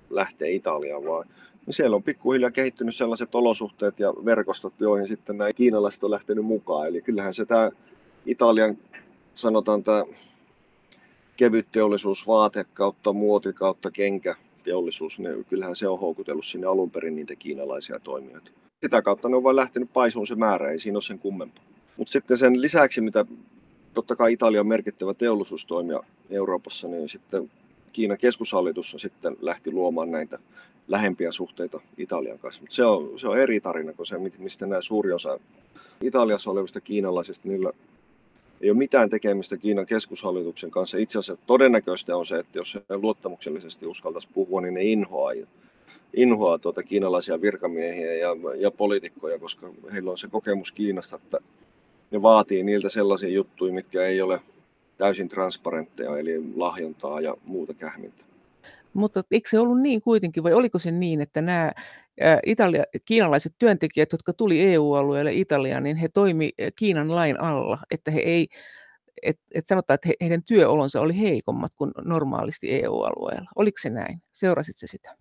lähtee 0.10 0.52
Italiaan, 0.52 1.06
vaan 1.06 1.28
niin 1.66 1.74
siellä 1.74 1.96
on 1.96 2.04
pikkuhiljaa 2.04 2.52
kehittynyt 2.52 2.96
sellaiset 2.96 3.36
olosuhteet 3.36 4.00
ja 4.00 4.14
verkostot, 4.26 4.74
joihin 4.80 5.08
sitten 5.08 5.38
nämä 5.38 5.54
kiinalaiset 5.54 6.04
on 6.04 6.12
lähtenyt 6.12 6.46
mukaan. 6.46 6.88
Eli 6.88 7.02
kyllähän 7.02 7.34
se 7.34 7.46
tämä 7.46 7.72
Italian, 8.26 8.78
sanotaan 9.36 9.84
tämä 9.84 10.04
kevyt 11.38 11.68
teollisuus, 11.72 12.28
vaate 12.28 12.66
kautta 12.74 13.14
muoti 13.14 13.54
kautta 13.54 13.92
kenkä 13.92 14.36
teollisuus, 14.64 15.20
niin 15.20 15.46
kyllähän 15.46 15.76
se 15.76 15.88
on 15.88 16.00
houkutellut 16.00 16.46
sinne 16.46 16.68
alun 16.68 16.92
perin 16.92 17.16
niitä 17.16 17.36
kiinalaisia 17.36 18.00
toimijoita. 18.00 18.52
Sitä 18.84 19.02
kautta 19.02 19.30
ne 19.30 19.36
on 19.36 19.44
vain 19.44 19.56
lähtenyt 19.56 19.94
paisuun 19.94 20.28
se 20.28 20.36
määrä, 20.36 20.72
ei 20.72 20.80
siinä 20.80 20.96
ole 20.96 21.02
sen 21.02 21.20
kummempaa. 21.20 21.64
Mutta 21.98 22.12
sitten 22.12 22.38
sen 22.38 22.62
lisäksi, 22.62 23.02
mitä 23.02 23.26
totta 23.94 24.16
kai 24.16 24.34
Italia 24.34 24.62
on 24.62 24.68
merkittävä 24.68 25.14
teollisuustoimija 25.14 26.04
Euroopassa, 26.30 26.88
niin 26.88 27.10
sitten 27.10 27.52
Kiinan 27.92 28.18
keskushallitus 28.18 28.96
sitten 28.98 29.38
lähti 29.42 29.72
luomaan 29.72 30.12
näitä 30.12 30.40
lähempiä 30.88 31.32
suhteita 31.32 31.82
Italian 31.98 32.40
kanssa. 32.40 32.62
Mutta 32.62 32.76
se 32.76 32.86
on, 32.86 33.20
se 33.20 33.28
on 33.28 33.40
eri 33.40 33.60
tarina 33.60 33.94
kuin 33.94 34.06
se, 34.06 34.18
mistä 34.38 34.66
nämä 34.66 34.82
suuri 34.82 35.12
osa 35.12 35.40
Italiassa 36.02 36.52
olevista 36.52 36.82
kiinalaisista, 36.82 37.48
niillä 37.48 37.72
ei 38.62 38.70
ole 38.70 38.78
mitään 38.78 39.10
tekemistä 39.10 39.58
Kiinan 39.58 39.86
keskushallituksen 39.86 40.72
kanssa. 40.72 40.98
Itse 40.98 41.20
asiassa 41.20 41.44
todennäköistä 41.48 42.18
on 42.18 42.26
se, 42.26 42.40
että 42.40 42.60
jos 42.60 42.76
he 42.90 42.98
luottamuksellisesti 42.98 43.86
uskaltaisi 43.86 44.30
puhua, 44.34 44.62
niin 44.62 44.74
ne 44.74 44.84
inhoaa, 44.84 45.32
inhoaa 46.14 46.60
tuota 46.60 46.84
kiinalaisia 46.84 47.42
virkamiehiä 47.42 48.14
ja, 48.14 48.30
ja 48.58 48.72
poliitikkoja, 48.72 49.40
koska 49.40 49.70
heillä 49.94 50.12
on 50.12 50.18
se 50.18 50.28
kokemus 50.28 50.72
Kiinasta, 50.72 51.16
että 51.16 51.38
ne 52.12 52.22
vaatii 52.22 52.64
niiltä 52.64 52.90
sellaisia 52.90 53.30
juttuja, 53.30 53.74
mitkä 53.74 54.06
ei 54.06 54.22
ole 54.22 54.42
täysin 55.00 55.30
transparentteja, 55.30 56.18
eli 56.18 56.54
lahjontaa 56.56 57.22
ja 57.22 57.36
muuta 57.46 57.74
kähmintä. 57.74 58.26
Mutta 58.94 59.24
eikö 59.32 59.50
se 59.50 59.60
ollut 59.60 59.82
niin 59.82 60.02
kuitenkin, 60.02 60.44
vai 60.44 60.54
oliko 60.54 60.80
se 60.80 60.92
niin, 60.92 61.22
että 61.22 61.42
nämä 61.42 61.72
Italia, 62.46 62.84
kiinalaiset 63.06 63.54
työntekijät, 63.58 64.12
jotka 64.12 64.34
tuli 64.34 64.62
EU-alueelle 64.62 65.34
Italiaan, 65.34 65.84
niin 65.84 65.98
he 65.98 66.08
toimi 66.08 66.52
Kiinan 66.76 67.16
lain 67.16 67.42
alla, 67.42 67.78
että 67.92 68.12
he 68.12 68.20
ei, 68.20 68.48
et, 69.22 69.40
et 69.52 69.68
sanotaan, 69.68 69.96
että 69.96 70.08
he, 70.08 70.14
heidän 70.22 70.44
työolonsa 70.44 71.02
oli 71.02 71.20
heikommat 71.20 71.72
kuin 71.76 71.92
normaalisti 72.06 72.84
EU-alueella. 72.84 73.50
Oliko 73.56 73.78
se 73.82 73.90
näin? 73.90 74.22
Seurasit 74.32 74.78
se 74.78 74.88
sitä? 74.88 75.16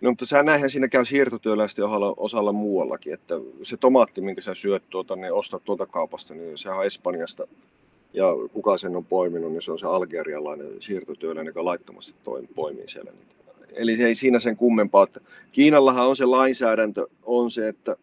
No 0.00 0.10
mutta 0.10 0.26
sä 0.26 0.42
näinhän 0.42 0.70
siinä 0.70 0.88
käy 0.88 1.04
siirtotyöläisten 1.04 1.84
osalla, 1.84 2.14
osalla 2.16 2.52
muuallakin, 2.52 3.14
että 3.14 3.34
se 3.62 3.76
tomaatti, 3.76 4.20
minkä 4.20 4.40
sä 4.40 4.54
syöt 4.54 4.82
tuota, 4.90 5.16
niin 5.16 5.32
ostat 5.32 5.64
tuota 5.64 5.86
kaupasta, 5.86 6.34
niin 6.34 6.58
sehän 6.58 6.78
on 6.78 6.86
Espanjasta 6.86 7.46
ja 8.12 8.26
kuka 8.52 8.78
sen 8.78 8.96
on 8.96 9.04
poiminut, 9.04 9.52
niin 9.52 9.62
se 9.62 9.72
on 9.72 9.78
se 9.78 9.86
algerialainen 9.86 10.82
siirtotyöläinen, 10.82 11.50
joka 11.50 11.64
laittomasti 11.64 12.14
poimii 12.54 12.88
siellä 12.88 13.12
niitä. 13.12 13.34
Eli 13.76 13.96
se 13.96 14.06
ei 14.06 14.14
siinä 14.14 14.38
sen 14.38 14.56
kummempaa. 14.56 15.04
Että 15.04 15.20
Kiinallahan 15.52 16.06
on 16.06 16.16
se 16.16 16.24
lainsäädäntö, 16.24 17.06
on 17.22 17.50
se, 17.50 17.68
että 17.68 17.96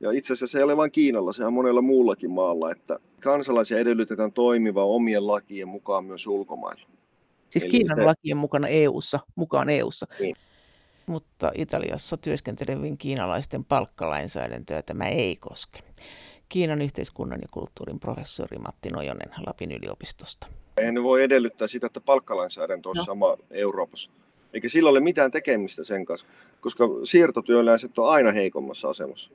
ja 0.00 0.10
itse 0.10 0.32
asiassa 0.32 0.52
se 0.52 0.58
ei 0.58 0.64
ole 0.64 0.76
vain 0.76 0.90
Kiinalla, 0.90 1.32
sehän 1.32 1.46
on 1.46 1.54
monella 1.54 1.82
muullakin 1.82 2.30
maalla, 2.30 2.70
että 2.70 2.98
kansalaisia 3.20 3.78
edellytetään 3.78 4.32
toimiva 4.32 4.84
omien 4.84 5.26
lakien 5.26 5.68
mukaan 5.68 6.04
myös 6.04 6.26
ulkomailla. 6.26 6.88
Siis 7.50 7.64
Eli 7.64 7.70
Kiinan 7.70 7.98
se... 7.98 8.04
lakien 8.04 8.36
mukana 8.36 8.68
EU-ssa, 8.68 9.20
mukaan 9.34 9.68
EU-ssa. 9.70 10.06
Niin. 10.20 10.36
Mutta 11.06 11.52
Italiassa 11.54 12.16
työskentelevien 12.16 12.98
kiinalaisten 12.98 13.64
palkkalainsäädäntöä 13.64 14.82
tämä 14.82 15.04
ei 15.04 15.36
koske. 15.36 15.80
Kiinan 16.50 16.82
yhteiskunnan 16.82 17.38
ja 17.42 17.48
kulttuurin 17.50 18.00
professori 18.00 18.58
Matti 18.58 18.88
Nojonen 18.88 19.28
Lapin 19.46 19.72
yliopistosta. 19.72 20.46
Ne 20.92 21.02
voi 21.02 21.22
edellyttää 21.22 21.68
sitä, 21.68 21.86
että 21.86 22.00
palkkalainsäädäntö 22.00 22.88
olisi 22.88 23.00
no. 23.00 23.04
sama 23.04 23.36
Euroopassa. 23.50 24.10
Eikä 24.52 24.68
sillä 24.68 24.90
ole 24.90 25.00
mitään 25.00 25.30
tekemistä 25.30 25.84
sen 25.84 26.04
kanssa, 26.04 26.26
koska 26.60 26.84
siirtotyöläiset 27.04 27.98
on 27.98 28.08
aina 28.08 28.32
heikommassa 28.32 28.88
asemassa. 28.88 29.30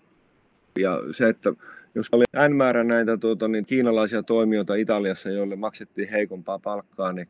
Ja 0.80 0.99
se, 1.11 1.30
että 1.30 1.53
jos 1.95 2.07
oli 2.11 2.24
N 2.49 2.55
määrä 2.55 2.84
näitä 2.84 3.18
tuota, 3.18 3.47
niin 3.47 3.66
kiinalaisia 3.66 4.24
toimijoita 4.24 4.76
Italiassa, 4.76 5.30
joille 5.30 5.55
maksettiin 5.55 6.09
heikompaa 6.09 6.59
palkkaa, 6.59 7.13
niin 7.13 7.28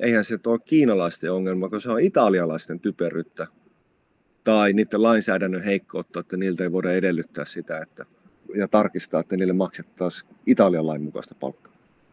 eihän 0.00 0.24
se 0.24 0.38
ole 0.46 0.58
kiinalaisten 0.64 1.32
ongelma, 1.32 1.68
koska 1.68 1.80
se 1.80 1.90
on 1.90 2.00
italialaisten 2.00 2.80
typeryttä 2.80 3.46
tai 4.44 4.72
niiden 4.72 5.02
lainsäädännön 5.02 5.62
heikkoutta, 5.62 6.20
että 6.20 6.36
niiltä 6.36 6.64
ei 6.64 6.72
voida 6.72 6.92
edellyttää 6.92 7.44
sitä, 7.44 7.78
että 7.78 8.06
ja 8.56 8.68
tarkistaa, 8.68 9.20
että 9.20 9.36
niille 9.36 9.52
maksettaisiin 9.52 10.30
Italian 10.46 10.86
lain 10.86 11.02
mukaista 11.02 11.34
palkkaa. 11.40 11.72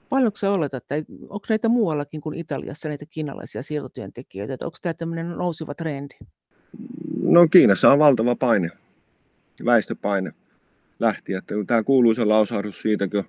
Paljonko 0.10 0.38
sä 0.38 0.52
oletat, 0.52 0.84
että 0.84 1.14
onko 1.22 1.46
näitä 1.50 1.70
muuallakin 1.70 2.22
kuin 2.22 2.38
Italiassa 2.38 2.88
näitä 2.90 3.06
kiinalaisia 3.10 3.64
siirtotyöntekijöitä, 3.64 4.54
että 4.54 4.66
onko 4.66 4.78
tämä 4.82 4.94
tämmöinen 4.94 5.30
nousiva 5.30 5.74
trendi? 5.74 6.16
No 7.22 7.48
Kiinassa 7.48 7.94
on 7.94 8.00
valtava 8.00 8.36
paine, 8.36 8.70
väestöpaine 9.66 10.32
lähti. 11.00 11.34
Että 11.34 11.56
tämä 11.68 11.84
kuuluisa 11.84 12.30
lausahdus 12.30 12.82
siitä, 12.82 13.08
kun 13.08 13.24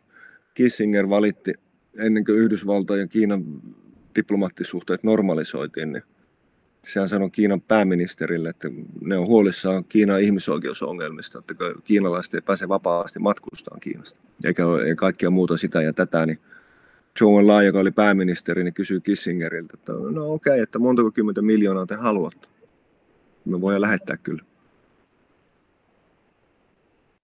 Kissinger 0.54 1.08
valitti 1.08 1.52
ennen 1.98 2.24
kuin 2.24 2.38
Yhdysvaltojen 2.38 3.00
ja 3.00 3.08
Kiinan 3.08 3.44
diplomaattisuhteet 4.14 5.04
normalisoitiin, 5.04 5.92
niin 5.92 6.02
sehän 6.86 7.08
sanoi 7.08 7.30
Kiinan 7.30 7.60
pääministerille, 7.60 8.48
että 8.48 8.68
ne 9.00 9.16
on 9.16 9.26
huolissaan 9.26 9.84
Kiinan 9.84 10.20
ihmisoikeusongelmista, 10.20 11.38
että 11.38 11.54
kiinalaiset 11.84 12.34
ei 12.34 12.40
pääse 12.40 12.68
vapaasti 12.68 13.18
matkustaan 13.18 13.80
Kiinasta. 13.80 14.20
Eikä 14.44 14.62
kaikkia 14.96 15.30
muuta 15.30 15.56
sitä 15.56 15.82
ja 15.82 15.92
tätä, 15.92 16.26
niin 16.26 16.38
Joe 17.20 17.42
Lai, 17.42 17.66
joka 17.66 17.78
oli 17.78 17.90
pääministeri, 17.90 18.64
niin 18.64 18.74
kysyi 18.74 19.00
Kissingeriltä, 19.00 19.74
että 19.74 19.92
no 19.92 20.32
okei, 20.32 20.50
okay, 20.50 20.62
että 20.62 20.78
montako 20.78 21.10
kymmentä 21.10 21.42
miljoonaa 21.42 21.86
te 21.86 21.94
haluatte. 21.94 22.48
Me 23.44 23.60
voidaan 23.60 23.82
lähettää 23.82 24.16
kyllä. 24.16 24.42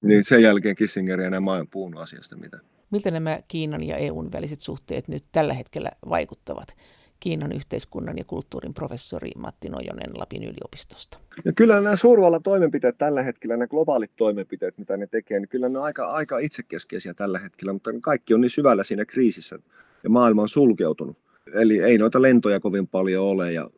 Niin 0.03 0.25
sen 0.25 0.43
jälkeen 0.43 0.77
Kissinger 0.77 1.21
ei 1.21 1.27
enää 1.27 1.41
maan 1.41 1.69
puhunut 1.69 2.01
asiasta 2.01 2.37
mitään. 2.37 2.63
Miltä 2.91 3.11
nämä 3.11 3.41
Kiinan 3.49 3.83
ja 3.83 3.97
EUn 3.97 4.33
väliset 4.33 4.61
suhteet 4.61 5.09
nyt 5.09 5.25
tällä 5.33 5.55
hetkellä 5.55 5.91
vaikuttavat? 6.09 6.77
Kiinan 7.23 7.53
yhteiskunnan 7.53 8.19
ja 8.19 8.25
kulttuurin 8.25 8.75
professori 8.75 9.31
Matti 9.37 9.69
Nojonen 9.69 10.11
Lapin 10.15 10.43
yliopistosta. 10.43 11.19
Ja 11.45 11.53
kyllä 11.53 11.81
nämä 11.81 11.97
suurvallan 11.97 12.43
toimenpiteet 12.43 12.99
tällä 12.99 13.23
hetkellä, 13.23 13.57
nämä 13.57 13.67
globaalit 13.67 14.11
toimenpiteet, 14.17 14.79
mitä 14.79 14.97
ne 14.97 15.07
tekee, 15.07 15.41
niin 15.41 15.49
kyllä 15.49 15.69
ne 15.69 15.79
on 15.79 15.85
aika, 15.85 16.07
aika 16.07 16.39
itsekeskeisiä 16.39 17.15
tällä 17.15 17.39
hetkellä, 17.39 17.73
mutta 17.73 17.91
kaikki 18.01 18.35
on 18.35 18.41
niin 18.41 18.51
syvällä 18.51 18.85
siinä 18.85 19.05
kriisissä 19.05 19.59
ja 20.05 20.11
maailma 20.11 20.43
on 20.43 20.49
sulkeutunut. 20.49 21.17
Eli 21.55 21.81
ei 21.81 21.99
noita 21.99 22.23
lentoja 22.23 22.61
kovin 22.61 22.89
paljon 22.89 23.25
ole 23.25 23.53
ja 23.53 23.71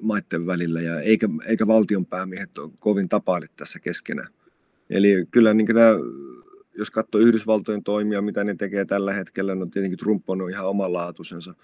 maiden 0.00 0.46
välillä 0.46 0.80
ja 0.80 1.00
eikä, 1.00 1.28
eikä 1.46 1.66
valtion 1.66 2.06
päämiehet 2.06 2.58
ole 2.58 2.70
kovin 2.78 3.08
tapaile 3.08 3.46
tässä 3.56 3.78
keskenään. 3.78 4.28
Eli 4.90 5.26
kyllä 5.30 5.54
niin 5.54 5.66
nämä, 5.74 5.90
jos 6.78 6.90
katsoo 6.90 7.20
Yhdysvaltojen 7.20 7.84
toimia, 7.84 8.22
mitä 8.22 8.44
ne 8.44 8.54
tekee 8.54 8.84
tällä 8.84 9.12
hetkellä, 9.12 9.54
no 9.54 9.66
tietenkin 9.66 9.98
Trump 9.98 10.30
on 10.30 10.50
ihan 10.50 10.66
omanlaatuisensa. 10.66 11.54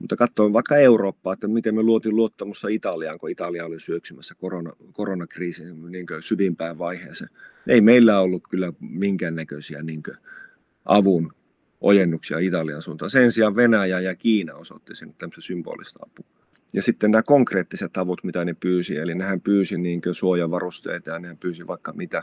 Mutta 0.00 0.16
katsoin 0.16 0.52
vaikka 0.52 0.76
Eurooppaa, 0.76 1.32
että 1.32 1.48
miten 1.48 1.74
me 1.74 1.82
luotiin 1.82 2.16
luottamusta 2.16 2.68
Italiaan, 2.68 3.18
kun 3.18 3.30
Italia 3.30 3.64
oli 3.64 3.80
syöksymässä 3.80 4.34
korona, 4.34 4.72
koronakriisin 4.92 5.92
niin 5.92 6.06
syvimpään 6.20 6.78
vaiheeseen. 6.78 7.30
Ei 7.66 7.80
meillä 7.80 8.20
ollut 8.20 8.42
kyllä 8.50 8.72
minkäännäköisiä 8.80 9.82
niin 9.82 10.02
avun 10.84 11.32
ojennuksia 11.80 12.38
Italian 12.38 12.82
suuntaan. 12.82 13.10
Sen 13.10 13.32
sijaan 13.32 13.56
Venäjä 13.56 14.00
ja 14.00 14.14
Kiina 14.14 14.54
osoitti 14.54 14.94
sen 14.94 15.14
tämmöistä 15.18 15.40
symbolista 15.40 15.98
apua. 16.02 16.26
Ja 16.72 16.82
sitten 16.82 17.10
nämä 17.10 17.22
konkreettiset 17.22 17.96
avut, 17.96 18.24
mitä 18.24 18.44
ne 18.44 18.54
pyysi, 18.60 18.96
eli 18.96 19.14
nehän 19.14 19.40
pyysi 19.40 19.78
niin 19.78 20.02
suojavarusteita 20.12 21.10
ja 21.10 21.18
nehän 21.18 21.38
pyysi 21.38 21.66
vaikka 21.66 21.92
mitä, 21.92 22.22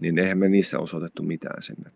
niin 0.00 0.18
eihän 0.18 0.38
me 0.38 0.48
niissä 0.48 0.78
osoitettu 0.78 1.22
mitään 1.22 1.62
sinne. 1.62 1.90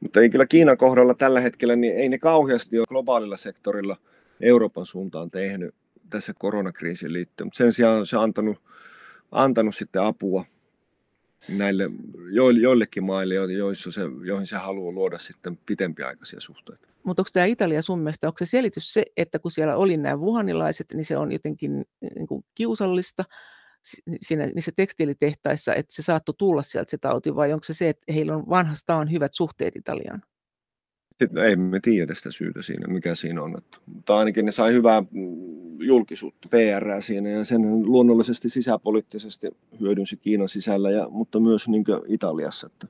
Mutta 0.00 0.20
ei 0.20 0.30
kyllä 0.30 0.46
Kiinan 0.46 0.76
kohdalla 0.76 1.14
tällä 1.14 1.40
hetkellä, 1.40 1.76
niin 1.76 1.96
ei 1.96 2.08
ne 2.08 2.18
kauheasti 2.18 2.78
ole 2.78 2.86
globaalilla 2.88 3.36
sektorilla 3.36 3.96
Euroopan 4.40 4.86
suuntaan 4.86 5.30
tehnyt 5.30 5.74
tässä 6.10 6.32
koronakriisiin 6.38 7.12
liittyen. 7.12 7.46
Mutta 7.46 7.56
sen 7.58 7.72
sijaan 7.72 8.06
se 8.06 8.16
on 8.16 8.22
antanut, 8.22 8.62
antanut 9.32 9.74
sitten 9.74 10.02
apua 10.02 10.44
näille 11.48 11.90
joillekin 12.60 13.04
maille, 13.04 13.34
joissa 13.34 13.90
se, 13.90 14.02
joihin 14.24 14.46
se 14.46 14.56
haluaa 14.56 14.92
luoda 14.92 15.18
sitten 15.18 15.58
pitempiaikaisia 15.66 16.40
suhteita. 16.40 16.88
Mutta 17.04 17.20
onko 17.22 17.30
tämä 17.32 17.46
Italia 17.46 17.82
sun 17.82 17.98
mielestä, 17.98 18.26
onko 18.26 18.38
se 18.38 18.46
selitys 18.46 18.92
se, 18.92 19.04
että 19.16 19.38
kun 19.38 19.50
siellä 19.50 19.76
oli 19.76 19.96
nämä 19.96 20.16
wuhanilaiset, 20.16 20.86
niin 20.94 21.04
se 21.04 21.16
on 21.16 21.32
jotenkin 21.32 21.84
niin 22.14 22.26
kuin 22.26 22.44
kiusallista 22.54 23.24
siinä, 24.20 24.46
niissä 24.46 24.72
tekstiilitehtaissa, 24.76 25.74
että 25.74 25.94
se 25.94 26.02
saattoi 26.02 26.34
tulla 26.38 26.62
sieltä 26.62 26.90
se 26.90 26.98
tauti, 26.98 27.34
vai 27.34 27.52
onko 27.52 27.64
se 27.64 27.74
se, 27.74 27.88
että 27.88 28.12
heillä 28.12 28.36
on 28.36 28.48
vanhastaan 28.48 29.10
hyvät 29.10 29.34
suhteet 29.34 29.76
Italiaan? 29.76 30.22
Ei 31.44 31.56
me 31.56 31.80
tiedä 31.80 32.14
sitä 32.14 32.30
syytä 32.30 32.62
siinä, 32.62 32.92
mikä 32.92 33.14
siinä 33.14 33.42
on. 33.42 33.56
Mutta 33.86 34.18
ainakin 34.18 34.44
ne 34.44 34.52
sai 34.52 34.72
hyvää 34.72 35.00
mm, 35.00 35.80
julkisuutta, 35.80 36.48
PR 36.48 37.02
siinä, 37.02 37.28
ja 37.28 37.44
sen 37.44 37.82
luonnollisesti 37.82 38.48
sisäpoliittisesti 38.48 39.48
hyödynsi 39.80 40.16
Kiinan 40.16 40.48
sisällä, 40.48 40.90
ja, 40.90 41.08
mutta 41.08 41.40
myös 41.40 41.68
niin 41.68 41.84
Italiassa. 42.06 42.66
Että 42.66 42.86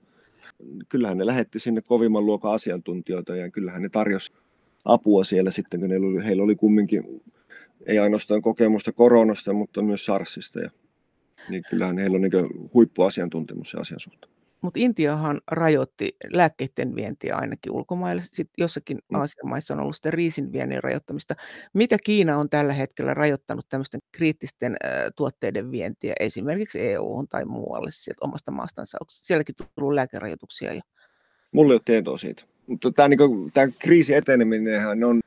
kyllähän 0.89 1.19
ne 1.19 1.27
lähetti 1.27 1.59
sinne 1.59 1.81
kovimman 1.81 2.27
luokan 2.27 2.53
asiantuntijoita, 2.53 3.37
ja 3.37 3.51
kyllähän 3.51 3.83
ne 3.83 3.89
tarjosi 3.89 4.33
apua 4.85 5.25
siellä 5.25 5.51
sitten, 5.51 5.81
kun 5.81 5.93
oli, 5.93 6.25
heillä 6.25 6.43
oli 6.43 6.57
kumminkin 6.57 7.23
ei 7.87 7.99
ainoastaan 7.99 8.43
kokemusta 8.43 8.93
koronasta, 8.93 9.53
mutta 9.53 9.83
myös 9.83 10.05
SARSista. 10.05 10.61
Ja, 10.61 10.71
niin 11.51 11.63
kyllähän 11.71 11.99
heillä 11.99 12.17
on 12.17 12.23
niin 12.23 12.71
huippuasiantuntemus 12.75 13.73
ja 13.73 13.81
asian 13.81 14.01
suhteen. 14.01 14.33
Mutta 14.61 14.81
Intiahan 14.81 15.41
rajoitti 15.51 16.17
lääkkeiden 16.33 16.95
vientiä 16.95 17.37
ainakin 17.37 17.73
ulkomaille. 17.73 18.23
Sitten 18.25 18.55
jossakin 18.59 18.99
mm. 19.11 19.21
Aasian 19.21 19.49
maissa 19.49 19.75
on 19.75 19.81
ollut 19.81 19.97
sitä 19.97 20.11
riisin 20.11 20.53
viennin 20.53 20.83
rajoittamista. 20.83 21.35
Mitä 21.75 21.97
Kiina 22.05 22.39
on 22.39 22.51
tällä 22.51 22.73
hetkellä 22.73 23.15
rajoittanut 23.15 23.69
tämmöisten 23.69 24.01
kriittisten 24.13 24.77
äh, 24.85 24.91
tuotteiden 25.17 25.71
vientiä 25.71 26.13
esimerkiksi 26.21 26.81
EU-hun 26.81 27.29
tai 27.29 27.45
muualle 27.45 27.91
sieltä 27.91 28.25
omasta 28.25 28.51
maastansa? 28.51 28.99
Onko 29.01 29.11
sielläkin 29.11 29.55
tullut 29.75 29.95
lääkerajoituksia 29.95 30.75
jo? 30.75 30.81
Mulla 31.53 31.73
ei 31.73 31.75
ole 31.75 31.83
tietoa 31.85 32.19
siitä. 32.19 32.43
Mutta 32.67 32.93
tämä, 32.93 33.09
niin 33.09 33.53
tämä 33.55 33.67
kriisi 33.79 34.15
eteneminen 34.15 35.07
on 35.07 35.21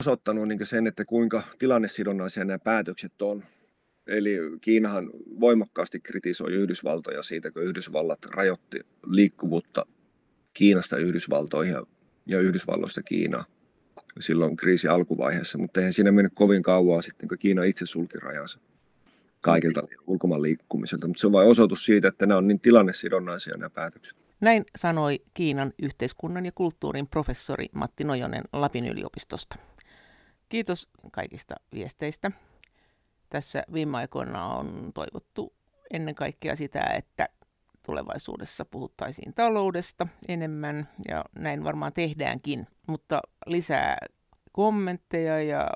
osoittanut 0.00 0.48
niin 0.48 0.66
sen, 0.66 0.86
että 0.86 1.04
kuinka 1.04 1.42
tilannesidonnaisia 1.58 2.44
nämä 2.44 2.58
päätökset 2.58 3.22
on. 3.22 3.44
Eli 4.06 4.38
Kiinahan 4.60 5.10
voimakkaasti 5.40 6.00
kritisoi 6.00 6.52
Yhdysvaltoja 6.52 7.22
siitä, 7.22 7.50
kun 7.50 7.62
Yhdysvallat 7.62 8.24
rajoitti 8.24 8.80
liikkuvuutta 9.06 9.86
Kiinasta 10.54 10.96
Yhdysvaltoihin 10.96 11.76
ja 12.26 12.40
Yhdysvalloista 12.40 13.02
Kiinaan 13.02 13.44
silloin 14.20 14.56
kriisi 14.56 14.88
alkuvaiheessa, 14.88 15.58
mutta 15.58 15.80
eihän 15.80 15.92
siinä 15.92 16.12
mennyt 16.12 16.32
kovin 16.34 16.62
kauan 16.62 17.02
sitten, 17.02 17.28
kun 17.28 17.38
Kiina 17.38 17.64
itse 17.64 17.86
sulki 17.86 18.18
rajansa 18.18 18.60
kaikilta 19.40 19.82
ulkomaan 20.06 20.42
liikkumiselta. 20.42 21.06
Mutta 21.06 21.20
se 21.20 21.26
on 21.26 21.32
vain 21.32 21.48
osoitus 21.48 21.84
siitä, 21.84 22.08
että 22.08 22.26
nämä 22.26 22.38
on 22.38 22.48
niin 22.48 22.60
tilannesidonnaisia 22.60 23.56
nämä 23.56 23.70
päätökset. 23.70 24.16
Näin 24.40 24.64
sanoi 24.76 25.18
Kiinan 25.34 25.72
yhteiskunnan 25.82 26.46
ja 26.46 26.52
kulttuurin 26.54 27.06
professori 27.06 27.66
Matti 27.72 28.04
Nojonen 28.04 28.44
Lapin 28.52 28.88
yliopistosta. 28.88 29.56
Kiitos 30.48 30.88
kaikista 31.12 31.54
viesteistä. 31.74 32.30
Tässä 33.30 33.62
viime 33.72 33.98
aikoina 33.98 34.46
on 34.46 34.90
toivottu 34.94 35.52
ennen 35.90 36.14
kaikkea 36.14 36.56
sitä, 36.56 36.80
että 36.80 37.28
tulevaisuudessa 37.86 38.64
puhuttaisiin 38.64 39.34
taloudesta 39.34 40.06
enemmän 40.28 40.88
ja 41.08 41.24
näin 41.36 41.64
varmaan 41.64 41.92
tehdäänkin, 41.92 42.66
mutta 42.86 43.20
lisää 43.46 43.96
kommentteja 44.52 45.42
ja 45.42 45.70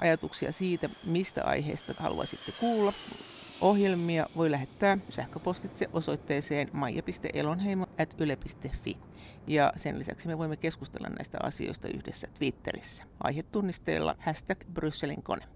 ajatuksia 0.00 0.52
siitä, 0.52 0.90
mistä 1.04 1.44
aiheesta 1.44 1.94
haluaisitte 1.98 2.52
kuulla. 2.52 2.92
Ohjelmia 3.60 4.26
voi 4.36 4.50
lähettää 4.50 4.98
sähköpostitse 5.08 5.88
osoitteeseen 5.92 6.70
maija.elonheimo.yle.fi. 6.72 8.96
Ja 9.46 9.72
sen 9.76 9.98
lisäksi 9.98 10.28
me 10.28 10.38
voimme 10.38 10.56
keskustella 10.56 11.08
näistä 11.08 11.38
asioista 11.42 11.88
yhdessä 11.88 12.28
Twitterissä. 12.38 13.04
Aihetunnisteella 13.20 14.14
hashtag 14.18 14.58
Brysselin 14.72 15.22
kone. 15.22 15.55